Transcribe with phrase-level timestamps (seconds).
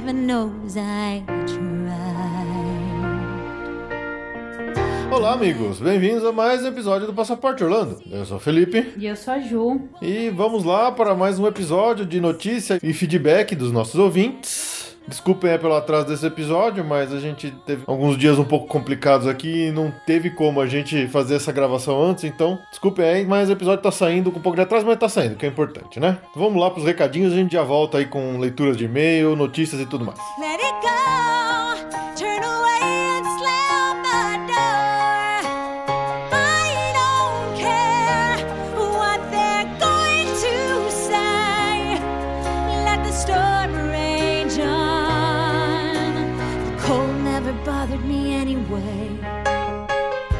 [0.00, 1.60] Heaven knows I tried.
[5.12, 5.78] Olá, amigos.
[5.78, 8.00] Bem-vindos a mais um episódio do Passaporte Orlando.
[8.10, 8.94] Eu sou o Felipe.
[8.96, 9.78] E eu sou a Ju.
[10.00, 14.69] E vamos lá para mais um episódio de notícia e feedback dos nossos ouvintes.
[15.10, 19.66] Desculpem pelo atraso desse episódio, mas a gente teve alguns dias um pouco complicados aqui
[19.66, 23.52] e não teve como a gente fazer essa gravação antes, então desculpem aí, mas o
[23.52, 26.18] episódio tá saindo com um pouco de atraso, mas tá saindo, que é importante, né?
[26.36, 29.86] Vamos lá pros recadinhos, a gente já volta aí com leituras de e-mail, notícias e
[29.86, 30.18] tudo mais.
[30.38, 31.49] Let it go.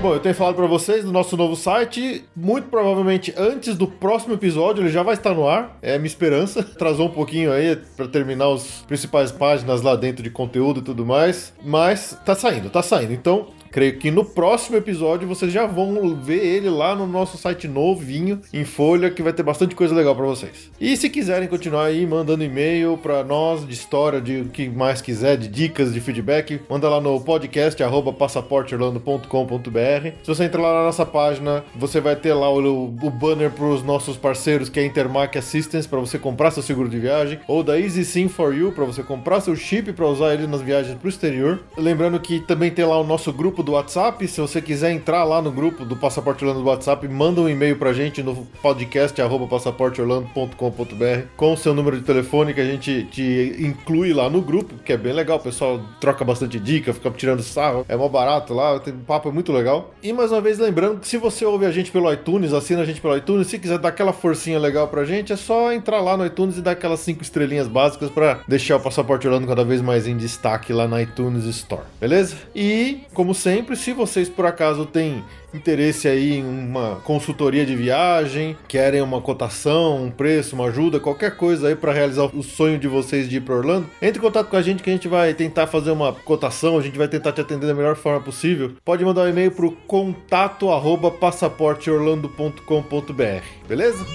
[0.03, 4.33] Bom, eu tenho falado pra vocês do nosso novo site, muito provavelmente antes do próximo
[4.33, 6.61] episódio ele já vai estar no ar, é a minha esperança.
[6.75, 11.05] Atrasou um pouquinho aí pra terminar as principais páginas lá dentro de conteúdo e tudo
[11.05, 13.12] mais, mas tá saindo, tá saindo.
[13.12, 17.69] Então, creio que no próximo episódio vocês já vão ver ele lá no nosso site
[17.69, 20.70] novinho, em folha, que vai ter bastante coisa legal pra vocês.
[20.81, 25.00] E se quiserem continuar aí mandando e-mail pra nós de história, de o que mais
[25.00, 30.10] quiser, de dicas, de feedback, manda lá no podcast arroba passaporteorlando.com.br.
[30.22, 33.82] Se você entrar lá na nossa página, você vai ter lá o, o banner pros
[33.82, 37.62] nossos parceiros, que é a Intermac Assistance, para você comprar seu seguro de viagem, ou
[37.62, 40.97] da Easy Sim for You, para você comprar seu chip para usar ele nas viagens
[40.98, 41.60] pro exterior.
[41.76, 45.41] Lembrando que também tem lá o nosso grupo do WhatsApp, se você quiser entrar lá
[45.43, 51.26] no grupo do Passaporte Orlando do WhatsApp, manda um e-mail pra gente no podcast passaporteorlando.com.br
[51.37, 54.93] com o seu número de telefone que a gente te inclui lá no grupo, que
[54.93, 58.78] é bem legal, o pessoal troca bastante dica, fica tirando sarro, é mó barato lá,
[58.78, 59.92] tem um papo muito legal.
[60.03, 62.84] E mais uma vez lembrando que se você ouve a gente pelo iTunes, assina a
[62.84, 66.16] gente pelo iTunes, se quiser dar aquela forcinha legal pra gente, é só entrar lá
[66.16, 69.81] no iTunes e dar aquelas cinco estrelinhas básicas pra deixar o Passaporte Orlando cada vez
[69.81, 72.37] mais em destaque lá na iTunes Store, beleza?
[72.54, 78.56] E, como sempre, se vocês por acaso têm interesse aí em uma consultoria de viagem,
[78.69, 82.89] querem uma cotação, um preço, uma ajuda, qualquer coisa aí para realizar o sonho de
[82.89, 85.34] vocês de ir para Orlando, entre em contato com a gente que a gente vai
[85.34, 88.75] tentar fazer uma cotação, a gente vai tentar te atender da melhor forma possível.
[88.84, 94.06] Pode mandar um e-mail pro contato arroba passaporteorlando.com.br, beleza?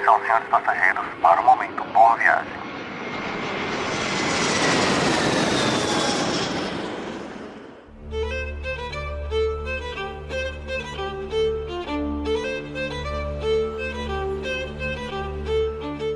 [0.00, 1.84] Atenção, senhores passageiros, para o momento.
[1.92, 2.52] Boa viagem.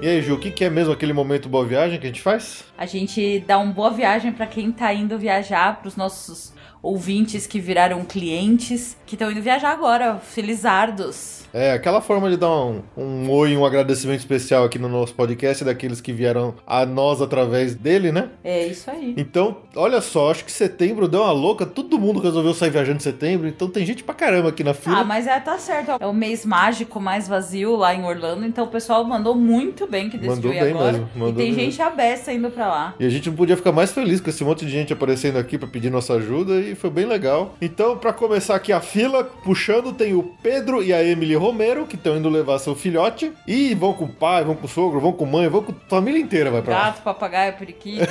[0.01, 2.23] E aí, Ju, o que, que é mesmo aquele momento boa viagem que a gente
[2.23, 2.65] faz?
[2.79, 7.61] A gente dá uma boa viagem pra quem tá indo viajar, pros nossos ouvintes que
[7.61, 11.44] viraram clientes, que estão indo viajar agora, felizardos.
[11.55, 15.65] É, aquela forma de dar um, um oi, um agradecimento especial aqui no nosso podcast
[15.65, 18.31] daqueles que vieram a nós através dele, né?
[18.43, 19.15] É isso aí.
[19.17, 23.01] Então, olha só, acho que setembro deu uma louca, todo mundo resolveu sair viajando em
[23.01, 24.99] setembro, então tem gente pra caramba aqui na fila.
[24.99, 25.93] Ah, mas é, tá certo.
[26.01, 30.11] É o mês mágico mais vazio lá em Orlando, então o pessoal mandou muito bem
[30.11, 30.93] que decidiu Mandou ir bem agora.
[30.93, 32.95] mesmo, e mandou tem bem gente abessa indo pra lá.
[32.99, 35.57] E a gente não podia ficar mais feliz com esse monte de gente aparecendo aqui
[35.57, 37.55] pra pedir nossa ajuda e foi, foi bem legal.
[37.63, 41.97] Então, pra começar aqui a fila, puxando, tem o Pedro e a Emily Romero, que
[41.97, 43.33] estão indo levar seu filhote.
[43.47, 45.89] E vão com o pai, vão com o sogro, vão com mãe, vão com a
[45.89, 46.85] família inteira vai pra lá.
[46.87, 48.07] Gato, papagaio, periquito.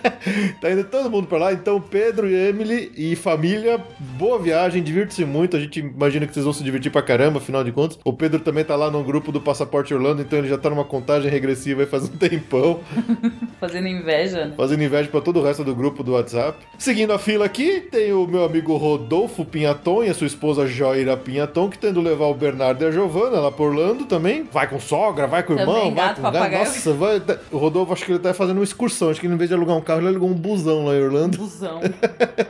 [0.60, 1.52] tá indo todo mundo pra lá.
[1.52, 3.82] Então, Pedro e Emily e família,
[4.18, 5.56] boa viagem, divirta-se muito.
[5.56, 7.98] A gente imagina que vocês vão se divertir pra caramba, afinal de contas.
[8.04, 10.84] O Pedro também tá lá no grupo do Passaporte Orlando, então ele já tá numa
[10.84, 12.80] contagem regressiva aí faz um tempão,
[13.58, 14.54] Fazendo inveja, né?
[14.56, 16.58] fazendo inveja pra todo o resto do grupo do WhatsApp.
[16.78, 21.16] Seguindo a fila aqui, tem o meu amigo Rodolfo Pinhaton e a sua esposa Joira
[21.16, 24.48] Pinhaton, que tendo levar o Bernardo e a Giovana lá pra Orlando também.
[24.52, 26.32] Vai com sogra, vai com o irmão, vai gato, com gato.
[26.34, 26.64] papagaio.
[26.64, 27.22] Nossa, vai.
[27.50, 29.10] O Rodolfo, acho que ele tá fazendo uma excursão.
[29.10, 31.38] Acho que em vez de alugar um carro, ele alugou um busão lá em Orlando.
[31.38, 31.80] Busão.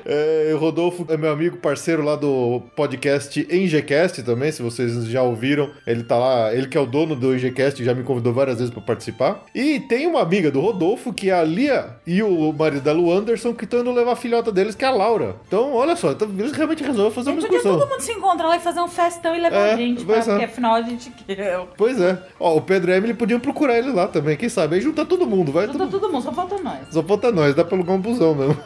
[0.09, 5.23] É, o Rodolfo é meu amigo, parceiro lá do podcast EngCast também, se vocês já
[5.23, 5.71] ouviram.
[5.87, 8.73] Ele tá lá, ele que é o dono do EngCast, já me convidou várias vezes
[8.73, 9.43] pra participar.
[9.55, 13.13] E tem uma amiga do Rodolfo, que é a Lia, e o marido da Lu
[13.13, 15.37] Anderson, que estão indo levar a filhota deles, que é a Laura.
[15.49, 17.79] Então, olha só, então, eles realmente resolveram fazer uma Podia excursão.
[17.81, 20.29] todo mundo se encontrar lá e fazer um festão e levar É, a gente, pois
[20.29, 20.31] é.
[20.31, 21.61] porque afinal a gente quer.
[21.77, 22.19] Pois é.
[22.41, 24.77] Ó, o Pedro e a Emily podiam procurar ele lá também, quem sabe?
[24.77, 26.79] Aí junta todo mundo, vai Junta todo todo mundo, só falta nós.
[26.91, 28.57] Só falta nós, dá pra alugar um busão mesmo.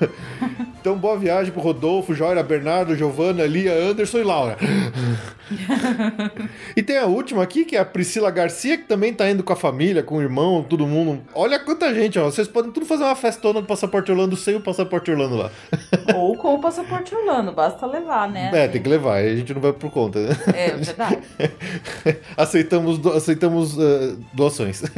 [0.81, 4.57] então, boa viagem pro Rodolfo, Joira, Bernardo, Giovana, Lia, Anderson e Laura.
[6.77, 9.53] e tem a última aqui, que é a Priscila Garcia, que também tá indo com
[9.53, 11.23] a família, com o irmão, todo mundo.
[11.35, 12.25] Olha quanta gente, ó.
[12.25, 15.51] Vocês podem tudo fazer uma festona do Passaporte Orlando sem o Passaporte Orlando lá.
[16.15, 18.51] Ou com o passaporte Orlando, basta levar, né?
[18.53, 20.37] É, tem que levar, aí a gente não vai por conta, né?
[20.55, 21.19] É verdade.
[22.37, 24.82] aceitamos do- aceitamos eh, doações.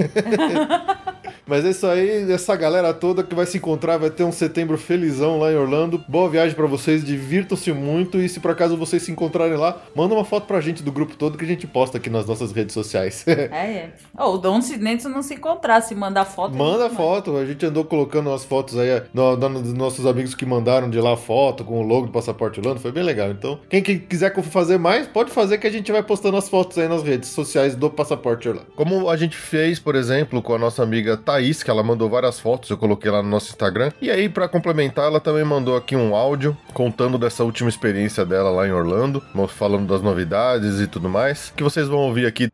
[1.47, 4.79] Mas é isso aí, essa galera toda que vai se encontrar, vai ter um setembro
[4.79, 6.03] felizão lá em Orlando.
[6.09, 10.15] Boa viagem pra vocês, divirtam-se muito e se por acaso vocês se encontrarem lá, manda
[10.15, 12.73] uma foto pra gente do grupo todo que a gente posta aqui nas nossas redes
[12.73, 13.25] sociais.
[13.53, 13.91] É, é.
[14.19, 16.55] Ou oh, se nem se não se encontrar, se mandar foto.
[16.55, 20.07] a Manda gente foto, a gente andou colocando as fotos aí no, no- dos nossos
[20.07, 23.31] amigos que mandaram de lá foto com o logo do Passaporte Orlando, foi bem legal.
[23.31, 26.77] Então, quem que quiser fazer mais, pode fazer que a gente vai postando as fotos
[26.77, 28.67] aí nas redes sociais do Passaporte Orlando.
[28.77, 32.39] Como a gente fez, por exemplo, com a nossa amiga Thaís, que ela mandou várias
[32.39, 33.91] fotos, eu coloquei lá no nosso Instagram.
[33.99, 38.51] E aí, pra complementar, ela também mandou aqui um áudio contando dessa última experiência dela
[38.51, 42.53] lá em Orlando, falando das novidades e tudo mais, que vocês vão ouvir aqui.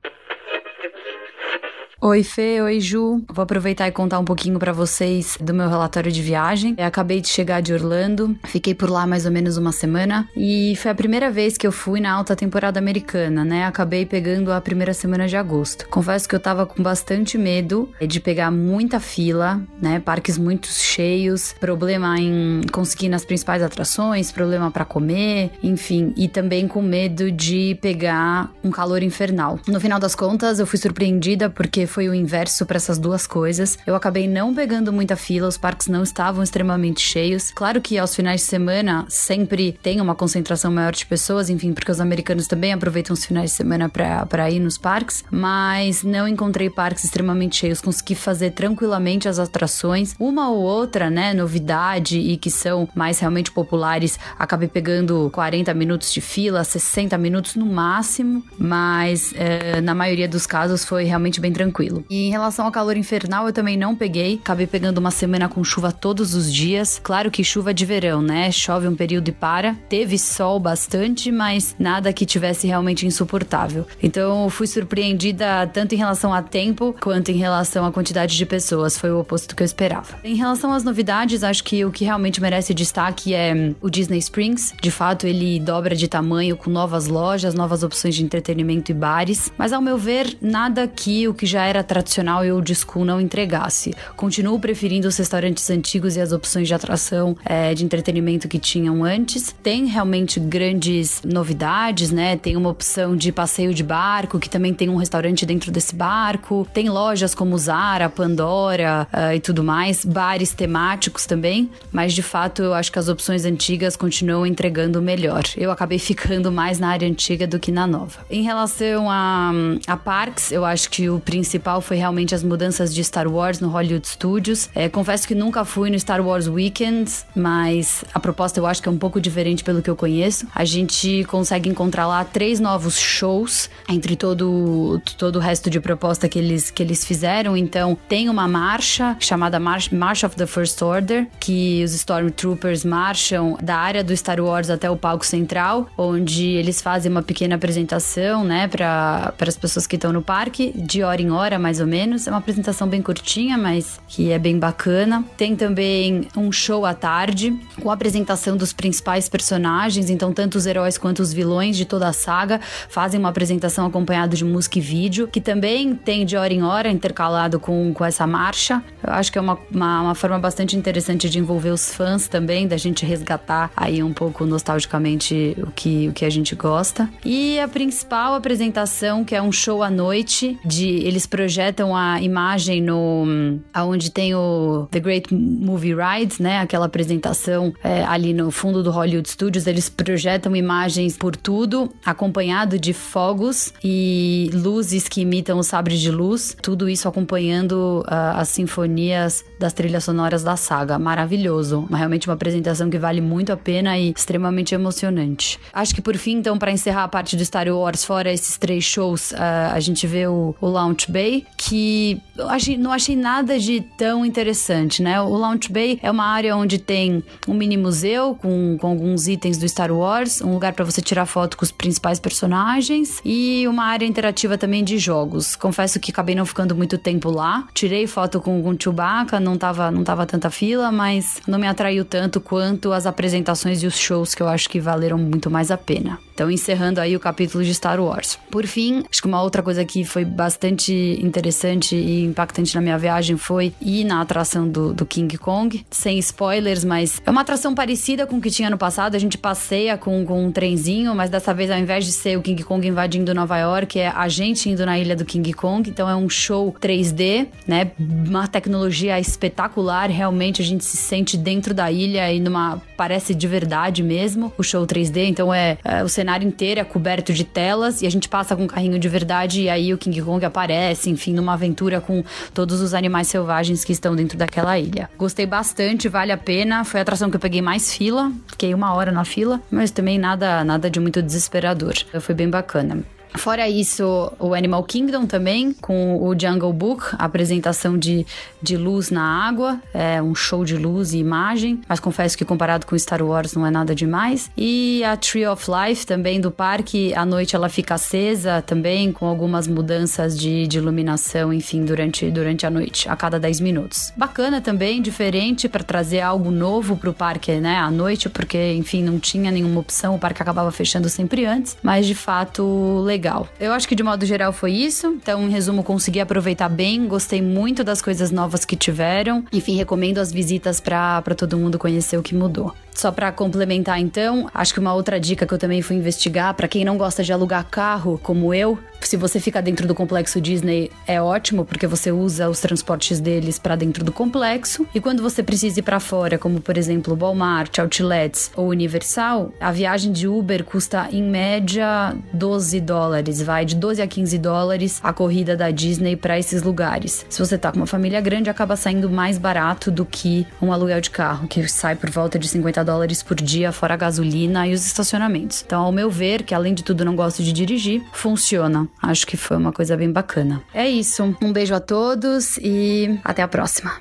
[2.00, 3.24] Oi, Fê, oi, Ju.
[3.28, 6.76] Vou aproveitar e contar um pouquinho pra vocês do meu relatório de viagem.
[6.78, 10.76] Eu acabei de chegar de Orlando, fiquei por lá mais ou menos uma semana e
[10.76, 13.64] foi a primeira vez que eu fui na alta temporada americana, né?
[13.64, 15.88] Acabei pegando a primeira semana de agosto.
[15.88, 19.98] Confesso que eu tava com bastante medo de pegar muita fila, né?
[19.98, 26.28] Parques muito cheios, problema em conseguir ir nas principais atrações, problema pra comer, enfim, e
[26.28, 29.58] também com medo de pegar um calor infernal.
[29.66, 33.79] No final das contas, eu fui surpreendida porque foi o inverso para essas duas coisas.
[33.87, 37.50] Eu acabei não pegando muita fila, os parques não estavam extremamente cheios.
[37.50, 41.90] Claro que aos finais de semana sempre tem uma concentração maior de pessoas, enfim, porque
[41.90, 46.70] os americanos também aproveitam os finais de semana para ir nos parques, mas não encontrei
[46.70, 47.81] parques extremamente cheios.
[47.81, 53.50] Consegui fazer tranquilamente as atrações, uma ou outra, né, novidade e que são mais realmente
[53.50, 54.19] populares.
[54.38, 60.46] Acabei pegando 40 minutos de fila, 60 minutos no máximo, mas eh, na maioria dos
[60.46, 61.77] casos foi realmente bem tranquilo.
[62.08, 64.34] E em relação ao calor infernal, eu também não peguei.
[64.42, 67.00] Acabei pegando uma semana com chuva todos os dias.
[67.02, 68.50] Claro que chuva de verão, né?
[68.50, 69.75] Chove um período e para.
[69.88, 73.86] Teve sol bastante, mas nada que tivesse realmente insuportável.
[74.03, 78.98] Então, fui surpreendida tanto em relação a tempo quanto em relação à quantidade de pessoas.
[78.98, 80.19] Foi o oposto que eu esperava.
[80.24, 84.19] Em relação às novidades, acho que o que realmente merece destaque é hum, o Disney
[84.19, 84.74] Springs.
[84.81, 89.53] De fato, ele dobra de tamanho com novas lojas, novas opções de entretenimento e bares.
[89.56, 93.20] Mas, ao meu ver, nada que o que já era tradicional e old school não
[93.20, 93.94] entregasse.
[94.17, 99.05] Continuo preferindo os restaurantes antigos e as opções de atração é, de entretenimento que tinham
[99.05, 99.55] antes.
[99.63, 102.37] Tem realmente grandes novidades, né?
[102.37, 106.67] Tem uma opção de passeio de barco, que também tem um restaurante dentro desse barco.
[106.72, 110.05] Tem lojas como Zara, Pandora ah, e tudo mais.
[110.05, 111.70] Bares temáticos também.
[111.93, 115.43] Mas de fato, eu acho que as opções antigas continuam entregando melhor.
[115.56, 118.20] Eu acabei ficando mais na área antiga do que na nova.
[118.31, 119.53] Em relação a,
[119.87, 123.69] a parques, eu acho que o principal foi realmente as mudanças de Star Wars no
[123.69, 124.69] Hollywood Studios.
[124.74, 128.88] É, confesso que nunca fui no Star Wars Weekend, mas a proposta eu acho que
[128.88, 130.46] é um pouco diferente pelo que eu conheço.
[130.55, 136.29] A gente consegue encontrar lá três novos shows entre todo, todo o resto de proposta
[136.29, 137.56] que eles, que eles fizeram.
[137.56, 143.56] Então, tem uma marcha chamada March, March of the First Order, que os Stormtroopers marcham
[143.62, 148.44] da área do Star Wars até o palco central, onde eles fazem uma pequena apresentação,
[148.44, 151.86] né, para as pessoas que estão no parque, de hora em hora hora mais ou
[151.86, 152.26] menos.
[152.26, 155.24] É uma apresentação bem curtinha, mas que é bem bacana.
[155.36, 160.67] Tem também um show à tarde com a apresentação dos principais personagens, então tanto os
[160.67, 164.82] heróis quanto os vilões de toda a saga fazem uma apresentação acompanhada de música e
[164.82, 168.82] vídeo, que também tem de hora em hora intercalado com, com essa marcha.
[169.02, 172.69] Eu acho que é uma, uma, uma forma bastante interessante de envolver os fãs também,
[172.69, 177.08] da gente resgatar aí um pouco nostalgicamente o que, o que a gente gosta.
[177.24, 182.82] E a principal apresentação, que é um show à noite, de eles projetam a imagem
[182.82, 186.58] no aonde tem o The Great Movie Ride, né?
[186.58, 192.76] Aquela apresentação é, ali no fundo do Hollywood Studios, eles projetam imagens por tudo, acompanhado
[192.76, 196.56] de fogos e luzes que imitam o sabre de luz.
[196.60, 200.98] Tudo isso acompanhando ah, as sinfonias das trilhas sonoras da saga.
[200.98, 201.86] Maravilhoso.
[201.88, 205.56] Realmente uma apresentação que vale muito a pena e extremamente emocionante.
[205.72, 208.82] Acho que por fim, então, para encerrar a parte do Star Wars, fora esses três
[208.82, 213.58] shows, ah, a gente vê o, o Launch Bay, que eu achei- não achei nada
[213.58, 215.20] de tão interessante, né?
[215.20, 219.58] O Launch Bay é uma área onde tem um mini museu com, com alguns itens
[219.58, 223.85] do Star Wars, um lugar para você tirar foto com os principais personagens e uma
[223.85, 225.55] área interativa também de jogos.
[225.56, 227.67] Confesso que acabei não ficando muito tempo lá.
[227.75, 232.05] Tirei foto com, com Chewbacca, não tava, não tava tanta fila, mas não me atraiu
[232.05, 235.77] tanto quanto as apresentações e os shows que eu acho que valeram muito mais a
[235.77, 236.19] pena.
[236.35, 238.39] Então, encerrando aí o capítulo de Star Wars.
[238.49, 242.98] Por fim, acho que uma outra coisa que foi bastante interessante e impactante na minha
[242.98, 245.84] viagem foi ir na atração do, do King Kong.
[245.91, 249.15] Sem spoilers, mas é uma atração parecida com o que tinha no passado.
[249.15, 252.43] A gente passeia com, com um trenzinho, mas dessa vez, ao invés de ser o
[252.43, 255.88] King Kong invadindo Nova York, é a gente indo na ilha do King Kong.
[255.88, 257.93] Então, é um show 3D, né?
[257.98, 260.10] Uma tecnologia espetacular.
[260.10, 262.81] Realmente, a gente se sente dentro da ilha e numa.
[262.96, 265.29] Parece de verdade mesmo o show 3D.
[265.29, 268.65] Então, é, é o cenário inteiro é coberto de telas e a gente passa com
[268.65, 272.81] um carrinho de verdade e aí o King Kong aparece, enfim, numa aventura com todos
[272.81, 275.10] os animais selvagens que estão dentro daquela ilha.
[275.19, 276.84] Gostei bastante, vale a pena.
[276.84, 280.19] Foi a atração que eu peguei mais fila, fiquei uma hora na fila, mas também
[280.19, 281.94] nada, nada de muito desesperador.
[282.20, 283.05] Foi bem bacana.
[283.37, 288.27] Fora isso, o Animal Kingdom também, com o Jungle Book, apresentação de,
[288.63, 292.87] de luz na água, é um show de luz e imagem, mas confesso que comparado
[292.87, 294.51] com Star Wars não é nada demais.
[294.56, 299.27] E a Tree of Life também do parque, à noite ela fica acesa também, com
[299.27, 304.13] algumas mudanças de, de iluminação, enfim, durante, durante a noite, a cada 10 minutos.
[304.17, 309.19] Bacana também, diferente, para trazer algo novo pro parque, né, à noite, porque, enfim, não
[309.19, 313.18] tinha nenhuma opção, o parque acabava fechando sempre antes, mas de fato legal.
[313.58, 315.08] Eu acho que de modo geral foi isso.
[315.08, 319.44] Então, em resumo, consegui aproveitar bem, gostei muito das coisas novas que tiveram.
[319.53, 322.75] Enfim, recomendo as visitas para todo mundo conhecer o que mudou.
[322.98, 326.67] Só para complementar então, acho que uma outra dica que eu também fui investigar, para
[326.67, 330.91] quem não gosta de alugar carro, como eu, se você fica dentro do complexo Disney
[331.06, 334.84] é ótimo, porque você usa os transportes deles para dentro do complexo.
[334.93, 339.70] E quando você precisa ir para fora, como por exemplo Walmart, Outlets ou Universal, a
[339.70, 343.07] viagem de Uber custa em média 12 dólares,
[343.44, 347.24] vai de 12 a 15 dólares a corrida da Disney para esses lugares.
[347.29, 351.00] Se você tá com uma família grande, acaba saindo mais barato do que um aluguel
[351.00, 354.74] de carro, que sai por volta de 50 dólares por dia, fora a gasolina e
[354.74, 355.62] os estacionamentos.
[355.67, 358.88] Então, ao meu ver, que além de tudo não gosto de dirigir, funciona.
[359.03, 360.62] Acho que foi uma coisa bem bacana.
[360.74, 361.34] É isso.
[361.43, 363.93] Um beijo a todos e até a próxima.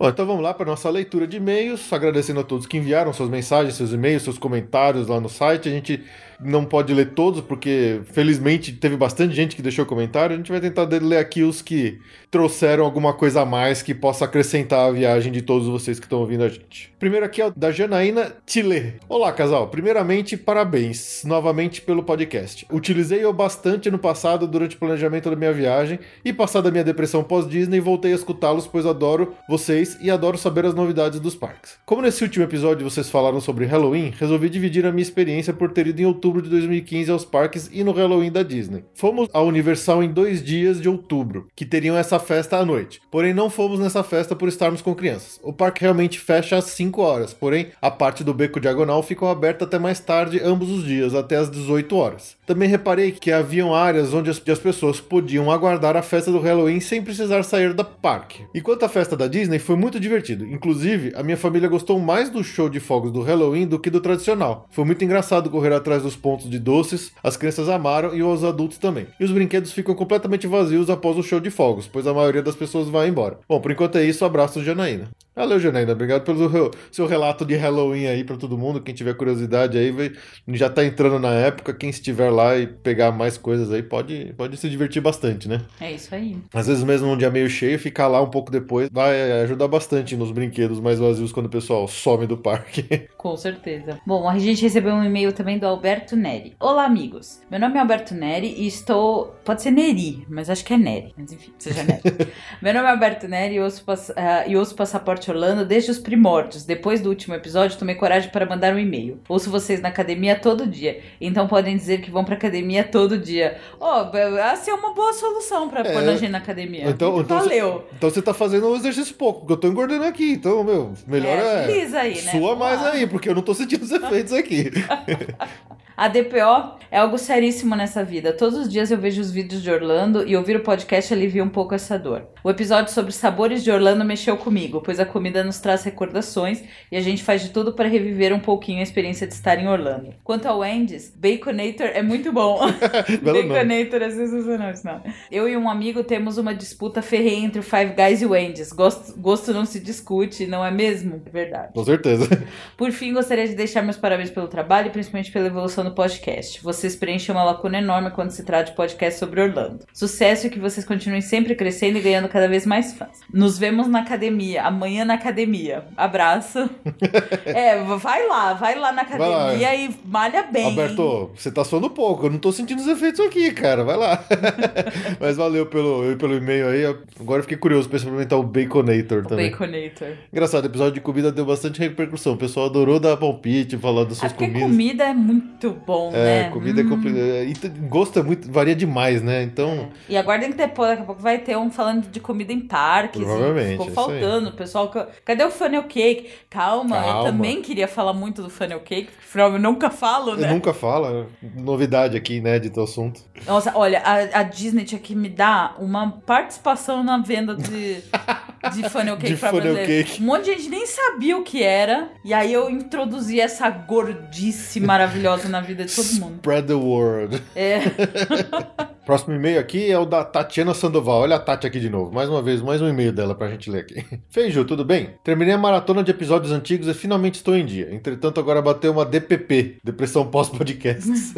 [0.00, 3.28] Bom, então vamos lá para nossa leitura de e-mails, agradecendo a todos que enviaram suas
[3.28, 5.68] mensagens, seus e-mails, seus comentários lá no site.
[5.68, 6.02] A gente
[6.42, 10.34] não pode ler todos, porque felizmente teve bastante gente que deixou comentário.
[10.34, 11.98] A gente vai tentar ler aqui os que
[12.30, 16.20] trouxeram alguma coisa a mais que possa acrescentar a viagem de todos vocês que estão
[16.20, 16.92] ouvindo a gente.
[16.98, 18.94] Primeiro aqui é o da Janaína Tile.
[19.08, 19.68] Olá, casal.
[19.68, 22.66] Primeiramente, parabéns novamente pelo podcast.
[22.70, 27.22] Utilizei-o bastante no passado durante o planejamento da minha viagem e passada a minha depressão
[27.22, 31.78] pós-Disney, voltei a escutá-los, pois adoro vocês e adoro saber as novidades dos parques.
[31.84, 35.86] Como nesse último episódio vocês falaram sobre Halloween, resolvi dividir a minha experiência por ter
[35.86, 38.84] ido em outubro de 2015 aos parques e no Halloween da Disney.
[38.94, 43.00] Fomos à Universal em dois dias de outubro, que teriam essa festa à noite.
[43.10, 45.40] Porém, não fomos nessa festa por estarmos com crianças.
[45.42, 49.64] O parque realmente fecha às 5 horas, porém, a parte do beco diagonal ficou aberta
[49.64, 52.36] até mais tarde, ambos os dias, até às 18 horas.
[52.46, 56.80] Também reparei que haviam áreas onde as, as pessoas podiam aguardar a festa do Halloween
[56.80, 58.44] sem precisar sair da parque.
[58.54, 60.44] Enquanto a festa da Disney foi muito divertido.
[60.44, 64.00] Inclusive, a minha família gostou mais do show de fogos do Halloween do que do
[64.00, 64.66] tradicional.
[64.70, 68.78] Foi muito engraçado correr atrás dos pontos de doces, as crianças amaram e os adultos
[68.78, 69.06] também.
[69.18, 72.54] E os brinquedos ficam completamente vazios após o show de fogos, pois a maioria das
[72.54, 73.38] pessoas vai embora.
[73.48, 75.08] Bom, por enquanto é isso, abraço Janaína.
[75.34, 78.80] Valeu, Janaína, obrigado pelo seu relato de Halloween aí pra todo mundo.
[78.82, 80.12] Quem tiver curiosidade aí, vai-
[80.48, 81.72] já tá entrando na época.
[81.72, 85.62] Quem estiver lá e pegar mais coisas aí, pode, pode se divertir bastante, né?
[85.80, 86.36] É isso aí.
[86.52, 90.14] Às vezes mesmo num dia meio cheio, ficar lá um pouco depois vai ajudar bastante
[90.16, 93.08] nos brinquedos mais vazios quando o pessoal some do parque.
[93.16, 93.98] Com certeza.
[94.06, 96.54] Bom, a gente recebeu um e-mail também do Alberto Neri.
[96.60, 97.40] Olá, amigos.
[97.50, 99.34] Meu nome é Alberto Neri e estou.
[99.44, 101.14] Pode ser Neri, mas acho que é Neri.
[101.16, 102.00] Mas enfim, seja Neri.
[102.62, 105.98] Meu nome é Alberto Neri e ouço, pass- ah, e ouço Passaporte Orlando desde os
[105.98, 106.64] primórdios.
[106.64, 109.20] Depois do último episódio, tomei coragem para mandar um e-mail.
[109.28, 111.00] Ouço vocês na academia todo dia.
[111.20, 113.58] Então podem dizer que vão pra academia todo dia.
[113.78, 115.92] Ó, essa é uma boa solução pra É.
[115.92, 116.88] pôr a gente na academia.
[116.90, 117.72] Então, então Valeu.
[117.72, 120.32] Você, então você tá fazendo um exercício pouco, porque eu tô engordando aqui.
[120.32, 121.98] Então, meu, melhor É, é.
[122.00, 122.30] aí, né?
[122.32, 124.70] Sua mais aí, porque eu não tô sentindo os efeitos aqui.
[126.00, 128.32] A DPO é algo seríssimo nessa vida.
[128.32, 131.48] Todos os dias eu vejo os vídeos de Orlando e ouvir o podcast alivia um
[131.50, 132.26] pouco essa dor.
[132.42, 136.96] O episódio sobre sabores de Orlando mexeu comigo, pois a comida nos traz recordações e
[136.96, 140.14] a gente faz de tudo para reviver um pouquinho a experiência de estar em Orlando.
[140.24, 142.60] Quanto ao Wendy's, Baconator é muito bom.
[143.22, 145.02] Baconator é sensacional esse nome.
[145.30, 148.72] Eu e um amigo temos uma disputa ferrenha entre o Five Guys e o Wendy's.
[148.72, 151.22] Gosto, gosto não se discute, não é mesmo?
[151.30, 151.74] Verdade.
[151.74, 152.26] Com certeza.
[152.74, 156.62] Por fim, gostaria de deixar meus parabéns pelo trabalho e principalmente pela evolução do podcast.
[156.62, 159.84] Vocês preenchem uma lacuna enorme quando se trata de podcast sobre Orlando.
[159.92, 163.20] Sucesso e que vocês continuem sempre crescendo e ganhando cada vez mais fãs.
[163.32, 165.84] Nos vemos na academia, amanhã na academia.
[165.96, 166.68] Abraço.
[167.44, 169.42] é, vai lá, vai lá na Vai lá.
[169.48, 170.64] academia e malha bem.
[170.66, 173.84] Alberto, você tá suando pouco, eu não tô sentindo os efeitos aqui, cara.
[173.84, 174.22] Vai lá.
[175.20, 176.84] Mas valeu pelo, pelo e-mail aí.
[177.20, 179.50] Agora eu fiquei curioso pra experimentar o Baconator O também.
[179.50, 180.08] Baconator.
[180.32, 182.34] Engraçado, o episódio de comida deu bastante repercussão.
[182.34, 184.70] O pessoal adorou dar palpite, falar das É suas porque comidas.
[184.70, 186.50] comida é muito bom, É, né?
[186.50, 186.88] comida é Hum.
[186.88, 187.20] complicado.
[187.48, 189.42] E t- gosto é muito, varia demais, né?
[189.42, 192.60] Então, E aguardem que depois, daqui a pouco vai ter um falando de comida em
[192.60, 193.22] parques.
[193.22, 194.48] Provavelmente, Ficou é faltando.
[194.50, 194.90] O pessoal.
[195.24, 196.30] Cadê o funnel cake?
[196.48, 197.24] Calma, eu Calma.
[197.24, 200.52] também queria falar muito do funnel cake, porque eu nunca falo, eu né?
[200.52, 203.20] nunca falo, novidade aqui, inédito assunto.
[203.46, 208.02] Nossa, olha, a, a Disney tinha que me dar uma participação na venda de,
[208.74, 210.08] de funnel cake De pra funnel brasileiro.
[210.08, 210.22] cake.
[210.22, 212.10] Um monte de gente nem sabia o que era.
[212.24, 216.36] E aí eu introduzi essa gordice maravilhosa na vida de todo mundo.
[216.36, 217.42] Spread the word.
[217.54, 217.80] É.
[219.10, 221.22] Próximo e-mail aqui é o da Tatiana Sandoval.
[221.22, 222.14] Olha a Tati aqui de novo.
[222.14, 224.06] Mais uma vez, mais um e-mail dela pra gente ler aqui.
[224.30, 225.14] Feijo, tudo bem?
[225.24, 227.92] Terminei a maratona de episódios antigos e finalmente estou em dia.
[227.92, 231.34] Entretanto, agora bateu uma DPP, Depressão Pós-Podcasts.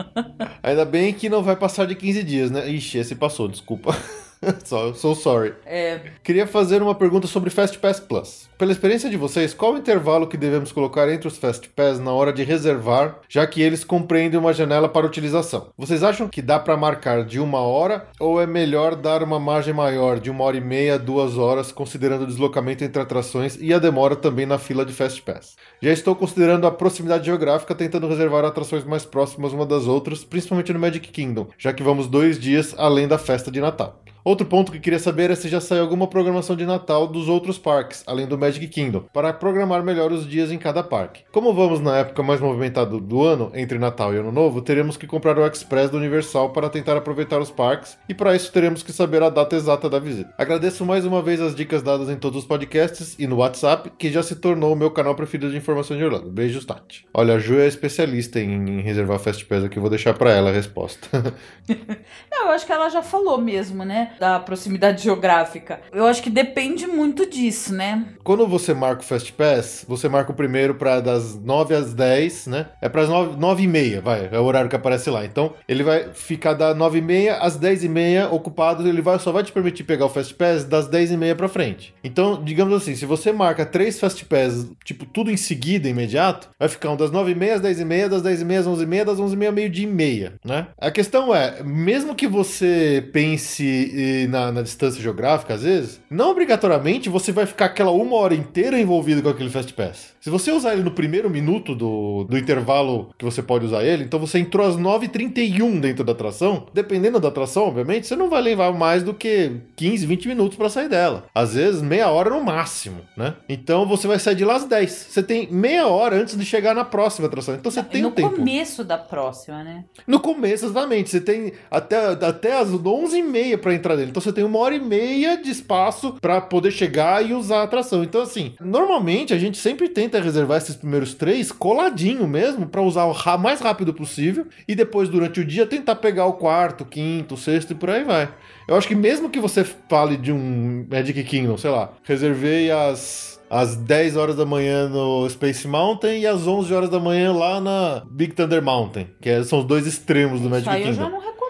[0.64, 2.66] Ainda bem que não vai passar de 15 dias, né?
[2.70, 3.94] Ixi, esse passou, desculpa.
[4.64, 5.54] Só, so sorry.
[5.64, 8.48] É, Queria fazer uma pergunta sobre Fast Pass Plus.
[8.58, 12.12] Pela experiência de vocês, qual o intervalo que devemos colocar entre os Fast Pass na
[12.12, 15.68] hora de reservar, já que eles compreendem uma janela para utilização?
[15.76, 19.74] Vocês acham que dá para marcar de uma hora ou é melhor dar uma margem
[19.74, 23.72] maior, de uma hora e meia a duas horas, considerando o deslocamento entre atrações e
[23.72, 25.56] a demora também na fila de Fast Pass?
[25.80, 30.72] Já estou considerando a proximidade geográfica, tentando reservar atrações mais próximas uma das outras, principalmente
[30.72, 34.02] no Magic Kingdom, já que vamos dois dias além da festa de Natal.
[34.24, 37.58] Outro ponto que queria saber é se já saiu alguma programação de Natal dos outros
[37.58, 41.24] parques, além do Magic Kingdom, para programar melhor os dias em cada parque.
[41.32, 45.08] Como vamos na época mais movimentada do ano, entre Natal e Ano Novo, teremos que
[45.08, 48.92] comprar o Express do Universal para tentar aproveitar os parques, e para isso teremos que
[48.92, 50.32] saber a data exata da visita.
[50.38, 54.08] Agradeço mais uma vez as dicas dadas em todos os podcasts e no WhatsApp, que
[54.08, 56.30] já se tornou o meu canal preferido de informação de Orlando.
[56.30, 57.06] Beijos, Tati.
[57.12, 60.50] Olha, a Ju é especialista em, em reservar Fast Pass aqui, vou deixar para ela
[60.50, 61.08] a resposta.
[62.30, 64.11] Não, eu acho que ela já falou mesmo, né?
[64.18, 65.80] Da proximidade geográfica.
[65.92, 68.04] Eu acho que depende muito disso, né?
[68.22, 72.46] Quando você marca o Fast Pass, você marca o primeiro para das 9 às 10,
[72.46, 72.66] né?
[72.80, 75.24] É para as 9, 9 e meia, vai, é o horário que aparece lá.
[75.24, 79.18] Então, ele vai ficar da 9 e meia às 10 e meia ocupado, ele vai,
[79.18, 81.94] só vai te permitir pegar o Fast Pass das 10 e meia para frente.
[82.02, 86.68] Então, digamos assim, se você marca três Fast Pass, tipo, tudo em seguida, imediato, vai
[86.68, 88.66] ficar um das 9 e meia às 10 e meia, das 10 e meia às
[88.66, 90.68] 11 e meia, das 11 e meia meio dia e meia, né?
[90.78, 93.64] A questão é, mesmo que você pense
[94.02, 98.34] eh, na, na distância geográfica, às vezes, não obrigatoriamente você vai ficar aquela uma hora
[98.34, 100.12] inteira envolvido com aquele Fast Pass.
[100.20, 104.04] Se você usar ele no primeiro minuto do, do intervalo que você pode usar ele,
[104.04, 108.40] então você entrou às 9h31 dentro da atração, dependendo da atração, obviamente, você não vai
[108.40, 111.24] levar mais do que 15, 20 minutos para sair dela.
[111.34, 113.34] Às vezes, meia hora no máximo, né?
[113.48, 114.90] Então você vai sair de lá às 10.
[115.10, 117.54] Você tem meia hora antes de chegar na próxima atração.
[117.54, 118.36] Então você tem no um tempo.
[118.36, 119.84] começo da próxima, né?
[120.06, 121.10] No começo, exatamente.
[121.10, 124.10] Você tem até, até as 11h30 para entrar nele.
[124.10, 127.62] Então você tem uma hora e meia de espaço pra poder chegar e usar a
[127.64, 128.02] atração.
[128.02, 133.04] Então, assim, normalmente a gente sempre tenta reservar esses primeiros três coladinho mesmo, pra usar
[133.04, 137.72] o mais rápido possível e depois, durante o dia, tentar pegar o quarto, quinto, sexto
[137.72, 138.28] e por aí vai.
[138.68, 143.32] Eu acho que mesmo que você fale de um Magic Kingdom, sei lá, reservei as
[143.50, 147.60] às 10 horas da manhã no Space Mountain e às 11 horas da manhã lá
[147.60, 150.86] na Big Thunder Mountain, que é- são os dois extremos do Isso Magic aí eu
[150.88, 151.02] Kingdom.
[151.04, 151.41] já não recomendo,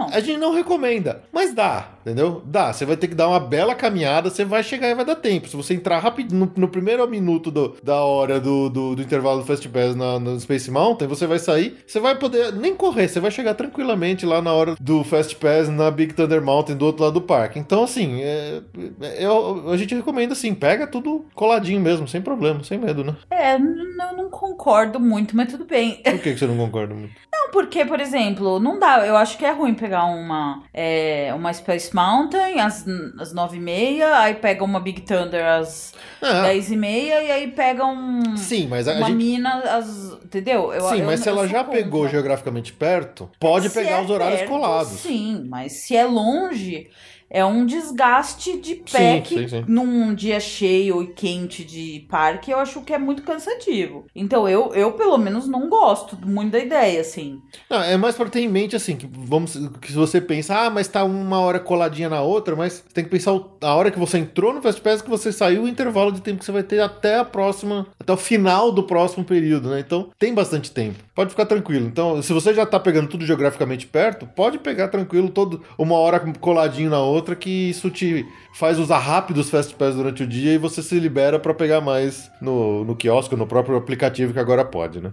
[0.00, 0.08] não.
[0.08, 2.42] A gente não recomenda, mas dá, entendeu?
[2.44, 2.72] Dá.
[2.72, 5.48] Você vai ter que dar uma bela caminhada, você vai chegar e vai dar tempo.
[5.48, 9.40] Se você entrar rápido no, no primeiro minuto do- da hora do, do, do intervalo
[9.40, 13.08] do Fast Pass na, no Space Mountain, você vai sair, você vai poder nem correr,
[13.08, 16.86] você vai chegar tranquilamente lá na hora do Fast Pass na Big Thunder Mountain do
[16.86, 17.58] outro lado do parque.
[17.58, 18.60] Então, assim, é,
[19.02, 23.14] é- a gente recomenda assim, pega tudo coladinho mesmo, sem problema, sem medo, né?
[23.30, 25.96] É, eu não concordo muito, mas tudo bem.
[26.02, 27.12] Por que, que você não concorda muito?
[27.32, 29.06] Não, porque, por exemplo, não dá.
[29.06, 32.84] Eu acho que é ruim pegar uma, é, uma Space Mountain às,
[33.18, 38.66] às 9h30, aí pega uma Big Thunder às Ah, 10h30 e aí pega um, sim,
[38.68, 39.16] mas a, uma gente.
[39.16, 40.12] mina às.
[40.24, 40.72] Entendeu?
[40.72, 41.78] Eu, Sim, eu- mas se eu ela sou já contra.
[41.82, 44.92] pegou geograficamente perto, pode Se pegar é os horários perto, colados.
[45.00, 46.88] Sim, mas se é longe,
[47.30, 49.64] é um desgaste de pé Sim, que sim, sim.
[49.68, 54.04] num dia cheio e quente de parque, eu acho que é muito cansativo.
[54.14, 57.40] Então eu, eu pelo menos, não gosto muito da ideia, assim.
[57.68, 60.70] Não, é mais pra ter em mente assim, que vamos que se você pensa, ah,
[60.70, 63.98] mas tá uma hora coladinha na outra, mas você tem que pensar a hora que
[63.98, 66.62] você entrou no Fast Pass que você saiu, o intervalo de tempo que você vai
[66.64, 69.80] ter até a próxima, até o final do próximo período, né?
[69.80, 70.98] Então, tem bastante tempo.
[71.14, 71.86] Pode ficar tranquilo.
[71.86, 76.20] Então, se você já tá pegando tudo geograficamente perto, pode pegar tranquilo todo uma hora
[76.40, 80.52] coladinho na outra que isso te faz usar rápido os Fast Pass durante o dia
[80.52, 84.64] e você se libera pra pegar mais no, no quiosque, no próprio aplicativo que agora
[84.64, 85.12] pode, né?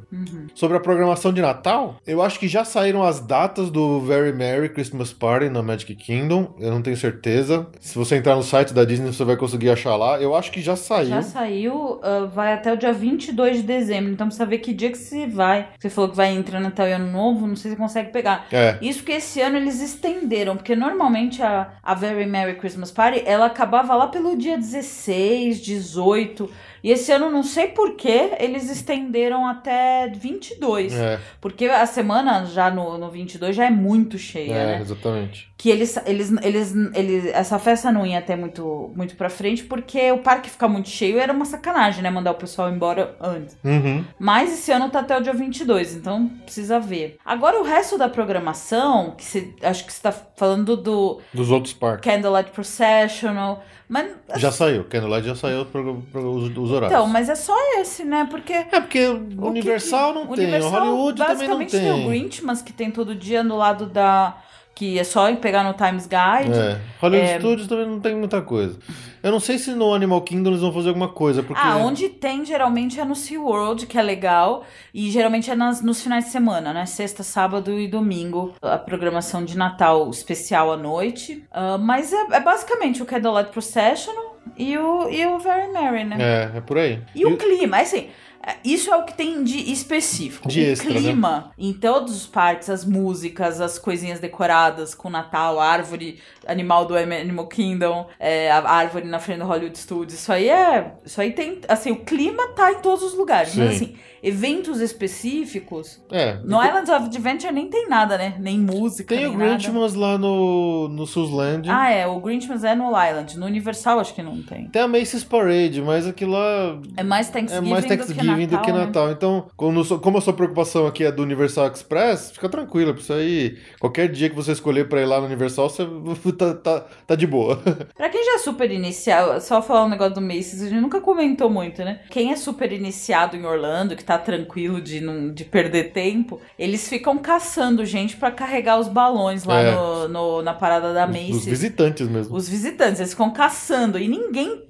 [0.54, 4.70] Sobre a programação de Natal, eu acho que já saíram as datas do Very Merry
[4.70, 6.56] Christmas Party na Magic Kingdom.
[6.60, 7.68] Eu não tenho certeza.
[7.80, 10.20] Se você entrar no site da Disney, você vai conseguir achar lá.
[10.20, 11.10] Eu acho que já saiu.
[11.10, 14.92] Já saiu, ah, vai até o dia 22 de dezembro, então precisa ver que dia
[14.92, 15.70] que você vai.
[15.78, 18.48] Você falou que vai entrar Natal e Ano Novo, não sei se você consegue pegar.
[18.52, 18.78] É.
[18.82, 23.48] Isso que esse ano eles estenderam, porque normalmente a, a Very Merry Christmas Party, ela
[23.48, 26.50] acabava lá pelo dia 16, 18,
[26.84, 30.94] e esse ano não sei por que eles estenderam até 22.
[30.94, 34.82] É, Porque a semana já no, no 22 já é muito cheia, é, né?
[34.82, 35.52] exatamente.
[35.58, 40.12] Que eles, eles, eles, eles, essa festa não ia até muito, muito pra frente, porque
[40.12, 42.12] o parque ficar muito cheio era uma sacanagem, né?
[42.12, 43.58] Mandar o pessoal embora antes.
[43.64, 44.06] Uhum.
[44.20, 47.18] Mas esse ano tá até o dia 22, então precisa ver.
[47.26, 51.74] Agora o resto da programação, que você, acho que você tá falando do Dos outros
[51.74, 52.04] parques.
[52.14, 54.12] Candlelight Processional, mas...
[54.36, 54.84] Já saiu.
[54.84, 56.92] Candlelight já saiu pro, pro, os, os horários.
[56.92, 58.28] Então, mas é só esse, né?
[58.30, 58.54] Porque...
[58.54, 62.06] É porque Universal que- não tem, Universal, Hollywood também não basicamente tem.
[62.06, 64.38] o Grinchmas, que tem todo dia no lado da...
[64.78, 66.56] Que é só pegar no Times Guide.
[66.56, 66.80] É.
[67.02, 67.40] Hollywood É.
[67.40, 68.78] Studios também não tem muita coisa.
[69.24, 71.60] Eu não sei se no Animal Kingdom eles vão fazer alguma coisa, porque...
[71.66, 74.64] Ah, onde tem geralmente é no SeaWorld, que é legal.
[74.94, 76.86] E geralmente é nas, nos finais de semana, né?
[76.86, 78.54] Sexta, sábado e domingo.
[78.62, 81.44] A programação de Natal especial à noite.
[81.52, 86.18] Ah, mas é, é basicamente o Candlelight Processional e o, e o Very Merry, né?
[86.20, 87.02] É, é por aí.
[87.16, 88.10] E o clima, é assim.
[88.48, 90.48] É, Isso é o que tem de específico.
[90.48, 91.00] De o extra, né?
[91.00, 96.86] clima em todos os parques, as músicas, as coisinhas decoradas com Natal, a árvore animal
[96.86, 100.14] do Animal Kingdom, é, a árvore na frente do Hollywood Studios.
[100.14, 100.94] Isso aí é.
[101.04, 101.60] Isso aí tem.
[101.68, 103.54] Assim, o clima tá em todos os lugares.
[103.54, 103.76] Mas Sim.
[103.76, 106.02] assim, eventos específicos.
[106.12, 106.40] É.
[106.44, 108.36] No Islands of Adventure nem tem nada, né?
[108.40, 109.16] Nem música.
[109.16, 109.38] Tem nem o.
[109.38, 111.70] Grinchmas lá no, no Susland.
[111.70, 112.08] Ah, é.
[112.08, 113.38] O Grinchmas é no Island.
[113.38, 114.68] No Universal acho que não tem.
[114.70, 118.72] Tem a Macy's Parade, mas aquilo lá É mais é Thanksgiving, mais Thanksgiving do que
[118.72, 118.86] né?
[118.86, 119.12] Natal.
[119.12, 122.94] Então, como, como a sua preocupação aqui é do Universal Express, fica tranquila.
[122.94, 125.86] Pra isso aí, qualquer dia que você escolher pra ir lá no Universal, você
[126.38, 127.58] tá, tá, tá de boa.
[127.96, 131.02] Pra quem já é super iniciado, só falar um negócio do Macy's, a gente nunca
[131.02, 132.02] comentou muito, né?
[132.10, 136.88] Quem é super iniciado em Orlando, que tá tranquilo de, não, de perder tempo, eles
[136.88, 139.72] ficam caçando gente pra carregar os balões lá É.
[139.76, 141.44] no, no- na parada da Macy's.
[141.44, 142.34] visitantes mesmo.
[142.34, 144.64] Os visitantes, eles ficam caçando e ninguém,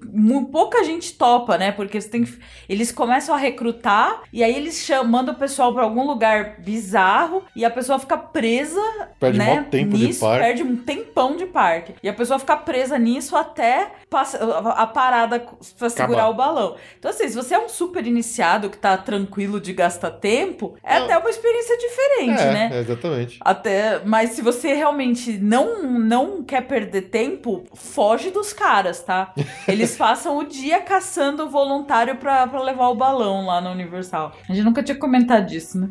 [0.51, 1.71] pouca gente topa, né?
[1.71, 5.83] Porque tem que- eles começam a recrutar e aí eles chamam, mandam o pessoal pra
[5.83, 8.81] algum lugar bizarro e a pessoa fica presa,
[9.19, 9.67] Perde né?
[9.69, 10.43] tempo de nisso, parque.
[10.45, 11.93] perde um tempão de parque.
[12.01, 15.39] E a pessoa fica presa nisso até passa- a a parada
[15.77, 16.29] pra segurar Acabar.
[16.29, 16.75] o balão.
[16.97, 19.26] Então assim, se você é um super iniciado que tá tranquilo
[19.59, 21.05] de gastar tempo, é Não.
[21.05, 22.69] até uma experiência diferente, é, né?
[22.73, 23.37] é, exatamente.
[23.41, 29.33] Até, mas se você realmente não não quer perder tempo, foge dos caras, tá?
[29.67, 34.33] Eles passam o dia caçando voluntário pra, pra levar o balão lá no Universal.
[34.49, 35.89] A gente nunca tinha comentado disso, né?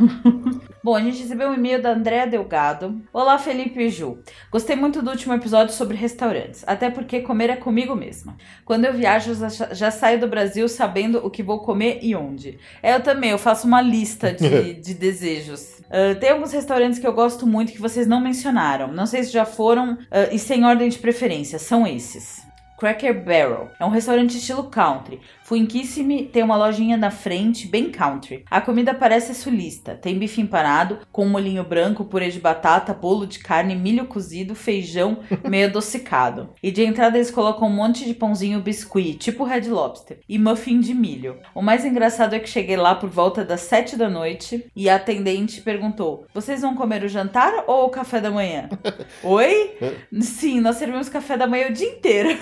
[0.82, 3.00] Bom, a gente recebeu um e-mail da Andréa Delgado.
[3.12, 4.18] Olá, Felipe e Ju.
[4.50, 8.36] Gostei muito do último episódio sobre restaurantes, até porque comer é comigo mesma.
[8.64, 12.58] Quando eu viajo, já, já saio do Brasil sabendo o que vou comer e onde.
[12.82, 15.76] É, eu também, eu faço uma lista de, de desejos.
[15.90, 18.92] Ah, tem alguns restaurantes que eu gosto muito que vocês não mencionaram.
[18.92, 21.58] Não sei se já foram ah, e sem ordem de preferência.
[21.58, 22.46] São esses.
[22.78, 23.70] Cracker Barrel.
[23.80, 25.20] É um restaurante estilo country.
[25.68, 28.44] Kissimmee, tem uma lojinha na frente, bem country.
[28.50, 29.94] A comida parece sulista.
[29.94, 35.20] Tem bife empanado, com molhinho branco, purê de batata, bolo de carne, milho cozido, feijão
[35.48, 36.50] meio adocicado.
[36.62, 40.80] E de entrada eles colocam um monte de pãozinho biscuit, tipo Red Lobster, e muffin
[40.80, 41.38] de milho.
[41.54, 44.96] O mais engraçado é que cheguei lá por volta das 7 da noite e a
[44.96, 48.68] atendente perguntou: Vocês vão comer o jantar ou o café da manhã?
[49.22, 49.78] Oi?
[50.20, 52.36] Sim, nós servimos café da manhã o dia inteiro.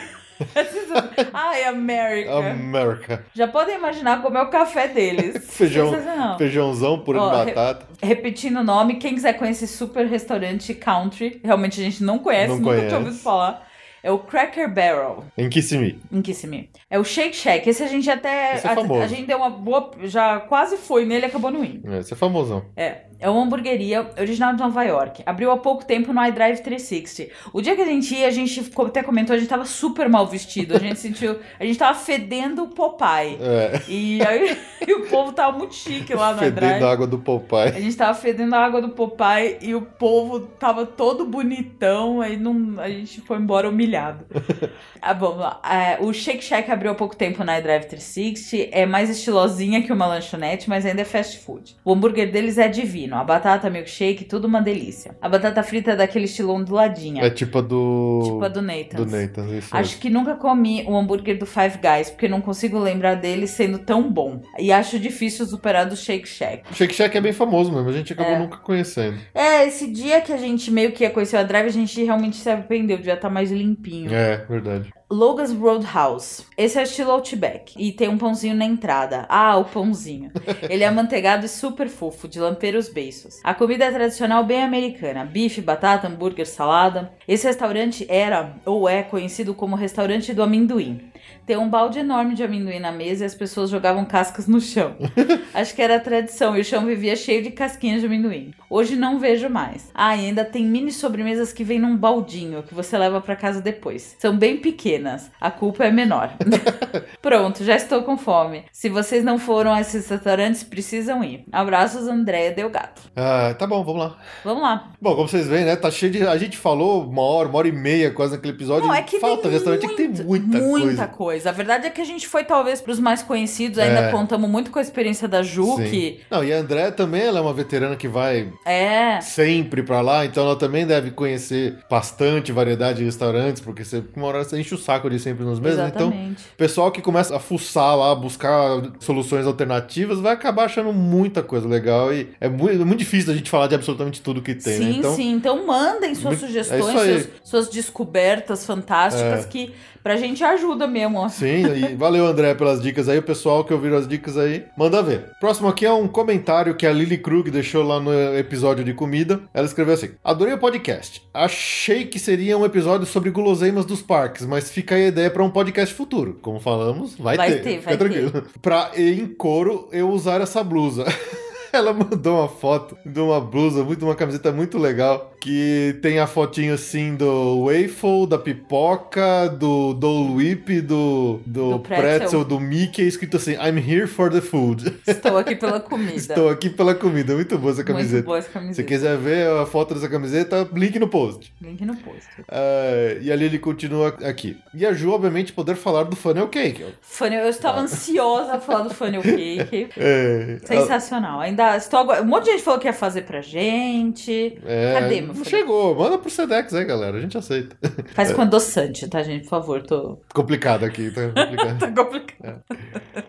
[1.33, 2.35] Ai, América.
[2.37, 3.25] América.
[3.35, 5.45] Já podem imaginar como é o café deles.
[5.55, 5.93] Feijão,
[6.39, 7.87] feijãozão, purê Ó, de re- batata.
[8.03, 12.57] Repetindo o nome, quem quiser conhecer super restaurante country, realmente a gente não conhece, Não
[12.59, 12.89] nunca conhece.
[12.89, 13.69] tinha ouvido falar.
[14.03, 15.99] É o Cracker Barrel, Em Kissimmee.
[16.13, 16.69] em Kissimmee.
[16.91, 17.67] É o Shake Shack.
[17.67, 18.57] Esse a gente até.
[18.57, 19.01] Esse é a, famoso.
[19.01, 19.93] a gente deu uma boa.
[20.03, 21.91] Já quase foi nele e acabou no indo.
[21.91, 22.67] É, Esse é famosão.
[22.77, 23.05] É.
[23.19, 25.23] É uma hamburgueria original de Nova York.
[25.25, 27.33] Abriu há pouco tempo no iDrive 360.
[27.53, 30.27] O dia que a gente ia, a gente até comentou, a gente tava super mal
[30.27, 30.77] vestido.
[30.77, 31.39] A gente sentiu.
[31.59, 33.39] A gente tava fedendo o Popeye.
[33.41, 33.83] É.
[33.89, 36.85] E aí e o povo tava muito chique lá no Fedendo iDrive.
[36.85, 37.69] a água do Popeye.
[37.69, 42.37] A gente tava fedendo a água do Popeye e o povo tava todo bonitão, aí
[42.37, 44.25] não, a gente foi embora humilhado.
[45.01, 45.61] ah, vamos lá.
[45.65, 49.93] É, o Shake Shack abriu há pouco tempo na iDrive 360, é mais estilosinha que
[49.93, 51.77] uma lanchonete, mas ainda é fast food.
[51.85, 55.17] O hambúrguer deles é divino, a batata, milkshake, tudo uma delícia.
[55.21, 58.21] A batata frita é daquele estilo onduladinha, É tipo a do.
[58.25, 58.95] tipo a do Nathan's.
[58.95, 60.01] Do Nathan, isso Acho mesmo.
[60.01, 64.11] que nunca comi o hambúrguer do Five Guys, porque não consigo lembrar dele sendo tão
[64.11, 64.41] bom.
[64.59, 66.63] E acho difícil superar do Shake Shack.
[66.71, 68.39] O Shake Shack é bem famoso mesmo, a gente acabou É.
[68.39, 69.19] nunca conhecendo.
[69.35, 72.37] É, esse dia que a gente meio que ia conhecer o Drive, a gente realmente
[72.37, 74.13] se arrependeu, devia estar mais limpinho.
[74.15, 74.93] É, verdade.
[75.11, 76.45] Logan's Roadhouse.
[76.57, 77.75] Esse é estilo Outback.
[77.77, 79.27] E tem um pãozinho na entrada.
[79.29, 80.33] Ah, o pãozinho.
[80.69, 83.39] Ele é amanteigado e super fofo, de lamper os beiços.
[83.45, 85.25] A comida é tradicional bem americana.
[85.25, 87.13] Bife, batata, hambúrguer, salada.
[87.29, 91.13] Esse restaurante era, ou é, conhecido como restaurante do amendoim.
[91.47, 94.97] Tem um balde enorme de amendoim na mesa e as pessoas jogavam cascas no chão.
[95.53, 98.55] Acho que era a tradição e o chão vivia cheio de casquinhas de amendoim.
[98.71, 99.91] Hoje não vejo mais.
[99.95, 103.61] Ah, e ainda tem mini sobremesas que vêm num baldinho que você leva pra casa
[103.61, 104.17] depois.
[104.19, 105.31] São bem pequenas.
[105.41, 106.33] A culpa é menor.
[107.21, 108.65] Pronto, já estou com fome.
[108.73, 111.45] Se vocês não foram a esses restaurantes, precisam ir.
[111.53, 113.03] Abraços, Andréia Delgato.
[113.15, 114.19] Ah, tá bom, vamos lá.
[114.45, 114.93] Vamos lá.
[115.01, 115.77] Bom, como vocês veem, né?
[115.77, 116.27] Tá cheio de.
[116.27, 118.89] A gente falou uma hora, uma hora e meia quase naquele episódio.
[118.89, 121.14] Não, é que Falta restaurante que tem muita, muita coisa.
[121.15, 121.51] Coisa.
[121.51, 124.11] A verdade é que a gente foi talvez pros mais conhecidos, ainda É.
[124.11, 125.85] contamos muito com a experiência da Ju, Sim.
[125.91, 130.01] que Não, e a André também ela é uma veterana que vai é sempre pra
[130.01, 134.59] lá, então ela também deve conhecer bastante variedade de restaurantes, porque você, uma hora você
[134.59, 135.87] enche o saco de sempre nos mesmos.
[135.89, 136.43] Então, Exatamente.
[136.43, 141.69] o pessoal que começa a fuçar lá, buscar soluções alternativas, vai acabar achando muita coisa
[141.69, 144.77] legal e é muito, é muito difícil a gente falar de absolutamente tudo que tem,
[144.79, 144.97] sim, né?
[144.99, 145.31] Então, sim.
[145.33, 147.21] Então mandem suas muito- é sugestões, aí.
[147.21, 149.49] suas, suas descobertas fantásticas É.
[149.49, 151.19] que pra gente ajuda mesmo.
[151.19, 151.29] ó.
[151.29, 155.03] Sim, e valeu André pelas dicas aí, o pessoal que ouviram as dicas aí, manda
[155.03, 155.31] ver.
[155.41, 159.41] Próximo aqui é um comentário que a Lily Krug deixou lá no episódio de comida.
[159.53, 161.23] Ela escreveu assim: Adorei o podcast.
[161.33, 165.43] Achei que seria um episódio sobre guloseimas dos parques, mas fica aí a ideia pra
[165.43, 166.39] um podcast futuro.
[166.43, 167.63] Como falamos, vai, Vai ter.
[167.63, 168.45] ter, fica vai tranquilo.
[168.61, 171.05] Pra em coro eu usar essa blusa.
[171.73, 176.27] Ela mandou uma foto de uma blusa, muito uma camiseta muito legal, que tem a
[176.27, 182.03] fotinho assim do waffle, da pipoca, do Dole Whip, do, do, Do pretzel.
[182.19, 182.45] pretzel.
[182.47, 184.97] do Mickey, escrito assim, I'm here for the food.
[185.07, 186.15] Estou aqui pela comida.
[186.15, 187.35] Estou aqui pela comida.
[187.35, 188.23] Muito boa essa Muito camiseta.
[188.25, 188.89] boa essa Se camiseta.
[188.89, 191.53] quiser ver a foto dessa camiseta, link no post.
[191.61, 192.27] Link no post.
[192.49, 194.57] Ah, e ali ele continua aqui.
[194.73, 196.87] E a Ju, obviamente, poder falar do funnel cake.
[197.03, 199.89] Funnel, eu estava ansiosa a falar do funnel cake.
[199.99, 201.41] É, Sensacional.
[201.41, 202.23] Ainda estou agora.
[202.23, 204.59] Um monte de gente falou que ia fazer pra gente.
[204.65, 205.95] é, Cadê, meu Não chegou.
[205.95, 207.17] Manda pro Sedex aí, galera.
[207.17, 207.77] A gente aceita.
[208.15, 209.43] Faz com adoçante, tá, gente?
[209.45, 210.19] Por favor, tô.
[210.35, 211.79] Complicado aqui, tá complicado.
[211.79, 212.63] Tá complicado.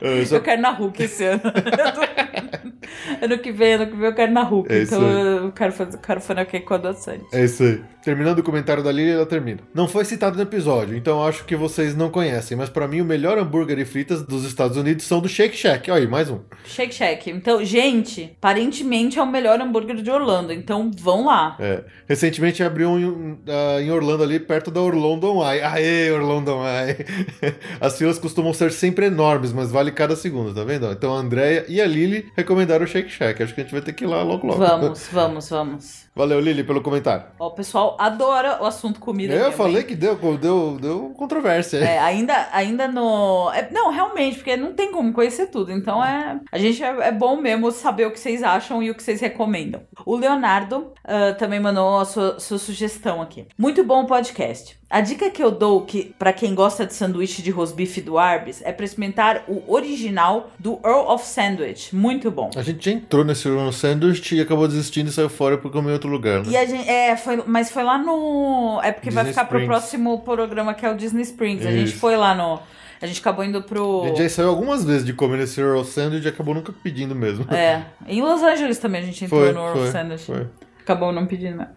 [0.01, 1.41] Eu só- Eu quero na Hulk esse ano.
[3.21, 4.71] ano que vem, ano que vem eu quero na Hulk.
[4.71, 7.25] É então eu quero fazer quero funnel cake com adoçante.
[7.31, 7.81] É isso aí.
[8.03, 9.61] Terminando o comentário da Lili, ela termina.
[9.73, 13.05] Não foi citado no episódio, então acho que vocês não conhecem, mas pra mim o
[13.05, 15.89] melhor hambúrguer e fritas dos Estados Unidos são do Shake Shack.
[15.89, 16.39] Olha aí, mais um.
[16.65, 17.29] Shake Shack.
[17.31, 20.53] Então, gente, aparentemente é o melhor hambúrguer de Orlando.
[20.53, 21.57] Então vão lá.
[21.59, 21.83] É.
[22.07, 25.61] Recentemente abriu um em, ah, em Orlando ali, perto da Orlando Eye.
[25.61, 27.05] Aê, Orlando Eye!
[27.81, 30.91] As filas costumam ser sempre enormes, mas vale cada segundo, tá vendo?
[30.91, 33.41] Então a Andrea e a Lili recomendaram o Shake Shack.
[33.41, 34.59] Acho que a gente vai ter que ir lá logo logo.
[34.59, 36.04] Vamos, vamos, vamos.
[36.15, 37.25] Valeu, Lili, pelo comentário.
[37.37, 39.33] Ó, o pessoal adora o assunto comida.
[39.33, 39.83] Eu mesmo, falei hein?
[39.83, 41.77] que deu, deu, deu controvérsia.
[41.79, 43.51] É, ainda, ainda no.
[43.53, 45.73] é, não, realmente, porque não tem como conhecer tudo.
[45.73, 46.39] Então é.
[46.49, 49.19] A gente é, é bom mesmo saber o que vocês acham e o que vocês
[49.19, 49.81] recomendam.
[50.05, 53.45] O Leonardo ah, também mandou a sua, sua sugestão aqui.
[53.57, 54.77] Muito bom o podcast.
[54.89, 58.61] A dica que eu dou que para quem gosta de sanduíche de rosbife do Arby's
[58.63, 61.95] é para experimentar o original do Earl of Sandwich.
[61.95, 62.49] Muito bom.
[62.55, 65.99] A gente já entrou nesse Ronald Sandwich e acabou desistindo e saiu fora porque comeu
[66.05, 66.51] outro lugar, né?
[66.51, 68.79] E a gente, é, foi, mas foi lá no.
[68.83, 69.67] É porque vai Disney ficar pro Springs.
[69.79, 71.65] próximo programa que é o Disney Springs.
[71.65, 71.99] A gente Isso.
[71.99, 72.59] foi lá no.
[73.01, 74.03] A gente acabou indo pro.
[74.03, 77.13] A gente já saiu algumas vezes de comer nesse Earl Sandwich e acabou nunca pedindo
[77.13, 77.45] mesmo.
[77.53, 77.83] É.
[78.07, 80.25] Em Los Angeles também a gente entrou Foi, no Earl Sandwich.
[80.25, 80.47] foi.
[80.81, 81.73] Acabou não pedindo mesmo.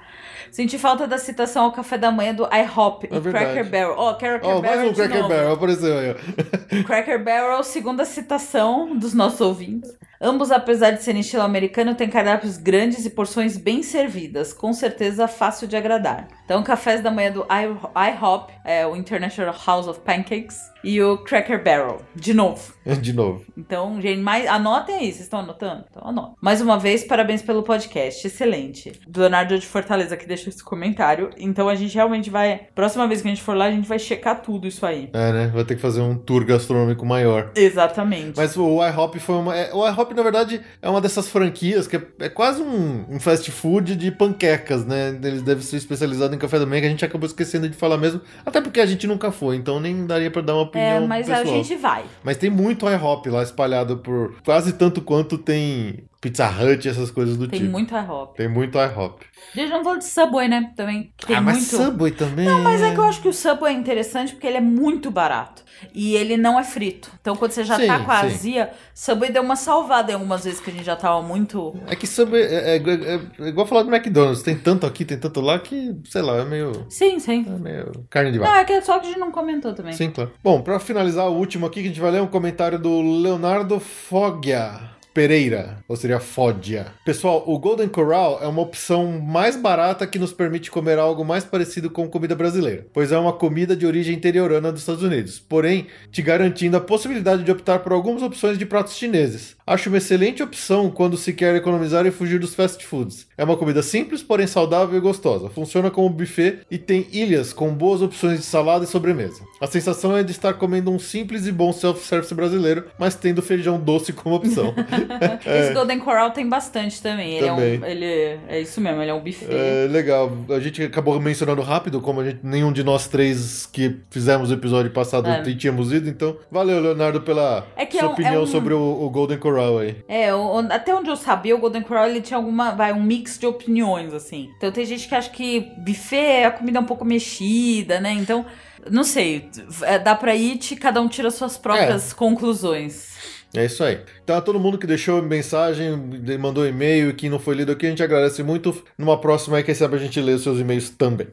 [0.51, 3.45] Senti falta da citação ao café da manhã do IHOP É e verdade.
[3.45, 3.95] Cracker Barrel.
[3.97, 5.29] Ó, Cracker Ó, mais Barrel um de Cracker novo.
[5.29, 6.15] Barrel apareceu aí.
[6.85, 9.97] Cracker Barrel, segunda citação dos nossos ouvintes.
[10.21, 15.29] Ambos, apesar de serem estilo americano, têm cardápios grandes e porções bem servidas, com certeza
[15.29, 16.27] fácil de agradar.
[16.45, 17.47] Então, cafés da manhã do
[17.95, 22.77] IHOP, é o International House of Pancakes, e o Cracker Barrel, de novo.
[22.99, 23.45] De novo.
[23.55, 25.85] Então, gente, mais, anotem aí, vocês estão anotando?
[25.91, 26.35] Então, anotem.
[26.41, 28.93] Mais uma vez, parabéns pelo podcast, excelente.
[29.15, 31.31] Leonardo de Fortaleza que deixou esse comentário.
[31.39, 32.69] Então, a gente realmente vai.
[32.75, 35.09] Próxima vez que a gente for lá, a gente vai checar tudo isso aí.
[35.13, 35.51] É, né?
[35.55, 37.51] Vai ter que fazer um tour gastronômico maior.
[37.55, 38.37] Exatamente.
[38.37, 39.57] Mas o IHOP foi uma.
[39.57, 43.21] é, o IHOP, na verdade, é uma dessas franquias que é, é quase um, um
[43.21, 45.19] fast food de panquecas, né?
[45.23, 47.97] Eles devem ser especializados em café da manhã, que a gente acabou esquecendo de falar
[47.97, 48.21] mesmo.
[48.45, 51.05] Até porque a gente nunca foi, então nem daria pra dar uma opinião.
[51.05, 51.57] É, mas a pessoal.
[51.57, 52.05] gente vai.
[52.23, 57.11] Mas tem muito IHOP lá espalhado por quase tanto quanto tem Pizza Hut e essas
[57.13, 57.71] coisas do Tem tipo.
[57.71, 58.37] muito IHOP.
[58.37, 59.25] Tem muito IHOP.
[59.55, 60.73] A gente não falou de Subway, né?
[60.77, 61.13] Também.
[61.25, 61.77] Tem ah, mas muito.
[61.85, 62.45] Subway também.
[62.45, 65.11] Não, mas é que eu acho que o Subway é interessante porque ele é muito
[65.13, 65.63] barato.
[65.95, 67.09] E ele não é frito.
[67.21, 70.43] Então, quando você já Sim, tá com a azia, Subway deu uma salvada em algumas
[70.43, 71.73] vezes que a gente já tava muito.
[71.87, 74.43] É que Subway é, é, é- é igual falar do McDonald's.
[74.43, 77.47] Tem tanto aqui, tem tanto lá que, sei lá, é meio, Sim, sim.
[77.49, 78.59] é meio carne de Não, vaca.
[78.59, 79.93] é que é só que a gente não comentou também.
[79.93, 80.33] Sim, claro.
[80.43, 83.79] Bom, pra finalizar o último aqui, que a gente vai ler um comentário do Leonardo
[83.79, 84.98] Foggia.
[85.19, 86.93] Pereira, ou seria Foggia.
[87.05, 91.45] Pessoal, o Golden Corral é uma opção mais barata que nos permite comer algo mais
[91.45, 95.89] parecido com comida brasileira, pois é uma comida de origem interiorana dos Estados Unidos, porém
[96.13, 99.57] te garantindo a possibilidade de optar por algumas opções de pratos chineses.
[99.69, 103.27] Acho uma excelente opção quando se quer economizar e fugir dos fast foods.
[103.37, 105.49] É uma comida simples, porém saudável e gostosa.
[105.49, 109.43] Funciona como buffet e tem ilhas com boas opções de salada e sobremesa.
[109.61, 113.79] A sensação é de estar comendo um simples e bom self-service brasileiro, mas tendo feijão
[113.79, 114.75] doce como opção.
[115.45, 117.37] Esse Golden Coral tem bastante também.
[117.37, 117.81] Ele, É, Também.
[117.81, 119.47] um, ele é isso mesmo, ele é um buffet.
[119.51, 120.33] É, legal.
[120.51, 124.91] A gente acabou mencionando rápido, como gente, nenhum de nós três que fizemos o episódio
[124.91, 125.43] passado É.
[125.55, 126.09] tínhamos ido.
[126.09, 129.11] Então, valeu, Leonardo, pela É que é sua um- opinião é um- sobre o, o
[129.11, 129.97] Golden Corral aí.
[130.09, 133.39] É, o- até onde eu sabia, o Golden Corral ele tinha alguma, vai, um mix
[133.39, 134.51] de opiniões, assim.
[134.57, 138.13] Então tem gente que acha que buffet, a comida é um pouco mexida, né?
[138.13, 138.45] Então,
[138.91, 139.49] não sei,
[139.83, 143.17] é, dá pra ir, cada um tira suas próprias conclusões.
[143.57, 144.01] É isso aí.
[144.23, 145.91] Então, a todo mundo que deixou mensagem,
[146.39, 148.85] mandou e-mail e que não foi lido aqui, a gente agradece muito.
[148.99, 151.29] Numa próxima aí, quem sabe a gente lê os seus e-mails também.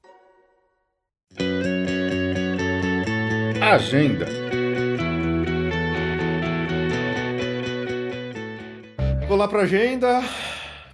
[3.61, 4.44] Agenda.
[9.27, 10.23] Vou lá pra agenda.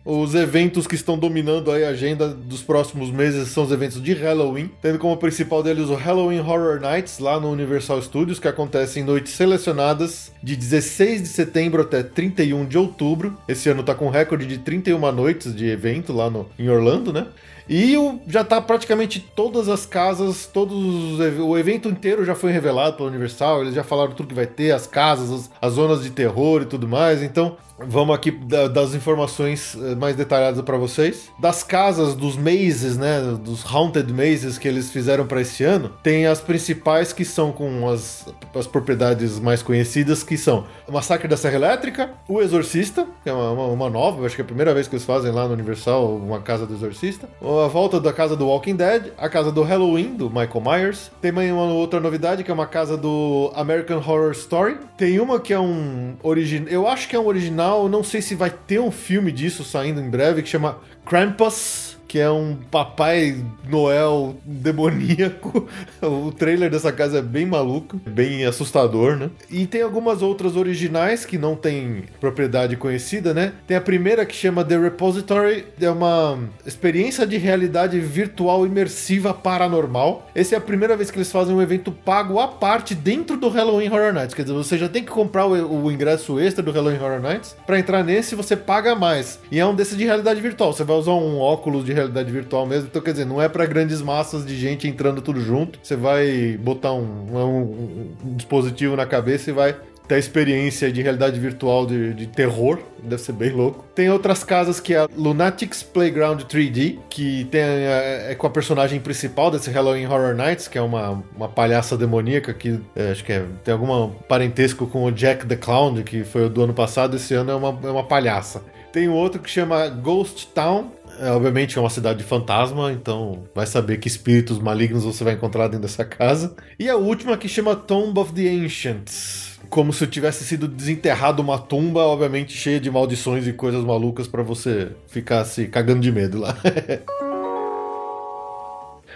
[0.06, 4.14] Os eventos que estão dominando aí a agenda dos próximos meses são os eventos de
[4.14, 9.00] Halloween, tendo como principal deles o Halloween Horror Nights lá no Universal Studios, que acontece
[9.00, 13.38] em noites selecionadas de 16 de setembro até 31 de outubro.
[13.48, 17.28] Esse ano tá com recorde de 31 noites de evento lá no, em Orlando, né?
[17.70, 17.96] E
[18.28, 23.62] já tá praticamente todas as casas, todos o evento inteiro já foi revelado pela Universal,
[23.62, 26.66] eles já falaram tudo que vai ter, as casas, as, as zonas de terror e
[26.66, 27.22] tudo mais.
[27.22, 27.56] Então,
[27.88, 31.30] vamos aqui da- das informações eh, mais detalhadas para vocês.
[31.40, 36.26] Das casas, dos mazes, né, dos haunted mazes que eles fizeram para esse ano, tem
[36.28, 41.38] as principais que são com as, as propriedades mais conhecidas, que são o Massacre da
[41.38, 44.74] Serra Elétrica, o Exorcista, que é uma, uma, uma nova, acho que é a primeira
[44.74, 48.36] vez que eles fazem lá no Universal uma casa do Exorcista, a volta da casa
[48.36, 52.52] do Walking Dead, a casa do Halloween, do Michael Myers, tem uma outra novidade, que
[52.52, 57.08] é uma casa do American Horror Story, tem uma que é um original, eu acho
[57.08, 60.42] que é um original, não sei se vai ter um filme disso saindo em breve,
[60.42, 65.66] que chama Krampus, que é um Papai Noel demoníaco.
[66.02, 69.30] O trailer dessa casa é bem maluco, bem assustador, né?
[69.52, 73.54] E tem algumas outras originais que não tem propriedade conhecida, né?
[73.68, 80.28] Tem a primeira que chama The Repository, é uma experiência de realidade virtual imersiva paranormal.
[80.34, 83.48] Essa é a primeira vez que eles fazem um evento pago à parte dentro do
[83.48, 84.34] Halloween Horror Nights.
[84.34, 87.56] Quer dizer, você já tem que comprar o, o ingresso extra do Halloween Horror Nights.
[87.66, 89.40] Pra entrar nesse, você paga mais.
[89.52, 90.74] E é um desses de realidade virtual.
[90.74, 92.88] Você vai usar um óculos de realidade virtual mesmo.
[92.90, 95.80] Então, quer dizer, não é pra grandes massas de gente entrando tudo junto.
[95.82, 99.76] Você vai botar um, um- um dispositivo na cabeça e vai
[100.08, 102.80] ter experiência de realidade virtual de, de terror.
[103.02, 103.86] Deve ser bem louco.
[103.96, 108.50] Tem outras casas que é a Lunatics Playground 3D, que tem, é, é com a
[108.50, 113.24] personagem principal desse Halloween Horror Nights, que é uma, uma palhaça demoníaca que é, acho
[113.24, 117.16] que é- tem algum parentesco com o Jack the Clown, que foi do ano passado.
[117.16, 118.64] Esse ano é uma, é uma palhaça.
[118.92, 120.92] Tem outro que chama Ghost Town,
[121.22, 125.34] é, obviamente é uma cidade de fantasma, então vai saber que espíritos malignos você vai
[125.34, 126.56] encontrar dentro dessa casa.
[126.80, 129.60] E a última que chama Tomb of the Ancients.
[129.70, 134.42] Como se tivesse sido desenterrado uma tumba, obviamente cheia de maldições e coisas malucas pra
[134.42, 136.58] você ficar se cagando de medo lá.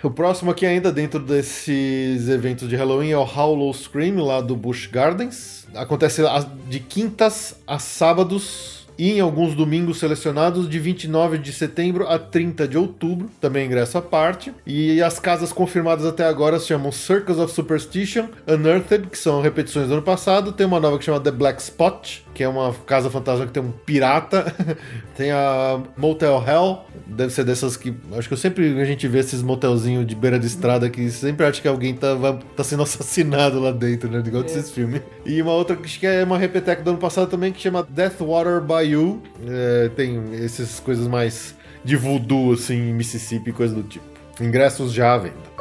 [0.04, 4.56] O próximo aqui ainda dentro desses eventos de Halloween é o Hollow Scream lá do
[4.56, 5.66] Busch Gardens.
[5.74, 6.22] Acontece
[6.70, 12.68] de quintas a sábados e em alguns domingos selecionados de 29 de setembro a 30
[12.68, 14.54] de outubro, também ingresso à parte.
[14.66, 19.88] E as casas confirmadas até agora se chamam Circus of Superstition, Unearthed, que são repetições
[19.88, 20.52] do ano passado.
[20.52, 23.64] Tem uma nova que chama The Black Spot, que é uma casa fantasma que tem
[23.64, 24.54] um pirata.
[25.16, 27.94] tem a Motel Hell, deve ser dessas que.
[28.18, 31.46] Acho que eu sempre a gente vê esses motelzinhos de beira de estrada que sempre
[31.46, 34.22] acha que alguém tá, vai- tá sendo assassinado lá dentro, né?
[34.26, 35.02] Igual desses filmes.
[35.26, 37.86] E uma outra que acho que é uma repeteca do ano passado também, que chama
[37.90, 39.20] Deathwater Bayou.
[39.48, 44.06] É, tem essas coisas mais de voodoo, assim, Mississippi, coisa do tipo.
[44.40, 45.56] Ingressos já à venda.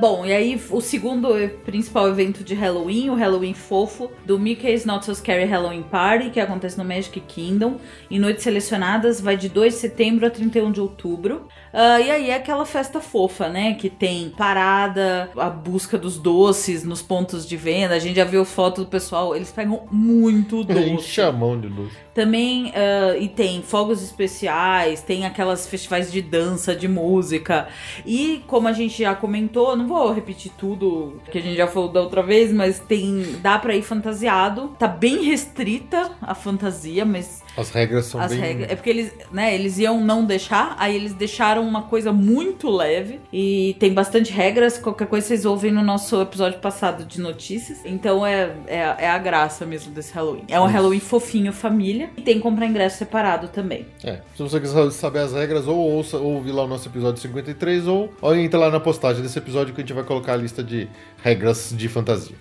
[0.00, 1.28] Bom, e aí o segundo
[1.64, 6.40] principal evento de Halloween, o Halloween fofo, do Mickey's Not So Scary Halloween Party, que
[6.40, 7.78] acontece no Magic Kingdom,
[8.10, 11.46] em noites selecionadas, vai de 2 de setembro a 31 de outubro.
[11.72, 13.74] Ah, e aí é aquela festa fofa, né?
[13.74, 17.94] Que tem parada, a busca dos doces nos pontos de venda.
[17.94, 21.20] A gente já viu foto do pessoal, eles pegam muito doce.
[21.20, 21.92] A mão de luz.
[22.14, 27.68] Também, ah, e tem fogos especiais, tem aquelas festivais de dança, de música.
[28.04, 31.88] E como a gente já comentou, não vou repetir tudo que a gente já falou
[31.88, 33.36] da outra vez, mas tem.
[33.40, 34.68] dá pra ir fantasiado.
[34.78, 38.40] Tá bem restrita a fantasia, mas As regras são as bem.
[38.40, 38.70] regras.
[38.70, 43.20] É porque eles, né, eles iam não deixar, aí eles deixaram uma coisa muito leve.
[43.32, 44.78] E tem bastante regras.
[44.78, 47.78] Qualquer coisa vocês ouvem no nosso episódio passado de notícias.
[47.84, 50.44] Então é, é, é a graça mesmo desse Halloween.
[50.48, 52.10] É um Halloween fofinho, família.
[52.16, 53.86] E tem que comprar ingresso separado também.
[54.02, 57.20] É, se você quiser saber as regras, ou ouça, ou ouvir lá o nosso episódio
[57.20, 60.36] 53, ou, ou entra lá na postagem desse episódio que a gente vai colocar a
[60.36, 60.88] lista de
[61.22, 62.36] regras de fantasia.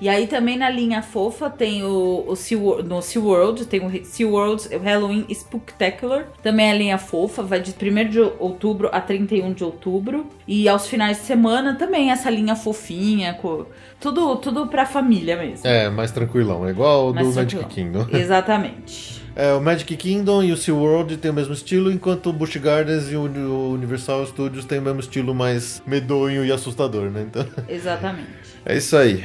[0.00, 4.04] E aí também na linha fofa tem o, o Sea, Wor- no SeaWorld, tem o
[4.04, 6.26] SeaWorld Halloween Spooktacular.
[6.42, 10.26] Também é a linha fofa, vai de 1 de outubro a 31 de outubro.
[10.46, 13.66] E aos finais de semana também essa linha fofinha, com
[14.00, 15.66] tudo, tudo pra família mesmo.
[15.66, 17.64] É, mais tranquilão, é igual o do Magic.
[17.66, 18.06] Kingdom.
[18.16, 19.18] Exatamente.
[19.34, 23.10] É, o Magic Kingdom e o SeaWorld tem o mesmo estilo, enquanto o Busch Gardens
[23.12, 27.24] e o Universal Studios tem o mesmo estilo mais medonho e assustador, né?
[27.28, 28.28] Então, Exatamente.
[28.64, 29.22] é isso aí.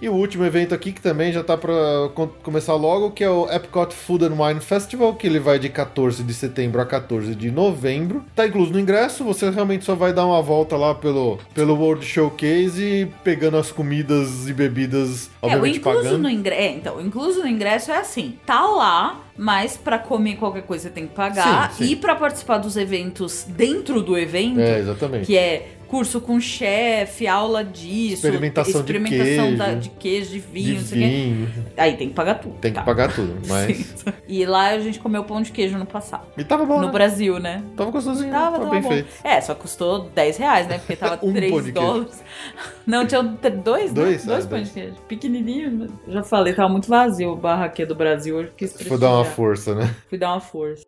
[0.00, 1.74] E o último evento aqui, que também já tá pra
[2.14, 5.68] com- começar logo, que é o Epcot Food and Wine Festival, que ele vai de
[5.68, 8.24] 14 de setembro a 14 de novembro.
[8.34, 12.04] Tá incluso no ingresso, você realmente só vai dar uma volta lá pelo, pelo World
[12.06, 16.18] Showcase e pegando as comidas e bebidas, É, o obviamente incluso pagando.
[16.22, 16.60] no ingresso.
[16.62, 20.84] É, então, o incluso no ingresso é assim: tá lá, mas pra comer qualquer coisa
[20.84, 21.72] você tem que pagar.
[21.72, 21.92] Sim, sim.
[21.92, 25.26] E pra participar dos eventos dentro do evento, É, exatamente.
[25.26, 29.56] que é curso com chefe, aula disso, Experimentação de experimentação queijo.
[29.56, 31.48] da- de queijo, de vinho, de vinho.
[31.76, 32.54] Aí tem que pagar tudo.
[32.60, 32.84] Tem que tá?
[32.84, 33.76] pagar tudo, mas.
[33.76, 33.84] Sim.
[34.28, 36.26] E lá a gente comeu pão de queijo no passado.
[36.36, 36.92] E tava bom, No né?
[36.92, 37.62] Brasil, né?
[37.76, 38.88] Tava gostosinho, Tava, tava, tava bem bom.
[38.90, 39.08] feito.
[39.24, 40.78] É, só custou 10 reais, né?
[40.78, 41.86] Porque tava Um 3 pão de queijo.
[41.88, 42.22] dólares.
[42.86, 44.02] Não, tinha dois, né?
[44.02, 44.24] Dois?
[44.24, 44.66] Dois Ah, pães dois.
[44.68, 44.96] de queijo.
[45.08, 45.86] Pequenininho.
[46.08, 48.36] Já falei, tava muito vazio o barraquê do Brasil.
[48.36, 49.94] Hoje quis Vou dar uma força, né?
[50.08, 50.82] Fui dar uma força.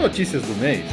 [0.00, 0.84] Notícias do mês.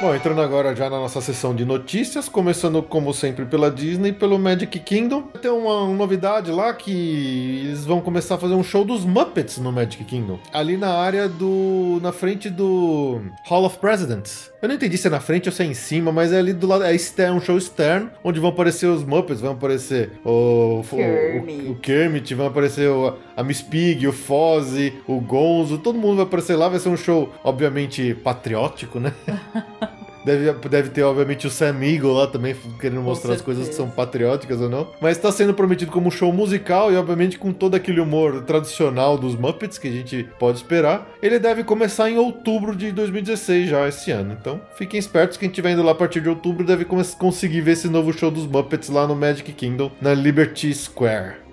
[0.00, 4.38] Bom, entrando agora já na nossa sessão de notícias, começando como sempre pela Disney, pelo
[4.38, 5.22] Magic Kingdom.
[5.42, 9.72] Tem uma novidade lá que eles vão começar a fazer um show dos Muppets no
[9.72, 10.38] Magic Kingdom.
[10.52, 11.98] Ali na área do.
[12.00, 14.52] na frente do Hall of Presidents.
[14.62, 16.52] Eu não entendi se é na frente ou se é em cima, mas é ali
[16.52, 16.84] do lado.
[16.84, 20.78] É externo, um show externo, onde vão aparecer os Muppets, vão aparecer o.
[20.80, 21.66] o- Kermit.
[21.66, 26.16] O, o Kermit, vai aparecer o- a Miss Pig, o Fozzie, o Gonzo, todo mundo
[26.18, 26.68] vai aparecer lá.
[26.68, 29.12] Vai ser um show, obviamente, patriótico, né?
[30.28, 33.88] Deve, deve ter, obviamente, o Sam Eagle lá também, querendo mostrar as coisas que são
[33.88, 34.88] patrióticas ou não.
[35.00, 39.16] Mas tá sendo prometido como um show musical e, obviamente, com todo aquele humor tradicional
[39.16, 41.08] dos Muppets que a gente pode esperar.
[41.22, 44.36] Ele deve começar em outubro de 2016, já esse ano.
[44.38, 47.88] Então, fiquem espertos, quem estiver indo lá a partir de outubro deve conseguir ver esse
[47.88, 51.47] novo show dos Muppets lá no Magic Kingdom, na Liberty Square.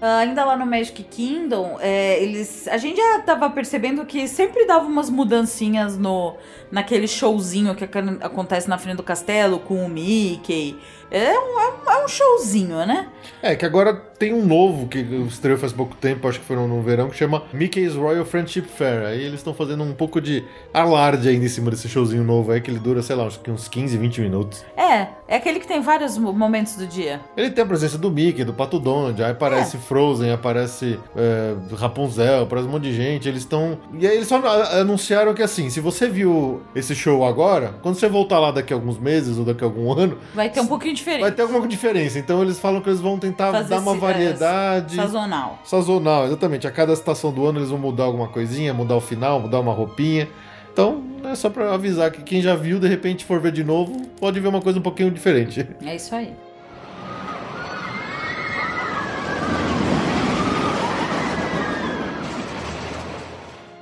[0.00, 2.68] Ah, ainda lá no Magic Kingdom, é, eles.
[2.68, 6.36] A gente já tava percebendo que sempre dava umas mudancinhas no
[6.70, 10.78] naquele showzinho que ac- acontece na frente do castelo com o Mickey.
[11.10, 13.08] É um, é um, é um showzinho, né?
[13.42, 14.98] É, que agora tem um novo que
[15.28, 19.06] estreou faz pouco tempo, acho que foi no, verão, que chama Mickey's Royal Friendship Fair.
[19.06, 20.44] Aí eles estão fazendo um pouco de
[20.74, 23.68] alarde ainda em cima desse showzinho novo aí, que ele dura, sei lá, uns, uns
[23.68, 24.64] 15, 20 minutos.
[24.76, 27.20] É, é aquele que tem vários mo- momentos do dia.
[27.36, 32.42] Ele tem a presença do Mickey, do Pato Donald, aí aparece Frozen, aparece é, Rapunzel,
[32.42, 33.78] aparece um monte de gente, eles estão...
[33.98, 34.36] E aí eles só
[34.80, 38.76] anunciaram que assim, se você viu esse show agora, quando você voltar lá daqui a
[38.76, 41.20] alguns meses ou daqui a algum ano, Vai ter um pouquinho diferente.
[41.22, 42.18] vai ter alguma diferença.
[42.18, 44.96] Então eles falam que eles vão tentar Fazer dar uma variedade...
[44.96, 45.58] Sazonal.
[45.64, 46.66] Sazonal, exatamente.
[46.66, 49.72] A cada estação do ano eles vão mudar alguma coisinha, mudar o final, mudar uma
[49.72, 50.28] roupinha.
[50.72, 54.06] Então, é só pra avisar que quem já viu, de repente for ver de novo,
[54.20, 55.66] pode ver uma coisa um pouquinho diferente.
[55.84, 56.32] É isso aí.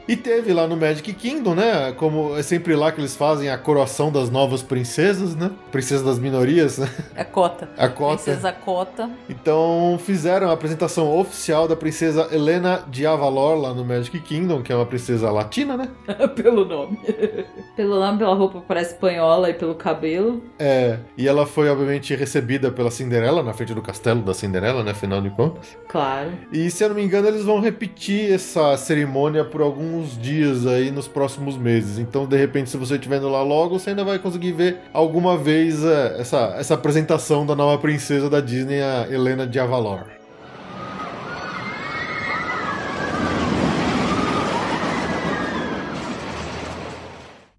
[0.09, 1.93] E teve lá no Magic Kingdom, né?
[1.93, 5.51] Como é sempre lá que eles fazem a coroação das novas princesas, né?
[5.73, 6.89] Princesa das minorias, né?
[7.15, 7.69] É cota.
[7.77, 8.23] A cota.
[8.23, 9.11] Princesa Cota.
[9.29, 14.73] Então fizeram a apresentação oficial da princesa Helena de Avalor lá no Magic Kingdom, que
[14.73, 15.89] é uma princesa latina, né?
[16.35, 16.99] pelo nome.
[17.77, 20.43] pelo nome, pela roupa parece espanhola e pelo cabelo.
[20.59, 24.93] É, e ela foi obviamente recebida pela Cinderela na frente do castelo da Cinderela, né?
[24.93, 25.77] Afinal de contas.
[25.89, 26.31] Claro.
[26.53, 29.61] E se eu não me engano, eles vão repetir essa cerimônia por
[29.97, 31.99] alguns dias aí nos próximos meses.
[31.99, 35.39] Então, de repente, se você estiver indo lá logo, você ainda vai conseguir ver alguma
[35.39, 40.05] vez é, essa, essa apresentação da nova princesa da Disney, a Helena de Avalor.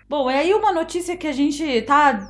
[0.08, 2.30] Bom, e aí uma notícia que a gente tá.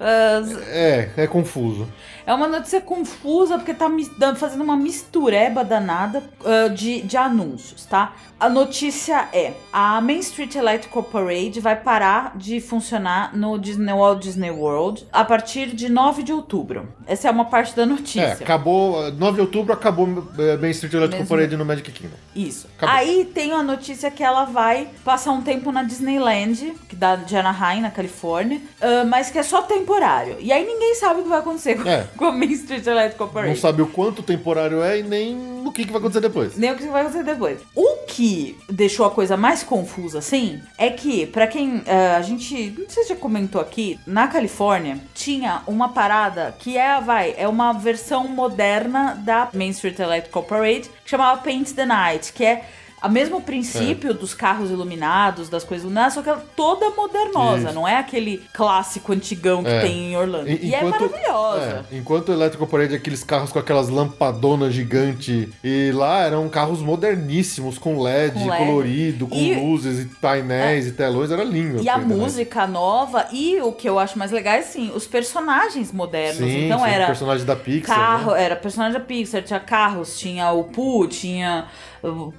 [0.00, 1.88] Ah, É, é confuso.
[2.26, 3.88] É uma notícia confusa porque tá
[4.36, 8.12] fazendo uma mistureba danada ah, de, de anúncios, tá?
[8.38, 14.20] A notícia é: a Main Street Electrical Parade vai parar de funcionar no Disney Walt
[14.20, 16.88] Disney World a partir de 9 de outubro.
[17.06, 18.32] Essa é uma parte da É, notícia.
[18.32, 19.10] acabou.
[19.12, 20.06] 9 de outubro acabou
[20.38, 21.28] é, Main Street Electrical Mesmo.
[21.36, 22.16] Parade no Magic Kingdom.
[22.34, 22.68] Isso.
[22.76, 22.94] Acabou.
[22.94, 27.36] Aí tem a notícia que ela vai passar um tempo na Disneyland, que dá de
[27.36, 30.36] Anaheim, na Califórnia, ah, mas que é só temporário.
[30.40, 32.06] E aí ninguém sabe o que vai acontecer com, É.
[32.18, 33.54] com a Main Street Electrical Parade.
[33.54, 36.56] Não sabe o quanto temporário é e nem o que, que vai acontecer depois.
[36.56, 37.60] Nem o que vai acontecer depois.
[37.74, 42.74] O que deixou a coisa mais confusa, assim, é que, pra quem ah, a gente,
[42.78, 47.46] não sei se já comentou aqui, na Califórnia tinha uma parada que é, vai, é
[47.46, 52.64] uma versão moderna da Main Street Electrical Parade, que chamava Paint the Night, que é
[53.02, 57.74] o mesmo princípio dos carros iluminados, das coisas iluminadas, só que ela toda modernosa, Isso.
[57.74, 59.80] não é aquele clássico antigão que É.
[59.80, 60.48] tem em Orlando.
[60.48, 61.84] E- E, é maravilhosa.
[61.92, 66.48] É, enquanto o Electrical Parade é aqueles carros com aquelas lampadonas gigantes, e lá eram
[66.48, 68.64] carros moderníssimos, com LED, Com LED.
[68.66, 71.82] colorido, com E- luzes e painéis e telões, era lindo.
[71.82, 72.16] E a negócio.
[72.22, 76.38] música nova, e o que eu acho mais legal é assim, os personagens modernos.
[76.38, 77.96] Sim, então sim, era personagem da Pixar.
[77.96, 78.42] carro, né?
[78.42, 81.66] era personagem da Pixar, tinha carros, tinha o Pooh, tinha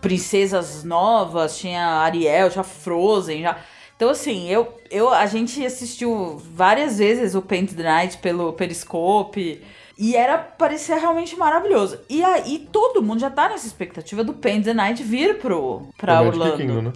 [0.02, 3.58] princesas novas, tinha Ariel, tinha Frozen, já.
[3.96, 9.62] Então, assim, eu, eu, a gente assistiu várias vezes o Paint the Night pelo Periscope.
[9.98, 12.00] E era, parecia realmente maravilhoso.
[12.08, 16.18] E aí, todo mundo já tá nessa expectativa do Paint the Night vir pro, pra
[16.18, 16.58] Magic Orlando.
[16.58, 16.94] Kingdom, né?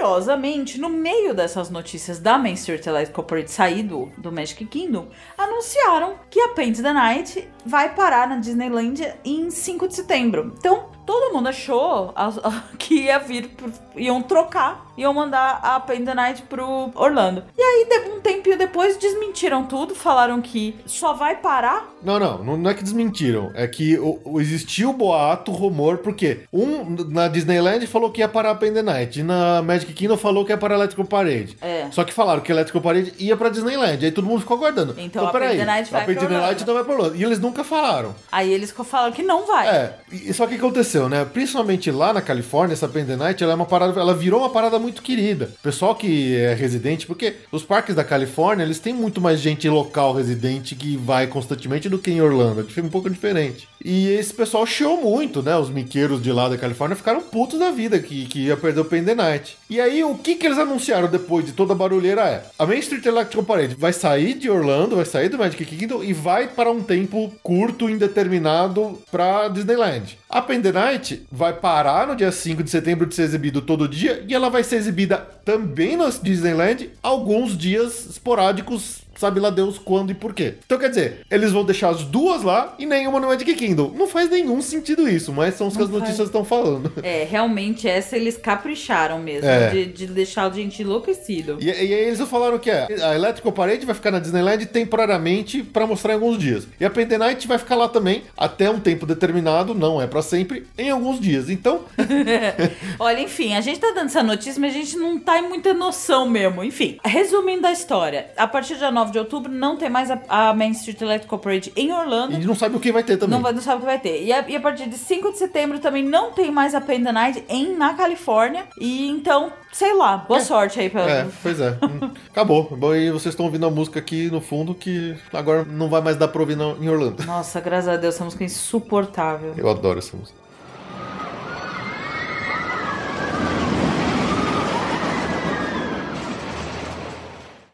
[0.00, 6.14] Curiosamente, no meio dessas notícias da Main Street Electrical Parade sair do, Magic Kingdom, anunciaram
[6.30, 10.54] que a Paint the Night vai parar na Disneyland em 5 de setembro.
[10.58, 12.14] Então, todo mundo achou
[12.78, 13.50] que ia vir,
[13.96, 17.42] iam trocar, iam mandar a Paint the Night pro Orlando.
[17.58, 21.90] E aí, um tempinho depois, desmentiram tudo, falaram que só vai parar.
[22.02, 23.50] Não, não, não, é que desmentiram.
[23.54, 23.98] É que
[24.36, 29.20] existiu boato, rumor, porque um na Disneyland falou que ia parar a Paint the Night,
[29.20, 31.56] e na Magic Kingdom falou que ia parar a Electrical Parade.
[31.60, 31.86] É.
[31.90, 34.94] Só que falaram que a Electrical Parade ia pra Disneyland, aí todo mundo ficou aguardando.
[34.98, 36.66] Então a peraí, Night vai a Paint pra the Night Orlando.
[36.66, 37.16] não vai pra Orlando.
[37.16, 38.14] E eles nunca falaram.
[38.30, 39.68] Aí eles falaram que não vai.
[39.68, 41.24] É, e só que aconteceu, né?
[41.24, 44.50] Principalmente lá na Califórnia, essa Paint the Night, ela é uma parada, ela virou uma
[44.50, 45.50] parada muito querida.
[45.58, 49.68] O pessoal que é residente, porque os parques da Califórnia, eles têm muito mais gente
[49.68, 52.66] local residente que vai constantemente do que em Orlando.
[52.76, 53.68] É um pouco diferente.
[53.84, 55.56] E esse pessoal chiou muito, né?
[55.56, 58.84] Os miqueiros de lá da Califórnia ficaram putos da vida que, que ia perder o
[58.84, 59.56] Paint the Night.
[59.68, 62.78] E aí, o que que eles anunciaram depois de toda a barulheira é: a Main
[62.78, 66.70] Street Electrical Parade vai sair de Orlando, vai sair do Magic Kingdom e vai para
[66.70, 70.18] um tempo curto, indeterminado, pra Disneyland.
[70.28, 74.24] A the Night vai parar no dia 5 de setembro de ser exibido todo dia
[74.28, 80.10] e ela vai ser exibida também na Disneyland alguns dias esporádicos sabe lá Deus quando
[80.10, 80.54] e por quê.
[80.64, 83.92] Então quer dizer, eles vão deixar as duas lá e nenhuma no Magic é Kingdom.
[83.94, 86.90] Não faz nenhum sentido isso, mas são os que as notícias estão falando.
[87.02, 89.70] É, realmente essa eles capricharam mesmo, é.
[89.70, 91.58] de, de, deixar a gente enlouquecido.
[91.60, 95.62] E, e aí eles falaram que é, a Electrical Parade vai ficar na Disneyland temporariamente
[95.62, 96.66] para mostrar em alguns dias.
[96.78, 100.66] E a Pendenite vai ficar lá também até um tempo determinado, não é para sempre,
[100.78, 101.50] em alguns dias.
[101.50, 101.84] Então.
[102.98, 105.74] Olha, enfim, a gente tá dando essa notícia, mas a gente não tá em muita
[105.74, 106.64] noção mesmo.
[106.64, 110.54] Enfim, resumindo a história, a partir de 9 de outubro, não tem mais a, a
[110.54, 112.34] Main Street Electrical Parade em Orlando.
[112.34, 113.40] E não sabe o que vai ter também.
[113.40, 114.22] Não, não sabe o que vai ter.
[114.22, 117.12] E a, e a, partir de 5 de setembro também não tem mais a Panda
[117.12, 118.64] Night em, na Califórnia.
[118.78, 120.44] E então, sei lá, boa é.
[120.44, 120.90] sorte aí.
[120.90, 121.02] Pra...
[121.02, 121.70] É, pois é.
[121.82, 122.64] Hum, acabou.
[122.76, 126.16] Bom E vocês estão ouvindo a música aqui no fundo que agora não vai mais
[126.16, 127.24] dar pra ouvir não, em Orlando.
[127.24, 129.54] Nossa, graças a Deus, essa música é insuportável.
[129.56, 130.39] Eu adoro essa música.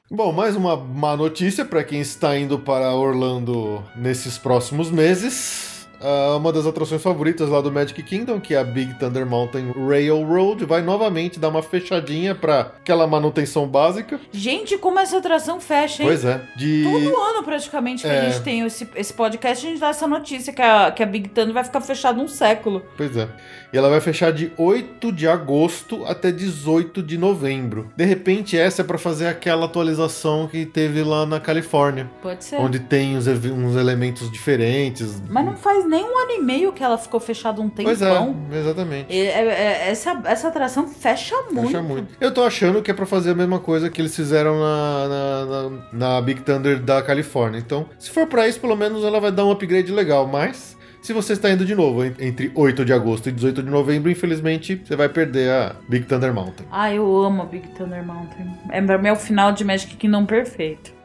[0.08, 5.75] Bom, mais uma má notícia para quem está indo para Orlando nesses próximos meses.
[6.00, 9.72] Ah, uma das atrações favoritas lá do Magic Kingdom, que é a Big Thunder Mountain
[9.72, 14.20] Railroad, vai novamente dar uma fechadinha para aquela manutenção básica.
[14.32, 16.08] Gente, como essa atração fecha, hein?
[16.08, 16.40] Pois é.
[16.56, 16.84] De...
[16.84, 18.20] Todo ano, praticamente, que É.
[18.20, 21.06] a gente tem esse, esse podcast, a gente dá essa notícia que a, que a
[21.06, 22.82] Big Thunder vai ficar fechada um século.
[22.96, 23.28] Pois é.
[23.72, 27.90] E ela vai fechar de 8 de agosto até 18 de novembro.
[27.96, 32.56] De repente, essa é para fazer aquela atualização que teve lá na Califórnia, Pode ser.
[32.56, 35.20] onde tem uns, uns elementos diferentes.
[35.28, 37.84] Mas não faz nem um ano e meio que ela ficou fechada um tempão.
[37.84, 39.06] Pois é, exatamente.
[39.12, 41.66] E- é- é- essa, essa atração fecha muito.
[41.68, 42.14] Fecha muito.
[42.20, 45.44] Eu tô achando que é pra fazer a mesma coisa que eles fizeram na, na,
[45.70, 47.58] na- na Big Thunder da Califórnia.
[47.58, 50.26] Então, se for pra isso, pelo menos ela vai dar um upgrade legal.
[50.26, 53.70] Mas, se você está indo de novo en- entre 8 de agosto e 18 de
[53.70, 56.66] novembro, infelizmente, você vai perder a Big Thunder Mountain.
[56.70, 58.46] Ah, eu amo a Big Thunder Mountain.
[58.70, 60.95] É o final de Magic Kingdom perfeito.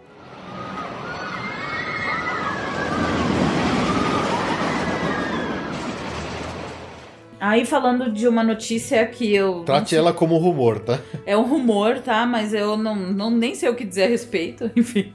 [7.41, 9.63] Aí falando de uma notícia que eu.
[9.65, 10.99] Trate ela como rumor, tá?
[11.25, 12.23] É um rumor, tá?
[12.23, 14.69] Mas eu não, não nem sei o que dizer a respeito.
[14.77, 15.11] Enfim.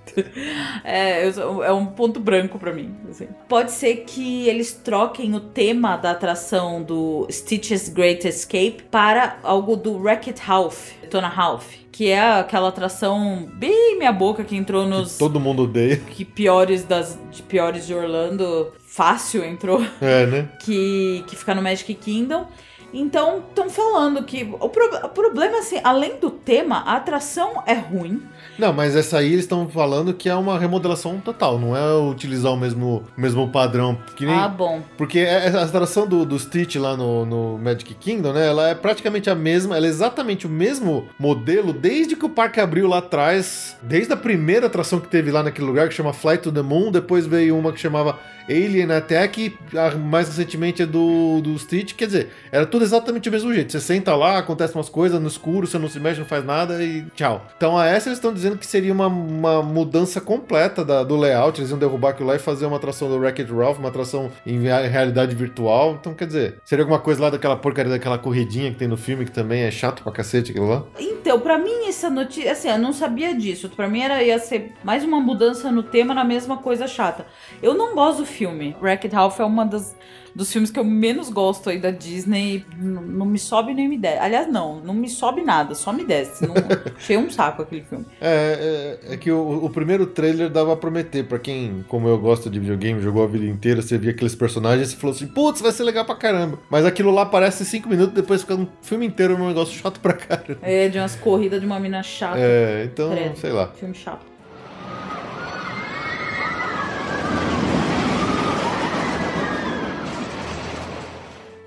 [0.83, 2.95] É, eu é um ponto branco pra mim.
[3.09, 3.29] assim.
[3.49, 9.77] Pode ser que eles troquem o tema da atração do Stitch's Great Escape para algo
[9.77, 11.75] do Wreck-It Ralph, Tona Ralph.
[11.93, 15.97] Que é aquela atração bem minha boca que entrou nos Todo mundo odeia.
[15.97, 18.71] que piores das de piores de Orlando.
[18.97, 20.49] Fácil entrou É, né?
[20.65, 22.47] que, que fica no Magic Kingdom.
[22.95, 27.75] Então, estão falando que o, pro- o problema, assim, além do tema, a atração é
[27.75, 28.23] ruim.
[28.59, 32.53] Não, mas essa aí eles estão falando que é uma remodelação total, não é utilizar
[32.53, 33.99] o mesmo, mesmo padrão.
[34.17, 34.81] Que nem, Ah, bom.
[34.97, 38.47] Porque é- a atração do, do Stitch lá no, no Magic Kingdom, né?
[38.47, 42.61] Ela é praticamente a mesma, ela é exatamente o mesmo modelo desde que o parque
[42.61, 43.77] abriu lá atrás.
[43.83, 46.91] Desde a primeira atração que teve lá naquele lugar, que chama Flight to the Moon.
[46.91, 48.19] Depois veio uma que chamava
[48.49, 49.55] Alien Attack.
[49.73, 51.95] E a mais recentemente é do, do Stitch.
[51.95, 53.73] Quer dizer, era tudo exatamente o mesmo jeito.
[53.73, 56.83] Você senta lá, acontece umas coisas no escuro, você não se mexe, não faz nada
[56.83, 57.47] e tchau.
[57.57, 61.61] Então a essa eles estão dizendo que seria uma, uma mudança completa da- do layout.
[61.61, 64.61] Eles iam derrubar aquilo lá e fazer uma atração do Wreck-It Ralph, uma atração em
[64.61, 65.97] rea- realidade virtual.
[66.01, 69.25] Então, quer dizer, seria alguma coisa lá daquela porcaria daquela corridinha que tem no filme,
[69.25, 70.85] que também é chato pra cacete aquilo lá.
[70.99, 73.69] Então, pra mim, essa notícia, assim, eu não sabia disso.
[73.69, 77.27] Pra mim, era, ia ser mais uma mudança no tema na mesma coisa chata.
[77.63, 78.77] Eu não gosto do filme.
[78.81, 79.97] Wreck-It Ralph é uma das
[80.37, 83.97] dos filmes que eu menos gosto aí da Disney Não, não me sobe nem me
[83.97, 84.19] desce.
[84.19, 86.47] Aliás, não, não me sobe nada, só me desce.
[86.47, 86.55] Não,
[86.95, 88.05] achei um saco aquele filme.
[88.21, 91.25] É, é, é que o, o primeiro trailer dava a prometer.
[91.25, 94.93] Pra quem, como eu gosto de videogame, jogou a vida inteira, você via aqueles personagens
[94.93, 96.59] e falou assim: putz, vai ser legal pra caramba.
[96.71, 100.13] Mas aquilo lá parece cinco minutos, depois fica um filme inteiro um negócio chato pra
[100.13, 100.59] caramba.
[100.61, 102.39] É de umas corridas de uma mina chata.
[102.39, 103.39] É, então, Credo.
[103.39, 103.69] sei lá.
[103.69, 104.36] Filme chato.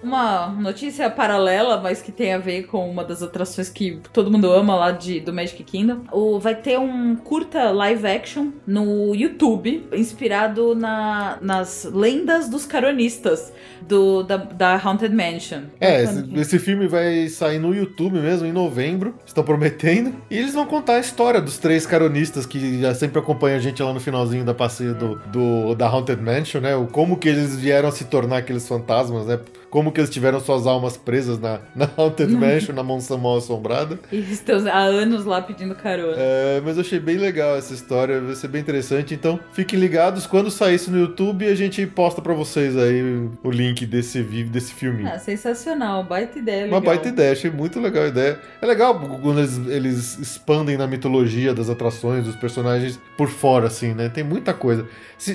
[0.09, 4.51] Uma notícia paralela, mas que tem a ver com uma das atrações que todo mundo
[4.51, 5.99] ama lá de, do Magic Kingdom.
[6.11, 13.53] O, vai ter um curta live action no YouTube, inspirado na, nas lendas dos caronistas
[13.81, 15.61] do, da, da Haunted Mansion.
[15.79, 19.13] É, esse, esse filme vai sair no YouTube mesmo, em novembro.
[19.23, 20.11] Estão prometendo.
[20.31, 23.81] E eles vão contar a história dos três caronistas que já sempre acompanham a gente
[23.83, 26.75] lá no finalzinho da passeio do, do- da Haunted Mansion, né?
[26.75, 29.39] O como que eles vieram a se tornar aqueles fantasmas, né?
[29.69, 33.99] Como que eles tiveram suas almas presas na, na Haunted Mansion, na mansão mal assombrada.
[34.11, 36.15] E estão há anos lá pedindo carona.
[36.17, 39.13] É, mas eu achei bem legal essa história, vai ser bem interessante.
[39.13, 40.25] Então, fiquem ligados.
[40.25, 43.01] Quando sair isso no YouTube, a gente posta pra vocês aí
[43.43, 45.09] o- link desse vídeo, desse filminho.
[45.13, 46.65] Ah, sensacional, baita ideia.
[46.67, 46.81] Uma legal.
[46.95, 48.39] baita ideia, achei muito legal a ideia.
[48.61, 53.93] É legal quando eles, eles expandem na mitologia das atrações, dos personagens por fora, assim,
[53.93, 54.09] né?
[54.09, 54.85] Tem muita coisa.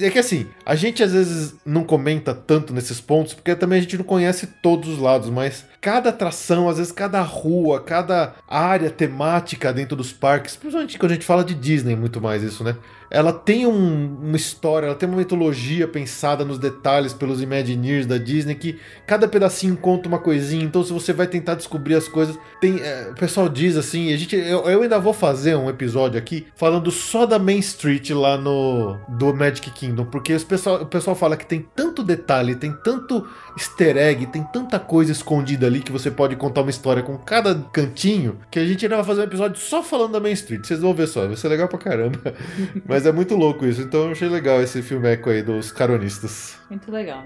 [0.01, 3.83] É que assim, a gente às vezes não comenta tanto nesses pontos, porque também a
[3.83, 4.24] gente não conhece
[4.63, 10.15] todos os lados, mas cada atração, às vezes cada rua, cada área temática dentro dos
[10.15, 12.75] parques, principalmente quando a gente fala de Disney, muito mais isso, né?
[13.11, 18.17] Ela tem um- uma história, ela tem uma mitologia pensada nos detalhes pelos Imagineers da
[18.17, 22.37] Disney, que cada pedacinho conta uma coisinha, então se você vai tentar descobrir as coisas,
[22.63, 26.19] tem, é, o pessoal diz assim, a gente, eu, eu ainda vou fazer um episódio
[26.19, 31.15] aqui falando só da Main Street lá no do Magic Kingdom, porque pessoal, o pessoal
[31.15, 35.93] fala que tem tanto detalhe, tem tanto easter egg, tem tanta coisa escondida ali que
[35.93, 39.25] você pode contar uma história com cada cantinho, que a gente ainda vai fazer um
[39.25, 40.65] episódio só falando da Main Street.
[40.65, 42.19] Vocês vão ver só, vai ser legal pra caramba.
[42.87, 46.59] Mas é muito louco isso, então eu achei legal esse filmeco aí dos caronistas.
[46.71, 47.25] Muito legal.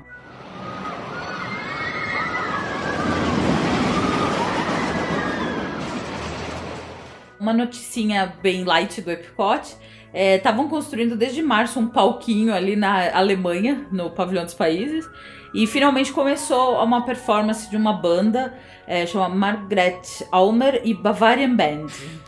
[7.41, 9.77] Uma noticinha bem light do Epcot.
[10.13, 15.09] Estavam construindo desde março um palquinho ali na Alemanha, no Pavilhão dos Países.
[15.53, 18.55] E finalmente começou uma performance de uma banda,
[18.87, 21.87] é, chama Margret Almer e Bavarian Band.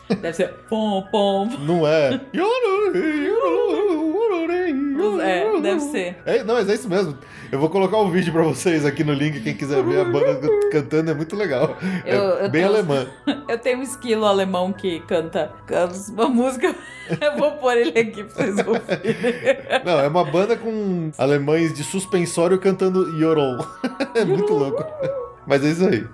[0.09, 1.45] Deve ser pom, pom.
[1.59, 2.19] Não é?
[4.51, 6.17] É, deve ser.
[6.25, 7.17] É, não, mas é isso mesmo.
[7.51, 10.47] Eu vou colocar um vídeo pra vocês aqui no link, quem quiser ver a banda
[10.71, 11.77] cantando, é muito legal.
[12.05, 13.07] É Eu- bem tô- alemã.
[13.47, 16.73] Eu tenho um esquilo alemão que canta, canta uma música.
[17.19, 19.83] Eu vou pôr ele aqui pra vocês ouvirem.
[19.83, 23.57] Não, é uma banda com alemães de suspensório cantando Yorol.
[24.15, 24.83] É muito louco.
[25.47, 26.05] Mas é isso aí.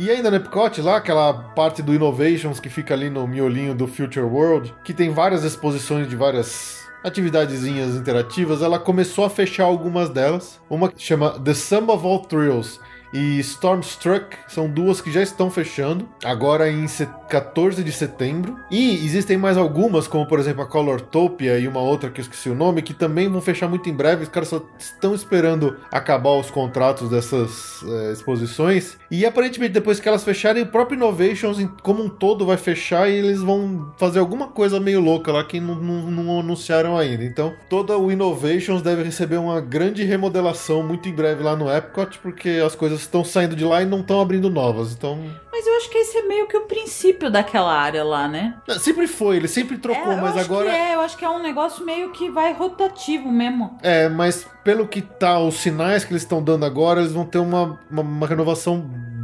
[0.00, 3.88] E ainda no Epcot, lá, aquela parte do Innovations que fica ali no miolinho do
[3.88, 10.08] Future World, que tem várias exposições de várias atividadezinhas interativas, ela começou a fechar algumas
[10.08, 10.60] delas.
[10.70, 12.78] Uma que chama The Sum of All Thrills
[13.12, 18.56] e Stormstruck são duas que já estão fechando, agora em se- 14 de setembro.
[18.70, 22.48] E existem mais algumas, como por exemplo a Colortopia e uma outra que eu esqueci
[22.48, 24.22] o nome, que também vão fechar muito em breve.
[24.22, 28.96] Os caras só estão esperando acabar os contratos dessas eh, exposições.
[29.10, 33.14] E aparentemente, depois que elas fecharem, o próprio Innovations como um todo vai fechar e
[33.16, 37.24] eles vão fazer alguma coisa meio louca lá que não, não- não anunciaram ainda.
[37.24, 42.18] Então, toda o Innovations deve receber uma grande remodelação muito em breve lá no Epcot,
[42.20, 44.92] porque as coisas estão saindo de lá e não estão abrindo novas.
[44.92, 45.18] Então,
[45.50, 48.54] Mas eu acho que esse é meio que o princípio daquela área lá, né?
[48.78, 50.70] sempre foi, ele sempre trocou, É, eu mas acho agora.
[50.70, 53.76] Que é, eu acho que é um negócio meio que vai rotativo mesmo.
[53.82, 57.38] É, mas pelo que tá, os sinais que eles estão dando agora, eles vão ter
[57.38, 58.78] uma, uma, uma renovação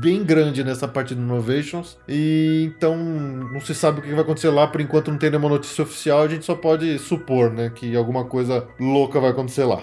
[0.05, 1.97] bem grande nessa parte do Innovations.
[2.07, 5.49] E então não se sabe o que vai acontecer lá, por enquanto não tem nenhuma
[5.49, 9.83] notícia oficial, a gente só pode supor, né, que alguma coisa louca vai acontecer lá.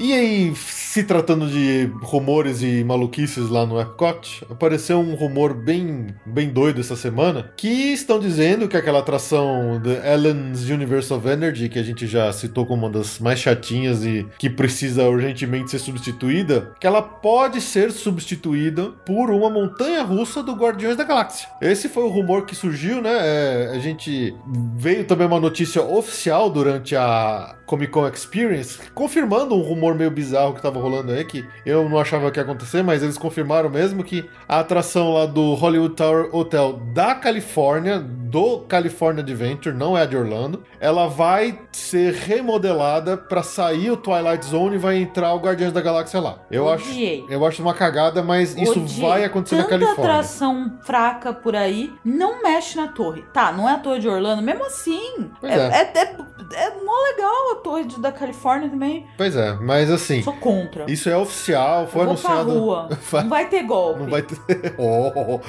[0.00, 6.14] E aí, se tratando de rumores e maluquices lá no Epcot, apareceu um rumor bem,
[6.24, 11.68] bem doido essa semana, que estão dizendo que aquela atração The Ellen's Universe of Energy,
[11.68, 15.80] que a gente já citou como uma das mais chatinhas e que precisa urgentemente ser
[15.80, 21.48] substituída, que ela pode ser substituída por uma montanha russa do Guardiões da Galáxia.
[21.60, 23.18] Esse foi o rumor que surgiu, né?
[23.20, 24.32] É, a gente
[24.76, 30.54] veio também uma notícia oficial durante a Comic Con Experience, confirmando um rumor meio bizarro
[30.54, 34.02] que tava rolando aí, que eu não achava que ia acontecer, mas eles confirmaram mesmo
[34.02, 40.02] que a atração lá do Hollywood Tower Hotel da Califórnia, do California Adventure, não é
[40.02, 45.34] a de Orlando, ela vai ser remodelada pra sair o Twilight Zone e vai entrar
[45.34, 46.38] o Guardiões da Galáxia lá.
[46.50, 47.26] Eu acho, Odiei.
[47.28, 49.00] eu acho uma cagada, mas isso Odiei.
[49.00, 50.04] vai acontecer na Tanta Califórnia.
[50.04, 53.22] atração fraca por aí, não mexe na torre.
[53.32, 55.30] Tá, não é a torre de Orlando, mesmo assim.
[55.42, 55.58] É, é.
[55.58, 59.06] é, é, é mó legal a torre da Califórnia também.
[59.16, 60.90] Pois é, mas assim, Sou contra.
[60.90, 62.58] isso é oficial, foi Vou pra anunciado.
[62.58, 62.88] rua.
[63.10, 64.00] Vai- Não vai ter golpe.
[64.00, 64.38] Não vai ter.
[64.78, 65.40] Oh.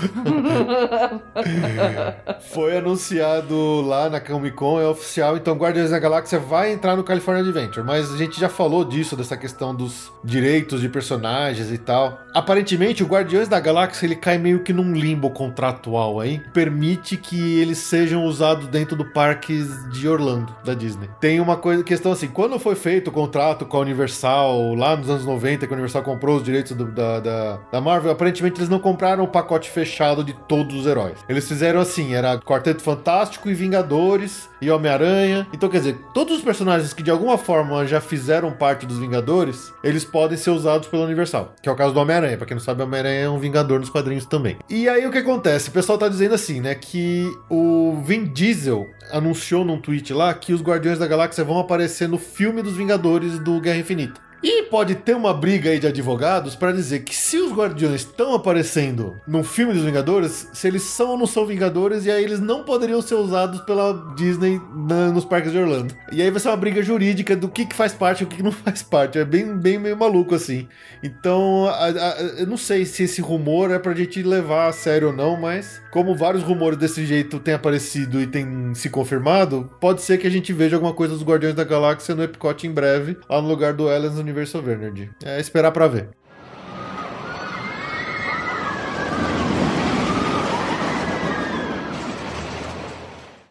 [2.53, 5.37] Foi anunciado lá na Comic Con, é oficial.
[5.37, 7.85] Então, Guardiões da Galáxia vai entrar no California Adventure.
[7.85, 12.19] Mas a gente já falou disso, dessa questão dos direitos de personagens e tal.
[12.33, 16.39] Aparentemente, o Guardiões da Galáxia ele cai meio que num limbo contratual aí.
[16.53, 21.09] Permite que eles sejam usados dentro do parque de Orlando, da Disney.
[21.19, 25.09] Tem uma coisa, questão assim: quando foi feito o contrato com a Universal, lá nos
[25.09, 28.69] anos 90, que a Universal comprou os direitos do- da, da, da Marvel, aparentemente eles
[28.69, 31.17] não compraram o pacote fechado de todos os heróis.
[31.27, 35.47] Eles fizeram assim: era Quarteto Fantástico e Vingadores e Homem-Aranha.
[35.53, 39.73] Então, quer dizer, todos os personagens que de alguma forma já fizeram parte dos Vingadores,
[39.83, 41.53] eles podem ser usados pela Universal.
[41.61, 42.37] Que é o caso do Homem-Aranha.
[42.37, 44.57] Pra quem não sabe, Homem-Aranha é um Vingador nos quadrinhos também.
[44.69, 45.69] E aí o que acontece?
[45.69, 46.75] O pessoal tá dizendo assim, né?
[46.75, 52.07] Que o Vin Diesel anunciou num tweet lá que os Guardiões da Galáxia vão aparecer
[52.07, 54.28] no filme dos Vingadores do Guerra Infinita.
[54.41, 58.33] E pode ter uma briga aí de advogados pra dizer que se os Guardiões estão
[58.33, 62.39] aparecendo no filme dos Vingadores, se eles são ou não são Vingadores, e aí eles
[62.39, 65.93] não poderiam ser usados pela Disney na- nos parques de Orlando.
[66.11, 68.37] E aí vai ser uma briga jurídica do que, que faz parte e o que,
[68.37, 69.17] que não faz parte.
[69.19, 70.67] É bem, bem meio maluco assim.
[71.03, 75.07] Então, a- a- eu não sei se esse rumor é pra gente levar a sério
[75.09, 80.01] ou não, mas como vários rumores desse jeito têm aparecido e têm se confirmado, pode
[80.01, 83.17] ser que a gente veja alguma coisa dos Guardiões da Galáxia no Epcot em breve,
[83.29, 85.09] lá no lugar do Aliens Universe of Energy.
[85.23, 86.09] É esperar pra ver.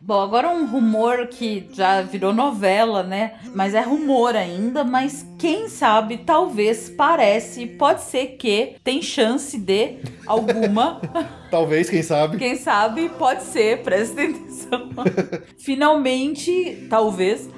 [0.09, 3.35] Bom, agora um rumor que já virou novela, né?
[3.55, 9.99] Mas é rumor ainda, mas quem sabe, talvez, parece, pode ser que tem chance de
[10.27, 10.99] alguma.
[11.51, 12.39] Talvez, quem sabe.
[12.39, 14.89] Quem sabe, pode ser, presta atenção.
[15.59, 17.49] Finalmente, talvez,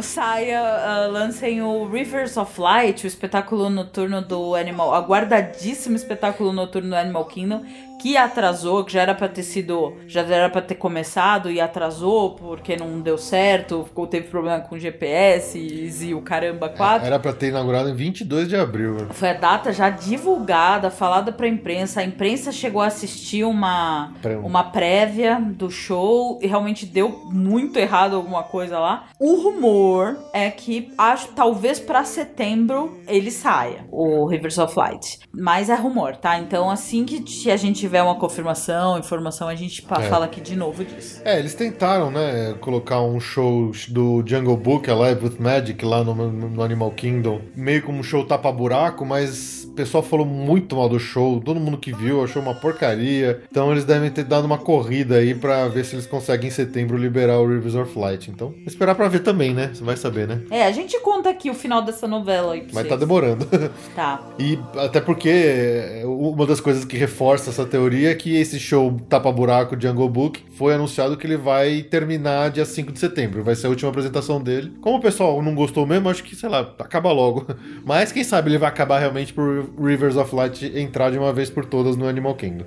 [0.00, 6.90] saia, ah, lancem o Rivers of Light, o espetáculo noturno do Animal, aguardadíssimo espetáculo noturno
[6.90, 7.64] do Animal Kingdom,
[8.00, 12.34] que atrasou, que já era pra ter sido, já era pra ter começado e atrasou
[12.34, 17.06] porque não deu certo, ficou, teve problema com GPS e, o caramba 4.
[17.06, 19.06] Era pra ter inaugurado em 22 de abril.
[19.10, 22.00] Foi a data já divulgada, falada pra imprensa.
[22.00, 27.78] A imprensa chegou a assistir uma, Pré- uma prévia do show e realmente deu muito
[27.78, 29.06] errado alguma coisa lá.
[29.18, 35.18] O rumor é que acho talvez pra setembro ele saia, o Rivers of Light.
[35.32, 36.38] Mas é rumor, tá?
[36.38, 40.02] Então assim que a gente tiver uma confirmação, informação, a gente É.
[40.08, 41.20] fala aqui de novo disso.
[41.24, 46.02] É, eles tentaram, né, colocar um show do Jungle Book, a Live with Magic, lá
[46.02, 50.98] no, no Animal Kingdom, meio como um show tapa-buraco, mas pessoal falou muito mal do
[50.98, 55.16] show, todo mundo que viu achou uma porcaria, então eles devem ter dado uma corrida
[55.16, 58.30] aí pra ver se eles conseguem em setembro liberar o Rivers of Light.
[58.30, 60.40] Então, esperar pra ver também, né, você vai saber, né?
[60.50, 62.88] É, a gente conta aqui o final dessa novela aí pra Mas vocês.
[62.88, 63.46] tá demorando.
[63.94, 64.20] Tá.
[64.38, 68.96] E até porque é, uma das coisas que reforça essa teoria é que esse show
[69.08, 73.42] Tapa-Buraco Jungle Book foi anunciado que ele vai terminar dia 5 de setembro.
[73.44, 74.72] Vai ser a última apresentação dele.
[74.80, 77.46] Como o pessoal não gostou mesmo, acho que, sei lá, acaba logo.
[77.84, 81.50] Mas quem sabe ele vai acabar realmente por Rivers of Light entrar de uma vez
[81.50, 82.64] por todas no Animal Kingdom.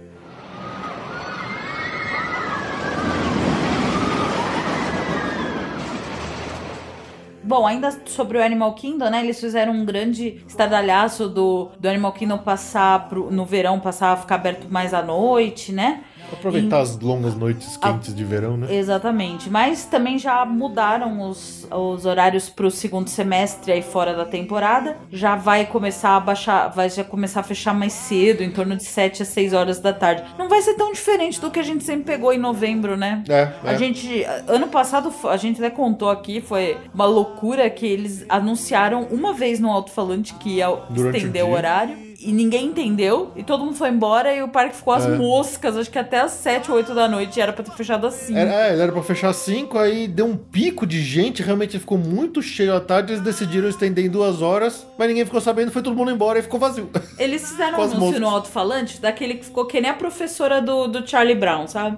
[7.50, 9.24] Bom, ainda sobre o Animal Kingdom, né?
[9.24, 14.18] Eles fizeram um grande estardalhaço do, do Animal Kingdom passar pro, no verão, passar a
[14.18, 16.04] ficar aberto mais à noite, né?
[16.32, 18.74] Aproveitar as longas noites quentes de verão, né?
[18.74, 19.50] Exatamente.
[19.50, 24.98] Mas também já mudaram os, os horários para o segundo semestre aí fora da temporada.
[25.12, 28.84] Já vai começar a baixar, vai já começar a fechar mais cedo, em torno de
[28.84, 30.24] 7 a 6 horas da tarde.
[30.38, 33.24] Não vai ser tão diferente do que a gente sempre pegou em novembro, né?
[33.28, 33.78] É, A é.
[33.78, 39.34] gente, ano passado, a gente até contou aqui, foi uma loucura que eles anunciaram uma
[39.34, 42.09] vez no alto-falante que ia Durante estender o o horário.
[42.22, 45.10] E ninguém entendeu, e todo mundo foi embora, e o parque ficou às É.
[45.10, 48.06] moscas, acho que até às 7 ou 8 da noite, e era pra ter fechado
[48.06, 48.36] assim.
[48.36, 51.98] Era, é, ele era pra fechar 5, aí deu um pico de gente, realmente ficou
[51.98, 55.82] muito cheio à tarde, eles decidiram estender em duas horas, mas ninguém ficou sabendo, foi
[55.82, 56.90] todo mundo embora e ficou vazio.
[57.18, 58.20] Eles fizeram um anúncio moscas.
[58.22, 61.98] no alto-falante, daquele que ficou que nem a professora do, do Charlie Brown, sabe?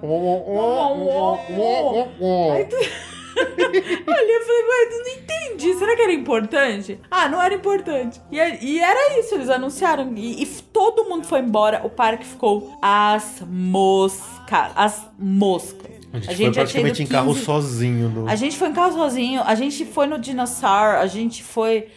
[2.54, 2.76] Aí tu-
[3.36, 5.74] Olha, eu falei, mas eu não entendi.
[5.74, 7.00] Será que era importante?
[7.10, 8.20] Ah, não era importante.
[8.30, 10.12] E, e era isso, eles anunciaram.
[10.16, 11.80] E, e todo mundo foi embora.
[11.84, 14.72] O parque ficou as moscas.
[14.74, 16.01] As moscas.
[16.12, 18.08] A gente, A foi gente tinha praticamente em carro 15 sozinho.
[18.08, 21.88] No, A gente foi em carro sozinho, a gente foi no Dinosaur, a gente foi.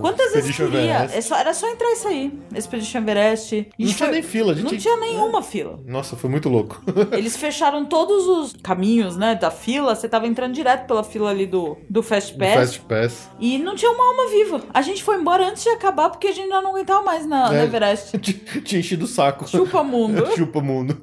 [0.00, 1.08] Quantas vezes queria?
[1.10, 2.38] É era só entrar e sair.
[2.54, 3.68] Expedition Everest.
[3.78, 4.70] Não tinha foi- nem fila, a gente...
[4.70, 5.80] Não tinha nenhuma fila.
[5.86, 6.82] Nossa, foi muito louco.
[7.12, 9.94] Eles fecharam todos os caminhos, né, da fila.
[9.94, 12.54] Você tava entrando direto pela fila ali do, do Fast Do Pass.
[12.54, 13.30] Fast Pass.
[13.40, 14.62] E não tinha uma alma viva.
[14.72, 17.50] A gente foi embora antes de acabar porque a gente já não aguentava mais na,
[17.50, 17.64] na É.
[17.64, 18.18] Everest.
[18.64, 19.48] Tinha enchido o saco.
[19.48, 20.26] Chupa mundo.
[20.36, 21.00] Chupa mundo.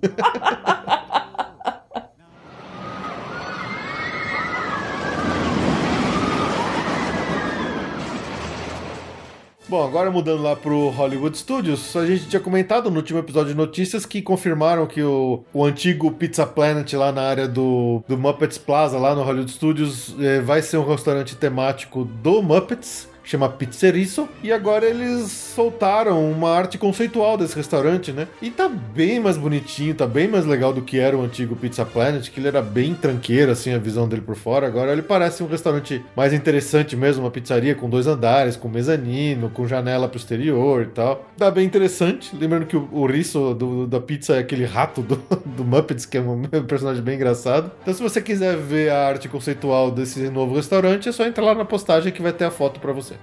[9.72, 13.58] Bom, agora mudando lá pro Hollywood Studios, a gente tinha comentado no último episódio de
[13.58, 18.58] notícias que confirmaram que o, o antigo Pizza Planet lá na área do, do Muppets
[18.58, 23.08] Plaza, lá no Hollywood Studios, eh, vai ser um restaurante temático do Muppets.
[23.24, 28.28] Chama Pizzerisso, e agora eles soltaram uma arte conceitual desse restaurante, né?
[28.42, 31.86] E tá bem mais bonitinho, tá bem mais legal do que era o antigo Pizza
[31.86, 34.66] Planet, que ele era bem tranqueiro, assim, a visão dele por fora.
[34.68, 39.50] Agora ele parece um restaurante mais interessante mesmo, uma pizzaria com dois andares, com mezanino,
[39.50, 41.26] com janela pro exterior e tal.
[41.38, 42.36] Tá bem interessante.
[42.36, 45.16] Lembrando que o, o do- da pizza é aquele rato do,
[45.46, 47.72] do Muppets, que é um personagem bem engraçado.
[47.82, 51.56] Então, se você quiser ver a arte conceitual desse novo restaurante, é só entrar lá
[51.56, 53.16] na postagem que vai ter a foto pra você.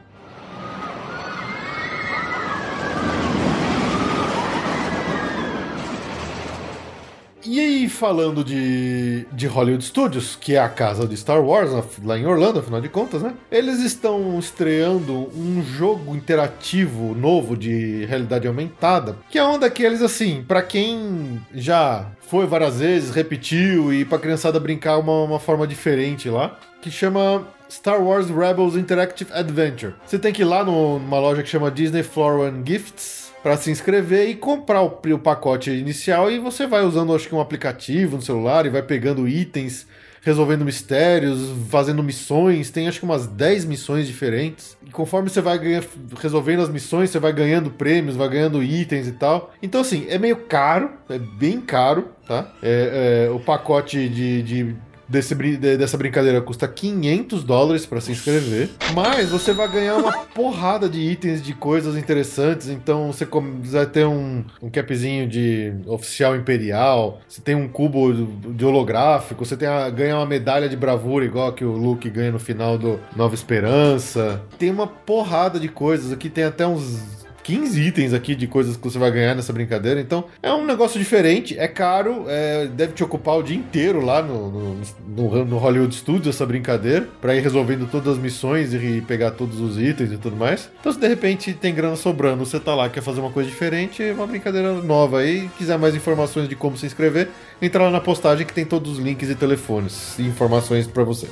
[7.50, 11.70] E aí, falando de, de Hollywood Studios, que é a casa de Star Wars,
[12.04, 13.32] lá em Orlando, afinal de contas, né?
[13.50, 20.44] Eles estão estreando um jogo interativo novo de realidade aumentada, que é um daqueles, assim,
[20.46, 26.28] pra quem já foi várias vezes, repetiu, e pra criançada brincar uma, uma forma diferente
[26.28, 29.94] lá, que chama Star Wars Rebels Interactive Adventure.
[30.06, 33.56] Você tem que ir lá no- numa loja que chama Disney Floor and Gifts para
[33.56, 37.40] se inscrever e comprar o, o pacote inicial e você vai usando acho que um
[37.40, 39.86] aplicativo no celular e vai pegando itens,
[40.20, 41.38] resolvendo mistérios,
[41.70, 44.76] fazendo missões, tem acho que umas 10 missões diferentes.
[44.86, 45.82] E conforme você vai ganha-
[46.20, 49.52] resolvendo as missões, você vai ganhando prêmios, vai ganhando itens e tal.
[49.62, 52.52] Então assim, é meio caro, é bem caro, tá?
[52.62, 54.76] É, é, o pacote de- de
[55.08, 60.88] desse, dessa brincadeira custa 500 dólares para se inscrever, mas você vai ganhar uma porrada
[60.88, 62.68] de itens de coisas interessantes.
[62.68, 63.26] Então você
[63.70, 69.56] vai ter um, um capzinho de oficial imperial, você tem um cubo de holográfico, você
[69.56, 73.00] tem a, ganha uma medalha de bravura igual que o Luke ganha no final do
[73.16, 74.42] Nova Esperança.
[74.58, 77.18] Tem uma porrada de coisas aqui, tem até uns
[77.48, 79.98] 15 itens aqui de coisas que você vai ganhar nessa brincadeira.
[79.98, 84.20] Então, é um negócio diferente, é caro, é, deve te ocupar o dia inteiro lá
[84.22, 84.76] no, no,
[85.16, 89.60] no- no Hollywood Studios essa brincadeira, pra ir resolvendo todas as missões e pegar todos
[89.60, 90.68] os itens e tudo mais.
[90.78, 94.02] Então, se de repente tem grana sobrando, você tá lá, quer fazer uma coisa diferente,
[94.02, 95.48] é uma brincadeira nova aí.
[95.56, 97.30] Quiser mais informações de como se inscrever,
[97.62, 101.26] entra lá na postagem que tem todos os links e telefones e informações pra você.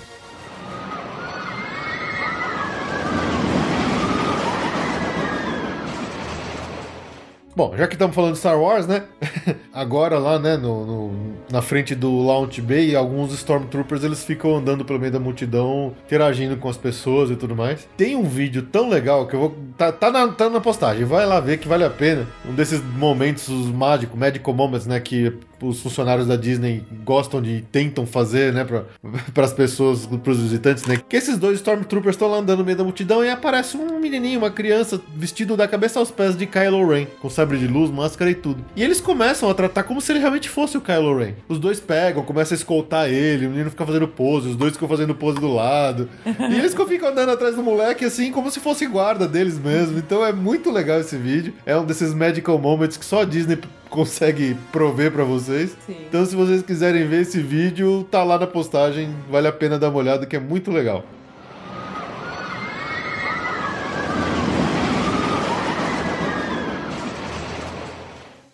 [7.56, 9.04] Bom, já que estamos falando de Star Wars, né?
[9.72, 14.84] Agora lá, né, no, no- na frente do Launch Bay, alguns Stormtroopers eles ficam andando
[14.84, 17.88] pelo meio da multidão, interagindo com as pessoas e tudo mais.
[17.96, 19.56] Tem um vídeo tão legal que eu vou.
[19.78, 22.26] Tá, tá, na, tá na postagem, vai lá ver que vale a pena.
[22.46, 28.06] Um desses momentos mágicos, magical moments, né, que os funcionários da Disney gostam de tentam
[28.06, 28.84] fazer, né, para
[29.44, 31.00] as pessoas, para os visitantes, né?
[31.08, 34.38] Que esses dois Stormtroopers estão lá andando no meio da multidão e aparece um menininho,
[34.38, 38.30] uma criança vestido da cabeça aos pés de Kylo Ren, com sabre de luz, máscara
[38.30, 38.64] e tudo.
[38.74, 41.34] E eles começam a tratar como se ele realmente fosse o Kylo Ren.
[41.48, 44.88] Os dois pegam, começam a escoltar ele, o menino fica fazendo pose, os dois ficam
[44.88, 46.08] fazendo pose do lado.
[46.24, 49.98] e eles ficam andando atrás do moleque assim, como se fosse guarda deles mesmo.
[49.98, 51.54] Então é muito legal esse vídeo.
[51.64, 53.56] É um desses magical moments que só a Disney
[53.88, 55.76] consegue prover pra vocês.
[55.86, 55.96] Sim.
[56.08, 59.90] Então, se vocês quiserem ver esse vídeo, tá lá na postagem, vale a pena dar
[59.90, 61.04] uma olhada, que é muito legal.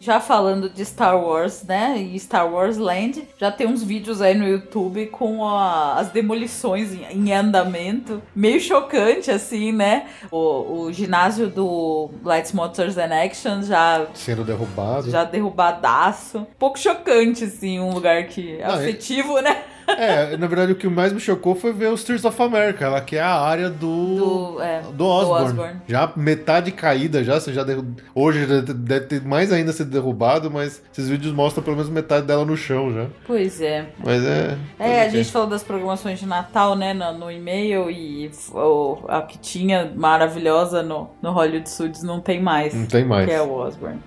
[0.05, 1.97] Já falando de Star Wars, né?
[1.97, 6.93] E Star Wars Land, já tem uns vídeos aí no YouTube com a- as demolições
[6.93, 8.21] em, em andamento.
[8.35, 10.07] Meio chocante, assim, né?
[10.29, 15.09] O, o ginásio do Lights Motors and Action já, Sendo derrubado.
[15.09, 16.39] já derrubadaço.
[16.39, 19.63] Um pouco chocante, assim, um lugar que é Não, é- afetivo, né?
[19.99, 23.01] É, na verdade o que mais me chocou foi ver o Streets of America, lá
[23.01, 24.17] que é a área do.
[24.57, 25.47] Do, é, do Osborne.
[25.47, 25.81] Osborne.
[25.87, 27.39] Já metade caída, já.
[27.39, 31.63] Você já derru- Hoje já deve ter mais ainda sido derrubado, mas esses vídeos mostram
[31.63, 33.07] pelo menos metade dela no chão já.
[33.27, 33.87] Pois é.
[34.05, 34.57] Mas é.
[34.79, 39.05] É, a gente falou das programações de Natal, né, no, no e-mail e f- o-
[39.09, 42.75] a que tinha maravilhosa no, no Hollywood Studios não tem mais.
[42.75, 43.27] Não tem mais.
[43.29, 44.01] Que é o Osborne.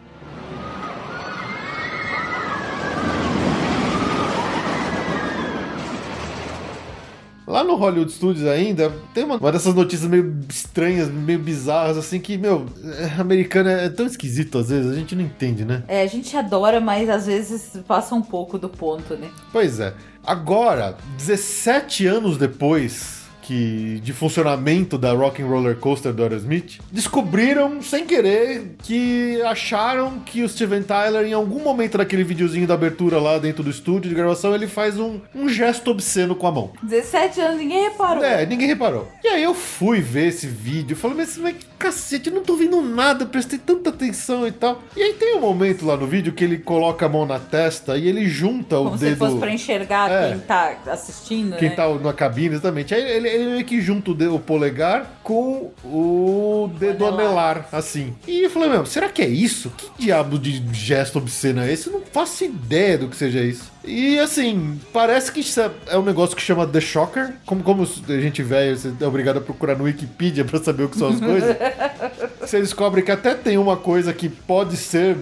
[7.47, 12.19] Lá no Hollywood Studios ainda, tem uma, uma dessas notícias meio estranhas, meio bizarras, assim,
[12.19, 15.83] que, meu, é, americano é tão esquisito às vezes, a gente não entende, né?
[15.87, 19.29] É, a gente adora, mas às vezes passa um pouco do ponto, né?
[19.51, 19.93] Pois é.
[20.25, 23.14] Agora, 17 anos depois
[23.45, 30.19] que de funcionamento da Rock and Roller Coaster do Aerosmith, descobriram sem querer que acharam
[30.19, 34.09] que o Steven Tyler em algum momento daquele videozinho da abertura lá dentro do estúdio
[34.09, 36.71] de gravação, ele faz um, um gesto obsceno com a mão.
[36.83, 38.23] 17 anos, ninguém reparou.
[38.23, 39.07] É, ninguém reparou.
[39.23, 42.81] E aí eu fui ver esse vídeo, falei, mas, mas cacete, eu não tô vendo
[42.81, 44.81] nada, prestei tanta atenção e tal.
[44.95, 47.97] E aí tem um momento lá no vídeo que ele coloca a mão na testa
[47.97, 49.17] e ele junta o Como se dedo...
[49.17, 50.29] fosse pra enxergar É.
[50.31, 51.75] quem tá assistindo, Quem né?
[51.75, 52.93] tá na cabine, exatamente.
[52.93, 57.67] Aí ele, ele meio que junta o, polegar com o dedo anelar.
[57.71, 58.13] assim.
[58.27, 59.71] E eu falei, meu, será que é isso?
[59.77, 61.87] Que diabo de gesto obsceno é esse?
[61.87, 63.71] Eu não faço ideia do que seja isso.
[63.83, 67.33] E assim, parece que isso é- é um negócio que chama The Shocker.
[67.45, 70.89] Como, como a gente velho, você é obrigado a procurar no Wikipedia pra saber o
[70.89, 71.55] que são as coisas.
[72.41, 75.15] você descobre que até tem uma coisa que pode ser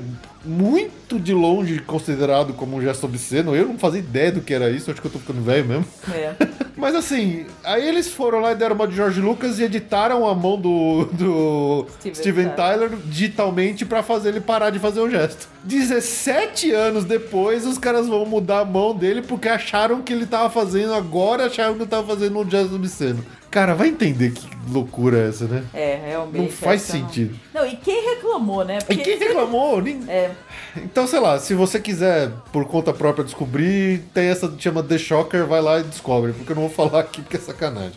[0.44, 3.56] muito de longe considerado como um gesto obsceno.
[3.56, 5.86] Eu não fazia ideia do que era isso, acho que eu tô ficando velho mesmo.
[6.12, 6.36] É.
[6.76, 10.36] Mas assim, aí eles foram lá e deram uma de George Lucas e editaram a
[10.36, 15.48] mão do, do Steven Steven, Tyler digitalmente pra fazer ele parar de fazer o gesto.
[15.64, 20.50] 17 anos depois, os caras vão mudar a mão dele porque acharam que ele tava
[20.50, 23.24] fazendo agora, acharam que ele tava fazendo um gesto obsceno.
[23.54, 25.64] Cara, vai entender que loucura é essa, né?
[25.76, 26.42] É, realmente.
[26.42, 27.40] Não faz não- sentido.
[27.54, 28.80] Não, e quem reclamou, né?
[28.80, 29.80] E Porque quem reclamou?
[29.80, 30.02] Nem...
[30.08, 30.32] É,
[30.76, 34.98] Então, sei lá, se você quiser por conta própria descobrir, tem essa que chama The
[34.98, 37.94] Shocker, vai lá e descobre, porque eu não vou falar aqui porque é sacanagem.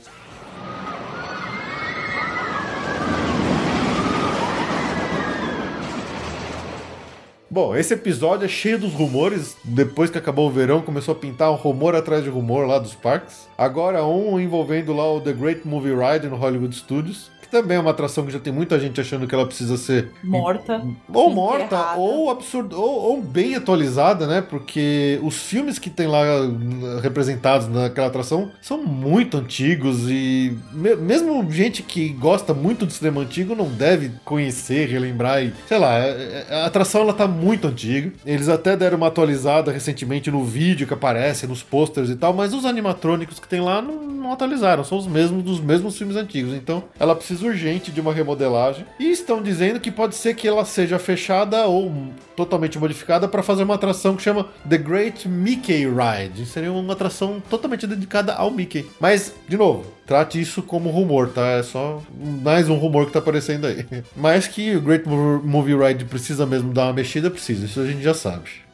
[7.56, 9.56] Bom, esse episódio é cheio dos rumores.
[9.64, 12.94] Depois que acabou o verão, começou a pintar um rumor atrás de rumor lá dos
[12.94, 13.48] parques.
[13.56, 17.30] Agora um envolvendo lá o The Great Movie Ride no Hollywood Studios.
[17.46, 20.10] Que também é uma atração que já tem muita gente achando que ela precisa ser
[20.22, 20.82] morta.
[21.12, 21.98] ou morta, enterrada.
[21.98, 24.40] ou absurdo, ou, ou bem atualizada, né?
[24.40, 30.96] Porque os filmes que tem lá uh, representados naquela atração são muito antigos e me-
[30.96, 35.98] mesmo gente que gosta muito do cinema antigo não deve conhecer, relembrar e, sei lá,
[35.98, 38.12] é- é- a atração ela tá muito antiga.
[38.24, 42.52] Eles até deram uma atualizada recentemente no vídeo que aparece, nos posters e tal, mas
[42.52, 46.52] os animatrônicos que tem lá não, não atualizaram, são os mesmos dos mesmos filmes antigos.
[46.54, 48.84] Então, ela precisa urgente de uma remodelagem.
[48.98, 51.92] E estão dizendo que pode ser que ela seja fechada ou
[52.34, 56.46] totalmente modificada para fazer uma atração que chama The Great Mickey Ride.
[56.46, 58.86] Seria uma atração totalmente dedicada ao Mickey.
[59.00, 61.46] Mas, de novo, trate isso como rumor, tá?
[61.52, 62.02] É só
[62.42, 63.86] mais um rumor que tá aparecendo aí.
[64.14, 67.64] Mas que o Great Movie Ride precisa mesmo dar uma mexida, precisa.
[67.64, 68.65] Isso a gente já sabe.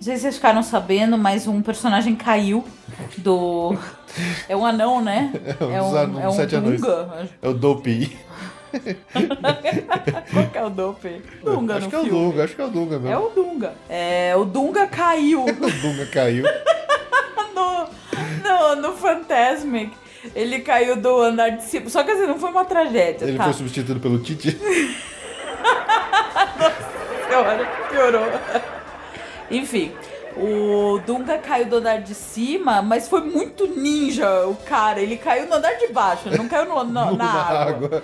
[0.00, 2.64] Não sei se vocês ficaram sabendo, mas um personagem caiu
[3.18, 3.76] do.
[4.48, 5.30] É um anão, né?
[5.60, 6.80] É um, é um sete anões.
[6.80, 7.28] Dunga.
[7.42, 8.16] É o Dopey.
[10.32, 11.22] Qual que é o Dope?
[11.44, 12.18] Dunga acho no que é o filme.
[12.18, 13.08] Dunga, acho que é o Dunga mesmo.
[13.14, 13.74] É o Dunga.
[13.90, 16.44] É, o Dunga caiu O Dunga caiu.
[17.54, 17.88] no,
[18.42, 19.92] no, no Fantasmic.
[20.34, 21.90] Ele caiu do andar de cima.
[21.90, 23.44] Só que assim, não foi uma tragédia, Ele tá?
[23.44, 24.58] foi substituído pelo Titi.
[27.28, 28.79] Senhora, piorou.
[29.50, 29.92] Enfim,
[30.36, 35.00] o Dunga caiu do andar de cima, mas foi muito ninja o cara.
[35.00, 38.02] Ele caiu no andar de baixo, não caiu no, no- na, água.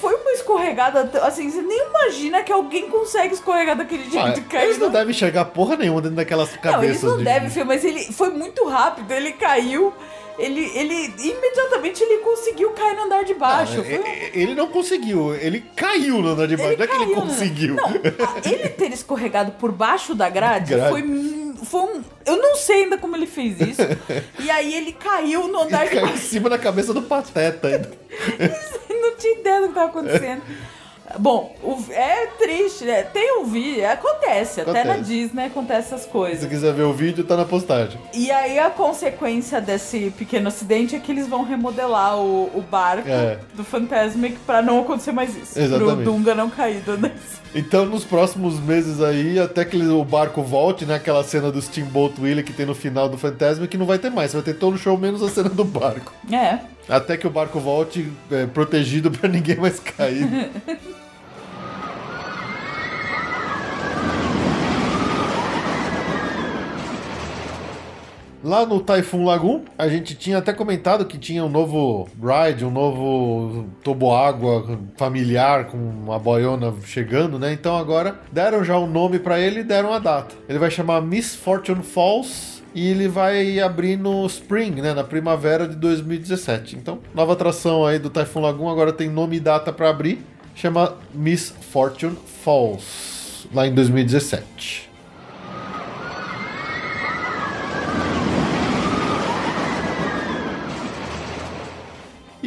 [0.00, 4.40] Foi uma escorregada, assim, você nem imagina que alguém consegue escorregar daquele jeito.
[4.40, 6.72] Ah, cair eles não no- devem enxergar porra nenhuma dentro daquelas cabeças.
[6.76, 9.92] Não, eles não de- devem, filho, mas ele foi muito rápido, ele caiu.
[10.38, 13.80] Ele, ele imediatamente ele conseguiu cair no andar de baixo.
[13.80, 13.84] um-
[14.32, 16.76] Ele não conseguiu, ele caiu no andar de baixo.
[16.78, 17.14] Não é que ele né?
[17.14, 17.74] conseguiu.
[17.76, 17.92] Não,
[18.50, 20.90] ele ter escorregado por baixo da grade, Grade.
[20.90, 21.02] foi,
[21.64, 22.02] foi um.
[22.24, 23.82] Eu não sei ainda como ele fez isso.
[24.40, 26.26] e aí ele caiu no andar de Caiu em baixo.
[26.26, 27.68] cima da cabeça do Pateta.
[27.68, 27.90] ainda.
[28.88, 30.42] não tinha ideia do que tava acontecendo.
[31.18, 31.54] Bom,
[31.90, 33.02] é triste, né?
[33.02, 35.02] Tem um vídeo, acontece, até na Acontece.
[35.12, 36.40] Disney acontece essas Se coisas.
[36.40, 38.00] você quiser ver o vídeo, tá na postagem.
[38.14, 43.08] E aí a consequência desse pequeno acidente é que eles vão remodelar o, o barco
[43.08, 43.38] É.
[43.54, 45.58] do Fantasmic pra não acontecer mais isso.
[45.58, 45.94] Exatamente.
[46.02, 47.42] Pro Dunga não cair nesse.
[47.54, 50.94] Então, nos próximos meses aí, até que o barco volte, né?
[50.94, 54.10] Aquela cena do Steamboat Willie que tem no final do Fantasma, que não vai ter
[54.10, 54.30] mais.
[54.30, 56.12] Você vai ter todo o show menos a cena do barco.
[56.32, 56.58] É.
[56.88, 60.26] Até que o barco volte é, protegido pra ninguém mais cair.
[68.44, 72.72] Lá no Typhoon Lagoon, a gente tinha até comentado que tinha um novo ride, um
[72.72, 77.52] novo toboágua familiar com uma boiona chegando, né?
[77.52, 80.34] Então agora deram já um nome pra ele e deram a data.
[80.48, 84.92] Ele vai chamar Miss Fortune Falls e ele vai abrir no Spring, né?
[84.92, 86.74] Na primavera de 2017.
[86.74, 90.20] Então, nova atração aí do Typhoon Lagoon agora tem nome e data pra abrir.
[90.54, 94.91] Chama Miss Fortune Falls, lá em 2017.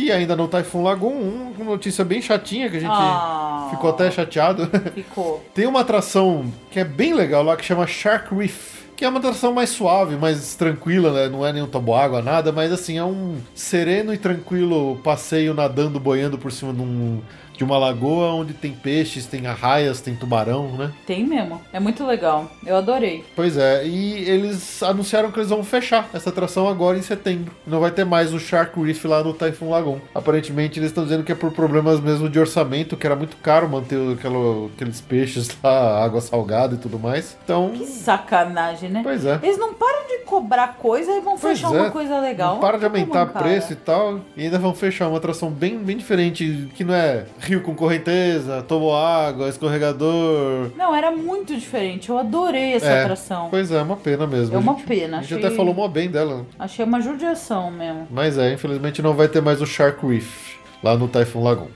[0.06, 3.69] E ainda no Typhoon Lagoon, uma notícia bem chatinha que a gente Ah.
[3.72, 4.69] ficou até chateado.
[4.94, 5.44] Ficou.
[5.53, 8.76] Tem uma atração que é bem legal lá que chama Shark Reef.
[8.95, 11.27] Que é uma atração mais suave, mais tranquila, né?
[11.27, 16.38] Não é nenhum toboágua, nada, mas assim, é um sereno e tranquilo passeio nadando, boiando
[16.38, 17.19] por cima de, um-
[17.57, 20.91] de uma lagoa onde tem peixes, tem arraias, tem tubarão, né?
[21.06, 21.61] Tem mesmo.
[21.72, 22.49] É muito legal.
[22.65, 23.23] Eu adorei.
[23.36, 27.53] Pois é, e eles anunciaram que eles vão fechar essa atração agora em setembro.
[27.65, 29.99] Não vai ter mais o Shark Reef lá no Typhoon Lagoon.
[30.14, 33.69] Aparentemente eles estão dizendo que é por problemas mesmo de orçamento, que era muito caro
[33.69, 37.38] manter aquela- aqueles peixes lá, água salgada e tudo mais.
[37.44, 39.02] Então, Que sacanagem, né?
[39.03, 39.40] pois é.
[39.44, 41.82] Eles não param de cobrar coisa e vão Pois fechar é.
[41.82, 42.53] uma coisa legal.
[42.56, 44.19] Não para de aumentar preço e tal.
[44.36, 48.62] E ainda vão fechar uma atração bem, bem diferente, que não é rio com correnteza,
[48.68, 50.72] toboágua, escorregador.
[50.76, 52.10] Não, era muito diferente.
[52.10, 53.48] Eu adorei essa É, atração.
[53.50, 54.56] Pois é, uma pena mesmo.
[54.56, 55.18] É uma A gente- pena.
[55.18, 55.46] A gente achei...
[55.48, 56.46] até falou mó bem dela.
[56.58, 58.08] Achei uma judiação mesmo.
[58.10, 61.68] Mas é, infelizmente não vai ter mais o Shark Reef lá no Typhoon Lagoon.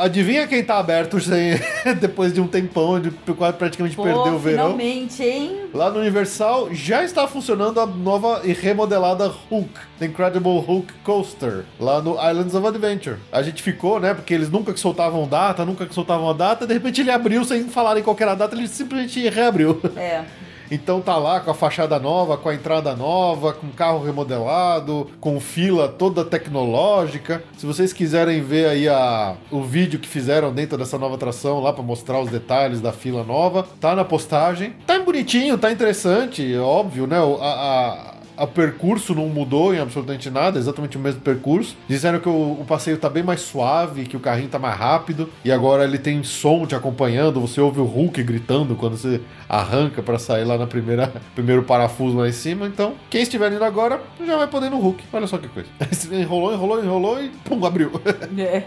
[0.00, 1.60] Adivinha quem tá aberto sem...
[2.00, 4.72] depois de um tempão, de quase praticamente Pô, perdeu o verão?
[4.72, 5.68] finalmente, hein?
[5.74, 11.64] Lá no Universal já está funcionando a nova e remodelada Hulk, The Incredible Hulk Coaster,
[11.78, 13.16] lá no Islands of Adventure.
[13.30, 16.66] A gente ficou, né, porque eles nunca que soltavam data, nunca que soltavam a data,
[16.66, 19.80] de repente ele abriu sem falarem qual que era a data, ele simplesmente reabriu.
[19.96, 20.24] É.
[20.70, 25.40] Então tá lá com a fachada nova, com a entrada nova, com carro remodelado, com
[25.40, 27.42] fila toda tecnológica.
[27.56, 31.72] Se vocês quiserem ver aí a, o vídeo que fizeram dentro dessa nova atração lá
[31.72, 34.74] pra mostrar os detalhes da fila nova, tá na postagem.
[34.86, 37.16] Tá bonitinho, tá interessante, óbvio, né?
[37.18, 38.09] A, a-
[38.44, 41.76] o percurso não mudou em absolutamente nada, é exatamente o mesmo percurso.
[41.88, 45.28] Disseram que o, o passeio tá bem mais suave, que o carrinho tá mais rápido,
[45.44, 50.02] e agora ele tem som te acompanhando, você ouve o Hulk gritando quando você arranca
[50.02, 52.66] pra sair lá na primeira primeiro parafuso lá em cima.
[52.66, 55.04] Então, quem estiver indo agora já vai poder no Hulk.
[55.12, 55.68] Olha só que coisa.
[56.12, 57.90] enrolou, enrolou, enrolou e pum, abriu.
[58.38, 58.64] É.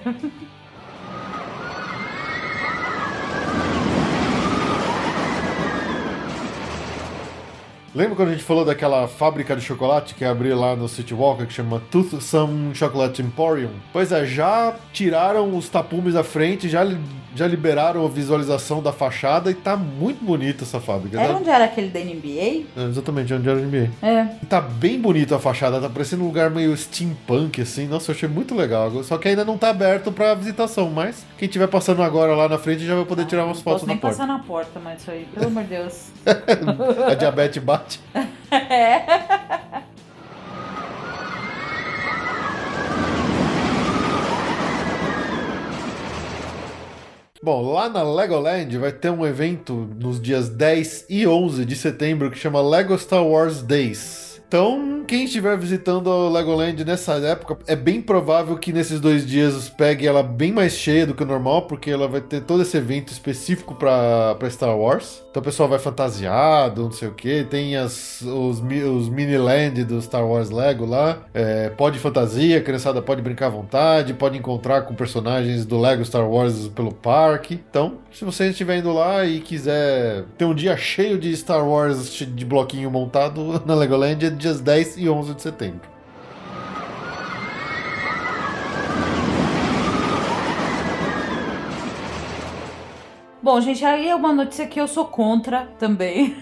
[7.96, 11.46] Lembra quando a gente falou daquela fábrica de chocolate que abriu lá no City Walker
[11.46, 13.70] que chama Toothsome Chocolate Emporium?
[13.92, 16.84] Pois é, já tiraram os tapumes da frente, já,
[17.36, 21.20] já liberaram a visualização da fachada e tá muito bonita essa fábrica.
[21.22, 21.40] Era né?
[21.40, 22.66] onde era aquele da NBA?
[22.76, 23.90] É, exatamente, onde era o NBA.
[24.02, 24.28] É.
[24.42, 27.88] E Tá bem bonita a fachada, tá parecendo um lugar meio steampunk, assim.
[27.88, 29.04] Nossa, eu achei muito legal.
[29.04, 32.58] Só que ainda não tá aberto pra visitação, mas quem estiver passando agora lá na
[32.58, 34.18] frente já vai poder tirar umas Não fotos posso na nem porta.
[34.18, 36.12] passar na porta, mas isso aí, pelo amor de Deus.
[37.08, 38.00] A diabetes bate.
[47.42, 52.32] Bom, lá na Legoland vai ter um evento nos dias 10 e 11 de setembro
[52.32, 54.33] que chama Lego Star Wars Days.
[54.54, 59.68] Então, quem estiver visitando a Legoland nessa época, é bem provável que nesses dois dias
[59.68, 62.78] pegue ela bem mais cheia do que o normal, porque ela vai ter todo esse
[62.78, 65.24] evento específico para Star Wars.
[65.32, 67.44] Então o pessoal vai fantasiado, não sei o que.
[67.46, 71.24] Tem as, os, os mini land do Star Wars Lego lá.
[71.34, 76.06] É, pode fantasia, a criançada pode brincar à vontade, pode encontrar com personagens do Lego
[76.06, 77.60] Star Wars pelo parque.
[77.68, 82.14] Então, se você estiver indo lá e quiser ter um dia cheio de Star Wars
[82.14, 85.94] de bloquinho montado na Legoland, é dias 10 e 11 de setembro.
[93.42, 96.38] Bom, gente, aí é uma notícia que eu sou contra também.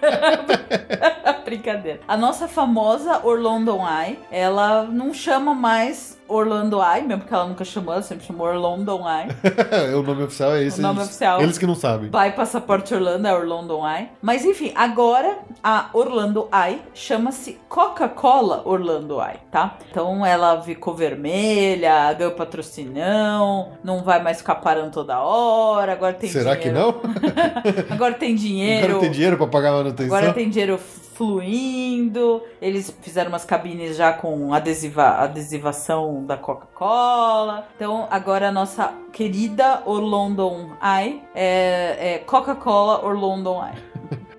[1.44, 2.00] Brincadeira.
[2.08, 7.64] A nossa famosa Orlando Eye, ela não chama mais Orlando Eye, mesmo porque ela nunca
[7.64, 9.28] chamou, ela sempre chamou Orlando Eye.
[9.94, 10.78] o nome oficial é esse.
[10.78, 11.40] O nome eles, oficial.
[11.40, 12.10] Eles que não sabem.
[12.10, 14.08] Vai Passaporte Orlando, é Orlando Eye.
[14.20, 19.76] Mas enfim, agora a Orlando Eye chama-se Coca-Cola Orlando Eye, tá?
[19.90, 26.30] Então ela ficou vermelha, ganhou patrocinão, não vai mais ficar parando toda hora, agora tem
[26.30, 26.62] Será dinheiro.
[26.62, 27.02] que não?
[27.90, 28.86] Agora tem dinheiro.
[28.86, 30.16] Agora tem dinheiro pra pagar a manutenção?
[30.16, 30.78] Agora tem dinheiro
[31.14, 32.42] fluindo.
[32.60, 37.68] Eles fizeram umas cabines já com adesiva, adesivação da Coca-Cola.
[37.76, 44.22] Então agora a nossa querida Orlando Eye é, é Coca-Cola Orlando Eye.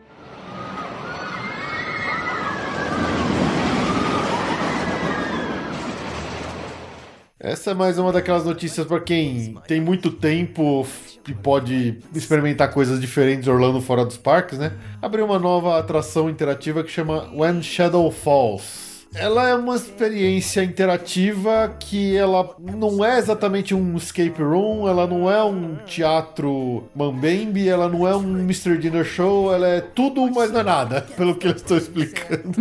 [7.44, 10.88] Essa é mais uma daquelas notícias pra quem tem muito tempo
[11.28, 14.72] e pode experimentar coisas diferentes Orlando fora dos parques, né?
[15.02, 18.83] Abriu uma nova atração interativa que chama When Shadow Falls.
[19.16, 25.30] Ela é uma experiência interativa que ela não é exatamente um escape room, ela não
[25.30, 28.78] é um teatro mambembe, ela não é um Mr.
[28.78, 32.52] Dinner Show, ela é tudo, mas não é nada, pelo que eu estou explicando.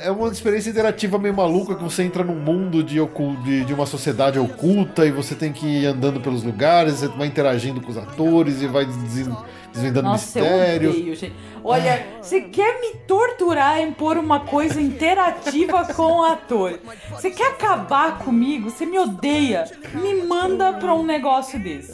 [0.00, 2.96] é uma experiência interativa meio maluca que você entra num mundo de,
[3.44, 7.28] de, de uma sociedade oculta e você tem que ir andando pelos lugares, você vai
[7.28, 9.28] interagindo com os atores e vai des-
[9.76, 10.90] desvendando Nossa, eu mistério.
[10.90, 11.32] odeio, gente.
[11.62, 16.78] Olha, você quer me torturar em pôr uma coisa interativa com o ator?
[17.10, 18.70] Você quer acabar comigo?
[18.70, 19.64] Você me odeia?
[19.94, 21.92] Me manda pra um negócio desse.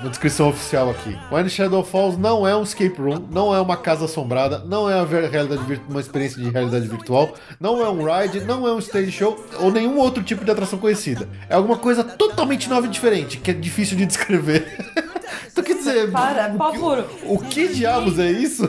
[0.00, 1.18] Uma descrição oficial aqui.
[1.30, 4.94] When Shadow Falls não é um escape room, não é uma casa assombrada, não é
[5.88, 9.72] uma experiência de realidade virtual, não é um ride, não é um stage show ou
[9.72, 11.28] nenhum outro tipo de atração conhecida.
[11.48, 14.66] É alguma coisa totalmente nova e diferente, que é difícil de descrever.
[15.50, 17.04] Então quer dizer, Para, o, por que, favor.
[17.26, 18.64] o que diabos é isso?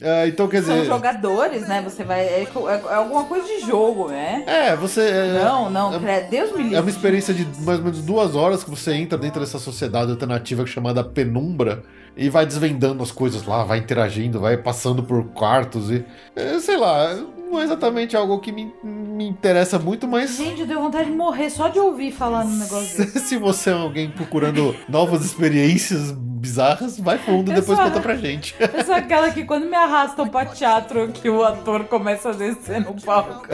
[0.00, 1.82] É, então quer São dizer, jogadores, né?
[1.82, 2.20] Você vai.
[2.20, 4.42] É, é- é alguma coisa de jogo, né?
[4.46, 6.74] é, você é, Não, não, é- Deus me livre.
[6.76, 10.10] É uma experiência de mais ou menos duas horas que você entra dentro dessa sociedade
[10.10, 11.82] alternativa chamada Penumbra
[12.16, 16.04] e vai desvendando as coisas lá, vai interagindo, vai passando por quartos e.
[16.36, 17.16] é, sei lá,
[17.52, 20.36] não é exatamente algo que me, me interessa muito, mas.
[20.36, 23.04] Gente, eu deu vontade de morrer só de ouvir falar no negócio.
[23.20, 28.16] Se você é alguém procurando novas experiências bizarras, vai fundo e depois só- conta pra
[28.16, 28.54] gente.
[28.58, 32.80] Eu sou aquela que quando me arrastam pra teatro que o ator começa a descer
[32.80, 33.46] no palco.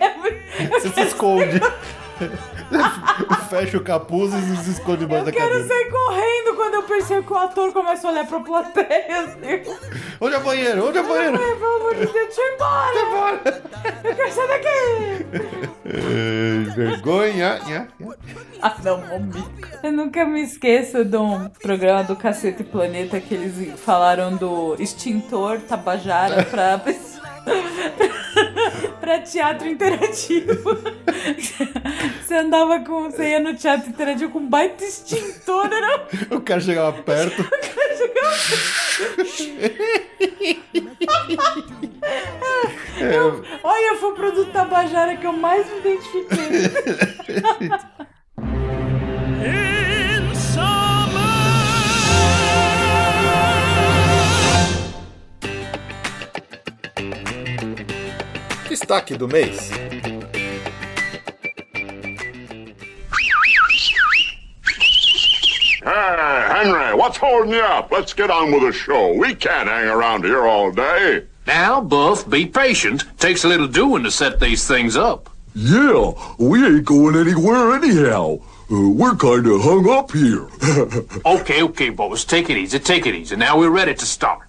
[0.00, 1.60] É muito- Você se esconde.
[3.50, 5.68] Fecha o capuz e se esconde embaixo da Eu quero cadeira.
[5.68, 9.20] sair correndo quando eu percebo que o ator começa a olhar pra plateia.
[9.20, 9.62] Assim.
[10.20, 10.88] Onde é o banheiro?
[10.88, 11.40] Onde é o banheiro?
[11.42, 13.62] Ai, pelo amor de Deus, deixa eu ir embora!
[14.04, 15.74] Eu quero sair daqui!
[16.74, 17.34] Vergonha.
[17.34, 17.88] Nha, nha.
[18.62, 19.50] Ah, não, momento.
[19.82, 25.60] Eu nunca me esqueço de um programa do Cacete Planeta que eles falaram do extintor
[25.60, 27.13] Tabajara pra pessoa.
[29.04, 30.78] Pra teatro interativo.
[32.24, 33.10] Você andava com.
[33.10, 37.44] Você ia no teatro interativo com um baita extintor, era O cara chegava perto.
[42.98, 43.18] É,
[43.62, 46.48] Olha, foi o produto Tabajara que eu mais me identifiquei.
[58.84, 59.70] Destaque do mês.
[65.82, 67.90] Hey, Henry, what's holding you up?
[67.90, 69.14] Let's get on with the show.
[69.14, 71.24] We can't hang around here all day.
[71.46, 73.04] Now, Buff, be patient.
[73.18, 75.30] Takes a little doing to set these things up.
[75.54, 78.38] Yeah, we ain't going anywhere anyhow.
[78.70, 80.46] Uh, we're kind of hung up here.
[81.24, 83.36] Okay, okay, boys, take it easy, take it easy.
[83.36, 84.46] Now we're ready to start.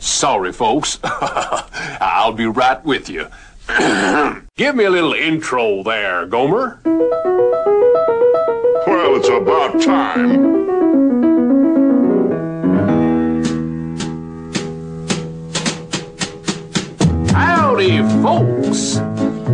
[0.00, 0.98] Sorry, folks.
[1.04, 3.28] I'll be right with you.
[4.56, 6.80] Give me a little intro there, Gomer.
[8.86, 10.66] Well, it's about time.
[17.28, 18.96] Howdy, folks.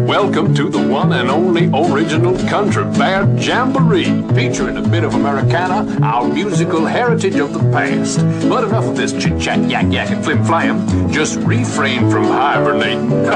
[0.05, 5.99] Welcome to the one and only original Country Bear Jamboree, featuring a bit of Americana,
[6.03, 8.19] our musical heritage of the past.
[8.47, 11.11] But enough of this chit chat, yak yak, and flim flam.
[11.11, 13.11] Just refrain from hibernating,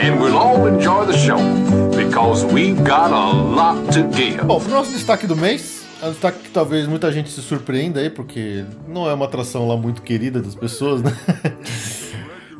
[0.00, 1.36] and we'll all enjoy the show
[1.94, 4.42] because we've got a lot to give.
[4.46, 8.00] Bom, pro nosso destaque do mês, é um destaque que talvez muita gente se surpreenda
[8.00, 11.12] aí, porque não é uma atração lá muito querida das pessoas, né?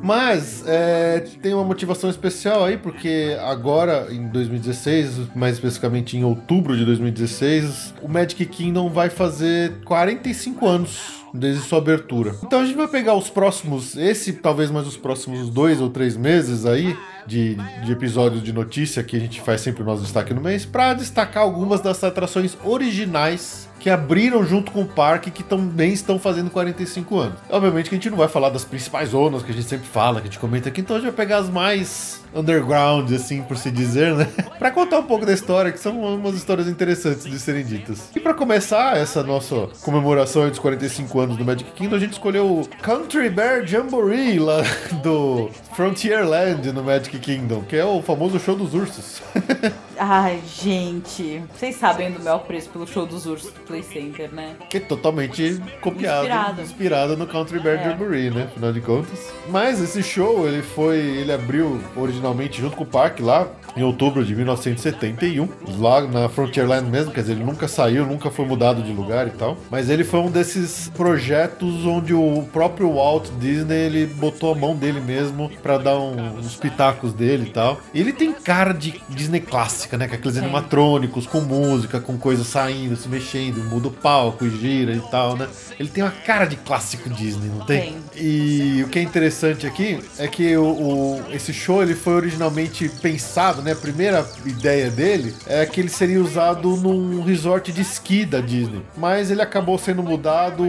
[0.04, 6.76] Mas é, tem uma motivação especial aí, porque agora, em 2016, mais especificamente em outubro
[6.76, 12.36] de 2016, o Magic Kingdom vai fazer 45 anos desde sua abertura.
[12.44, 16.18] Então a gente vai pegar os próximos, esse talvez mais os próximos dois ou três
[16.18, 16.94] meses aí
[17.26, 20.66] de, de episódios de notícia que a gente faz sempre o nosso destaque no mês,
[20.66, 26.18] para destacar algumas das atrações originais que abriram junto com o parque que também estão
[26.18, 27.38] fazendo 45 anos.
[27.50, 30.22] Obviamente que a gente não vai falar das principais zonas que a gente sempre fala,
[30.22, 33.56] que a gente comenta aqui, então a gente vai pegar as mais underground, assim, por
[33.56, 34.26] se dizer, né?
[34.58, 38.10] pra contar um pouco da história, que são umas histórias interessantes de serem ditas.
[38.14, 42.46] E pra começar essa nossa comemoração dos 45 anos do Magic Kingdom, a gente escolheu
[42.46, 44.62] o Country Bear Jamboree lá
[45.02, 49.22] do Frontierland no Magic Kingdom, que é o famoso show dos ursos.
[49.96, 51.40] Ai, gente.
[51.56, 54.56] Vocês sabem do meu apreço pelo show dos ursos do Play Center, né?
[54.68, 56.62] que é totalmente copiado, Inspirado.
[56.62, 57.84] inspirado no Country Bear É.
[57.90, 58.44] Jamboree, né?
[58.44, 59.18] Afinal de contas.
[59.48, 63.46] Mas esse show, ele foi, ele abriu originalmente junto com o parque lá
[63.76, 65.48] em outubro de 1971,
[65.78, 69.30] lá na Frontierland mesmo, quer dizer, ele nunca saiu, nunca foi mudado de lugar e
[69.30, 69.56] tal.
[69.70, 74.76] Mas ele foi um desses projetos onde o próprio Walt Disney, ele botou a mão
[74.76, 77.80] dele mesmo pra dar um- uns pitacos dele e tal.
[77.92, 80.06] E ele tem cara de Disney clássica, né?
[80.06, 80.42] Com aqueles Sim.
[80.44, 85.36] animatrônicos, com música, com coisas saindo, se mexendo, muda o palco e gira e tal,
[85.36, 85.48] né?
[85.80, 87.74] Ele tem uma cara de clássico Disney, não tem?
[87.74, 87.96] Tem.
[88.24, 92.88] E o que é interessante aqui é que o, o- esse show ele foi originalmente
[92.88, 93.72] pensado, né?
[93.72, 98.82] A primeira ideia dele é que ele seria usado num resort de esqui da Disney.
[98.96, 100.64] Mas ele acabou sendo mudado,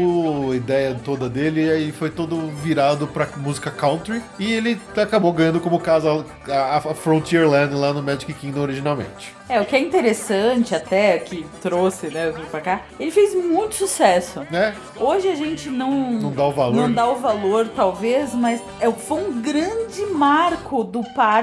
[0.52, 4.22] a ideia toda dele, e aí foi todo virado pra música country.
[4.40, 9.34] E ele acabou ganhando como casa a, a Frontierland lá no Magic Kingdom originalmente.
[9.48, 14.42] É, o que é interessante até, que trouxe, né, pra cá, ele fez muito sucesso.
[14.50, 14.74] Né?
[14.98, 16.14] Hoje a gente não...
[16.14, 16.76] Não dá o valor.
[16.76, 21.35] Não dá o valor, talvez, mas é, foi um grande marco do parque.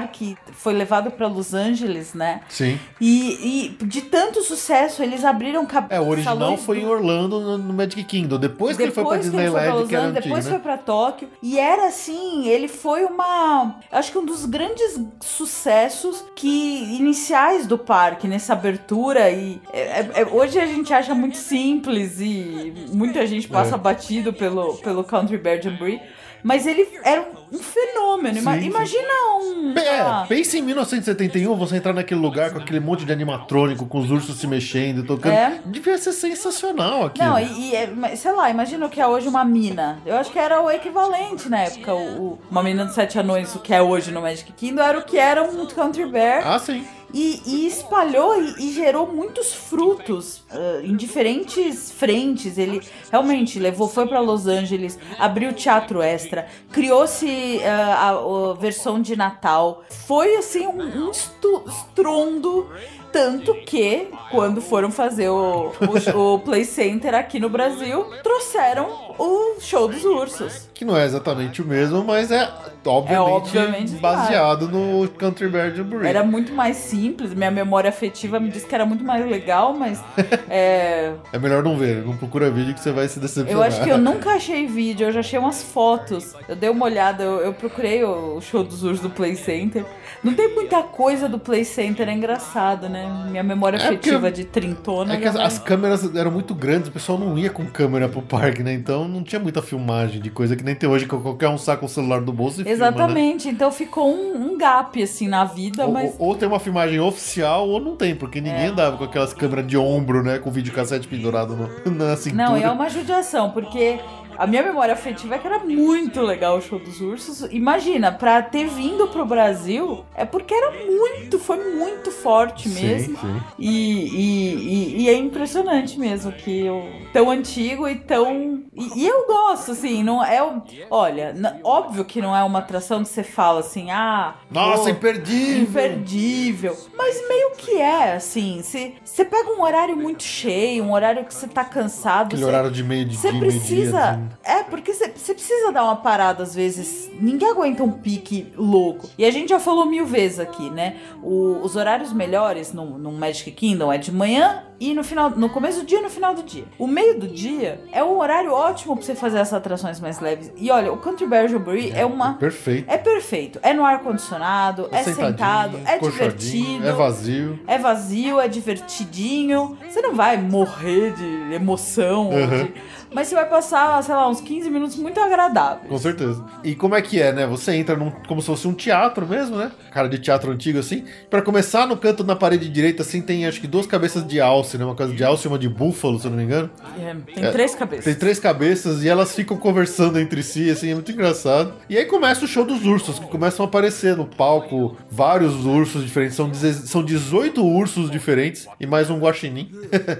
[0.53, 2.41] Foi levado pra Los Angeles, né?
[2.49, 2.79] Sim.
[2.99, 7.57] E, e de tanto sucesso, eles abriram É, o original foi em do- Orlando, no,
[7.57, 8.37] no Magic Kingdom.
[8.37, 10.51] Depois que ele Depois que ele foi pra Disneyland, que era Angeles, antigo, depois né?
[10.51, 11.29] foi pra Tóquio.
[11.41, 13.75] E era assim, ele foi uma.
[13.91, 19.29] Acho que um dos grandes sucessos que iniciais do parque, nessa abertura.
[19.29, 23.77] E é- é- é- hoje a gente acha muito simples e muita gente passa É.
[23.77, 26.01] batido pelo, pelo Country Bear Jamboree.
[26.43, 28.37] Mas ele era um, um fenômeno.
[28.37, 28.63] Ima- Sim.
[28.65, 29.07] Imagina
[29.41, 29.73] um.
[29.77, 33.99] É, lá, pensa em 1971, você entrar naquele lugar com aquele monte de animatrônico, com
[33.99, 35.31] os ursos se mexendo, tocando.
[35.33, 35.59] É.
[35.65, 37.27] Devia ser sensacional aquilo.
[37.27, 39.99] Não, e, e é, sei lá, imagina o que é hoje uma mina.
[40.05, 41.93] Eu acho que era o equivalente na época.
[41.93, 41.99] O,
[42.33, 45.03] o- uma mina dos sete anões, o que é hoje no Magic Kingdom, era o
[45.03, 46.45] que era um Country Bear.
[46.45, 46.85] Ah, sim.
[47.13, 52.57] E, e espalhou e, e gerou muitos frutos ah, em diferentes frentes.
[52.57, 52.81] Ele
[53.11, 59.15] realmente levou, foi para Los Angeles, abriu teatro extra, criou-se ah, a, a versão de
[59.15, 59.83] Natal.
[60.07, 62.67] Foi assim um, um estrondo.
[63.13, 65.71] Tanto que, quando foram fazer o,
[66.15, 70.67] o, o Play Center aqui no Brasil, trouxeram o show dos ursos.
[70.73, 72.51] Que não é exatamente o mesmo, mas é
[72.85, 76.07] obviamente, obviamente baseado no Country Bear Jamboree.
[76.07, 80.03] Era muito mais simples, minha memória afetiva me disse que era muito mais legal, mas
[80.49, 83.53] é, É melhor não ver, não procura vídeo que você vai se decepcionar.
[83.53, 86.33] eu acho que eu nunca achei vídeo, eu já achei umas fotos.
[86.47, 89.85] Eu dei uma olhada, eu, eu procurei o show dos ursos do Play Center.
[90.23, 93.02] Não tem muita coisa do Play Center, é engraçado, né?
[93.29, 95.13] Minha memória É porque- afetiva de trintona.
[95.13, 98.21] É que as, as câmeras eram muito grandes, o pessoal não ia com câmera pro
[98.21, 98.73] parque, né?
[98.73, 101.85] Então não tinha muita filmagem de coisa que nem tem hoje, que qualquer um saca
[101.85, 102.73] o celular do bolso e filma, né?
[102.87, 106.15] Exatamente, então ficou um, um gap assim na vida, Ou, mas.
[106.19, 108.67] ou- ou tem uma filmagem oficial ou não tem, porque ninguém É.
[108.67, 110.39] andava com aquelas câmeras de ombro, né?
[110.39, 112.43] Com videocassete pendurado no, na cintura.
[112.43, 113.99] Não, é uma judiação, porque
[114.37, 117.41] a minha memória afetiva é que era muito legal o show dos ursos.
[117.51, 123.17] Imagina, pra ter vindo pro Brasil, é porque era muito, foi muito forte mesmo.
[123.17, 123.41] Sim, sim.
[123.59, 128.63] E, e, e- e é impressionante mesmo que o tão antigo e tão.
[128.75, 130.41] E, e eu gosto, assim, não é.
[130.43, 131.33] o- Olha,
[131.63, 134.35] óbvio que não é uma atração que você fala assim, ah.
[134.49, 135.63] Nossa, pô, imperdível!
[135.63, 136.77] imperdível.
[136.97, 138.61] Mas meio que é, assim.
[138.63, 142.27] Se você pega um horário muito cheio, um horário que você tá cansado.
[142.27, 144.21] Aquele você- horário de meio de você dia, precisa.
[144.43, 147.09] É, porque você precisa dar uma parada às vezes.
[147.19, 149.09] Ninguém aguenta um pique louco.
[149.17, 150.97] E a gente já falou mil vezes aqui, né?
[151.21, 155.49] O- os horários melhores no, no Magic Kingdom é de manhã e no final, no
[155.49, 156.65] começo do dia e no final do dia.
[156.77, 160.51] O meio do dia é um horário ótimo pra você fazer essas atrações mais leves.
[160.57, 162.33] E olha, o Country Bear Jamboree é, uma.
[162.33, 162.89] Perfeito.
[162.91, 163.59] É perfeito.
[163.61, 166.87] É no ar-condicionado, é, sentadinho, sentado, é colchadinho, divertido.
[166.87, 167.59] É vazio.
[167.67, 169.77] É vazio, é divertidinho.
[169.89, 172.27] Você não vai morrer de emoção.
[172.29, 172.65] ou Uhum.
[172.65, 172.73] de-
[173.13, 175.87] Mas você vai passar, sei lá, uns 15 minutos muito agradáveis.
[175.87, 176.43] Com certeza.
[176.63, 177.45] E como é que é, né?
[177.47, 179.71] Você entra num, como se fosse um teatro mesmo, né?
[179.91, 181.03] Cara de teatro antigo, assim.
[181.29, 184.77] Pra começar, no canto na parede direita, assim, tem acho que duas cabeças de alce,
[184.77, 184.85] né?
[184.85, 186.69] Uma casa de alce e uma de búfalo, se eu não me engano.
[186.99, 188.05] É, tem É, três cabeças.
[188.05, 191.73] Tem três cabeças e elas ficam conversando entre si, assim, é muito engraçado.
[191.89, 196.03] E aí começa o show dos ursos, que começam a aparecer no palco vários ursos
[196.03, 196.35] diferentes.
[196.35, 199.69] São, são 18 ursos diferentes e mais um guaxinim.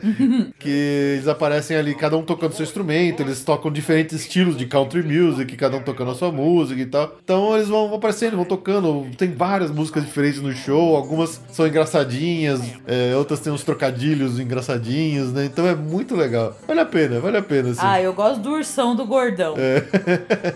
[0.60, 0.70] que
[1.16, 5.56] eles aparecem ali, cada um tocando seu instrumento, eles tocam diferentes estilos de country music,
[5.56, 7.16] cada um tocando a sua música e tal.
[7.24, 9.08] Então eles vão, aparecendo, vão tocando.
[9.18, 15.32] Tem várias músicas diferentes no show, algumas são engraçadinhas, é, outras têm uns trocadilhos engraçadinhos,
[15.32, 15.46] né?
[15.46, 16.56] Então é muito legal.
[16.68, 17.80] Vale a pena, vale a pena, assim.
[17.82, 19.56] Ah, eu gosto do ursão do gordão.
[19.58, 19.84] É.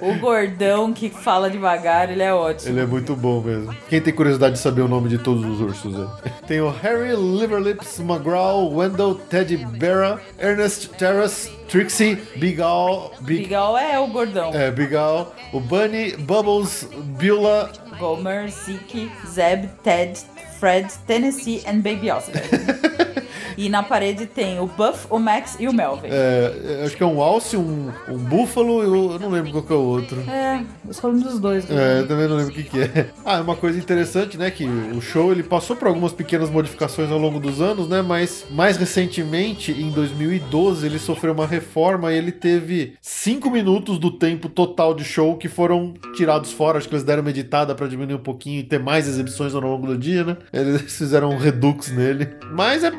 [0.02, 2.72] O gordão que fala devagar, ele é ótimo.
[2.72, 3.74] Ele é muito bom mesmo.
[3.90, 6.08] Quem tem curiosidade de saber o nome de todos os ursos, é.
[6.48, 13.78] Tem o Harry Liverlips McGraw, Wendell Teddy Bear, Ernest Terrace, Trixie, Big Al, Big, Bigal
[13.78, 14.52] é o gordão.
[14.54, 16.88] é, Big Al, o Bunny, Bubbles,
[17.20, 20.20] Beulah, Gomer, Zeke, Zeb, Ted,
[20.60, 22.42] Fred, Tennessee and Baby Oscar.
[23.58, 26.08] e na parede tem o Buff, o Max e o Melvin.
[26.10, 29.64] é, acho que é um alce, um, um búfalo e o, eu não lembro qual
[29.64, 30.22] que é o outro.
[30.30, 31.70] É, eu só lembro dos dois.
[31.70, 33.10] É, eu também não lembro o que, que é.
[33.26, 34.50] Ah, uma coisa interessante, né?
[34.52, 38.02] Que o show ele passou por algumas pequenas modificações ao longo dos anos, né?
[38.02, 44.12] Mas mais recentemente, em 2012, ele sofreu uma reforma e ele teve 5 minutos do
[44.12, 46.78] tempo total de show que foram tirados fora.
[46.78, 49.62] Acho que eles deram uma editada pra diminuir um pouquinho e ter mais exibições ao
[49.62, 50.38] longo do dia, né?
[50.54, 52.28] Eles fizeram um redux nele.
[52.52, 52.92] Mas é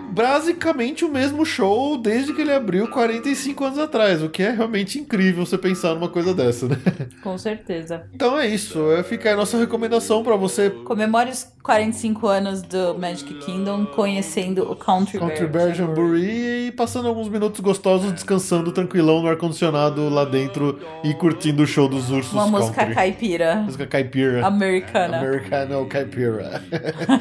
[0.48, 4.98] basicamente o mesmo show desde que ele abriu 45 anos atrás, o que é realmente
[4.98, 6.76] incrível você pensar numa coisa dessa, né?
[7.22, 8.06] Com certeza.
[8.14, 12.62] Então é isso, é, fica aí a nossa recomendação pra você Comemore os 45 anos
[12.62, 18.72] do Magic Kingdom conhecendo o Country, Country Bear Jamboree e passando alguns minutos gostosos descansando
[18.72, 22.94] tranquilão no ar-condicionado lá dentro e curtindo o show dos ursos Uma música country.
[22.94, 24.46] caipira Música caipira.
[24.46, 25.18] americana.
[25.18, 26.62] Americano caipira.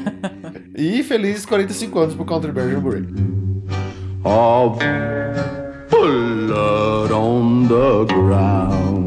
[0.75, 3.05] e feliz 45 anos pro Country Bear Jamboree.
[4.23, 4.69] Oh,
[5.89, 8.97] blood on the ground.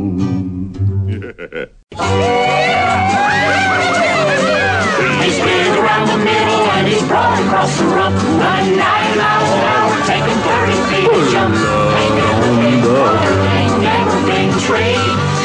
[5.30, 8.16] He's big around the middle and he's broad across the rump.
[8.18, 11.54] 99 miles an hour, taking 30 feet to jump.
[11.54, 14.98] Ain't never been water, ain't never been tree.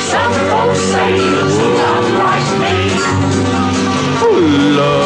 [0.09, 2.77] Some folks say it's a lot like me.
[4.73, 5.04] Blood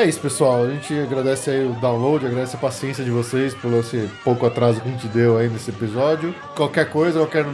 [0.00, 0.64] é isso, pessoal.
[0.64, 4.80] A gente agradece aí o download, agradece a paciência de vocês pelo esse pouco atraso
[4.80, 6.34] que a gente deu aí nesse episódio.
[6.54, 7.44] Qualquer coisa, qualquer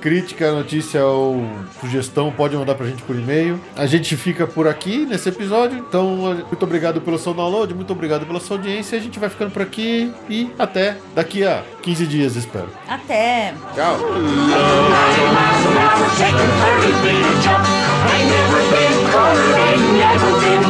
[0.00, 1.42] crítica, notícia ou
[1.80, 3.60] sugestão, pode mandar pra gente por e-mail.
[3.76, 5.78] A gente fica por aqui nesse episódio.
[5.78, 6.16] Então,
[6.46, 8.98] muito obrigado pelo seu download, muito obrigado pela sua audiência.
[8.98, 12.68] A gente vai ficando por aqui e até daqui a 15 dias, espero.
[12.88, 13.54] Até!
[13.74, 13.98] Tchau!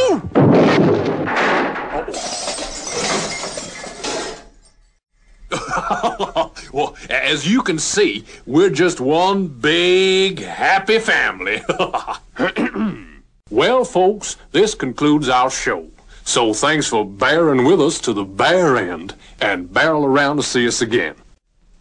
[6.73, 11.63] well, as you can see, we're just one big happy family.
[13.51, 15.89] well, folks, this concludes our show.
[16.25, 20.67] So thanks for bearing with us to the bare end and barrel around to see
[20.69, 21.17] us again.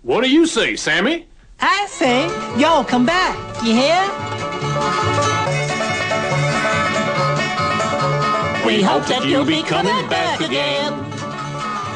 [0.02, 1.29] What do you say, Sammy?
[1.62, 2.28] I say,
[2.60, 3.36] y'all come back.
[3.64, 4.02] You hear?
[8.66, 10.94] We hope that you'll be coming back again.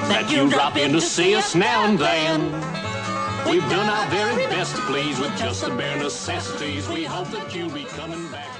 [0.10, 2.42] That you'll drop in to see us now and then.
[3.50, 6.90] We've done our very best to please with just the bare necessities.
[6.90, 8.53] We hope that you'll be coming back.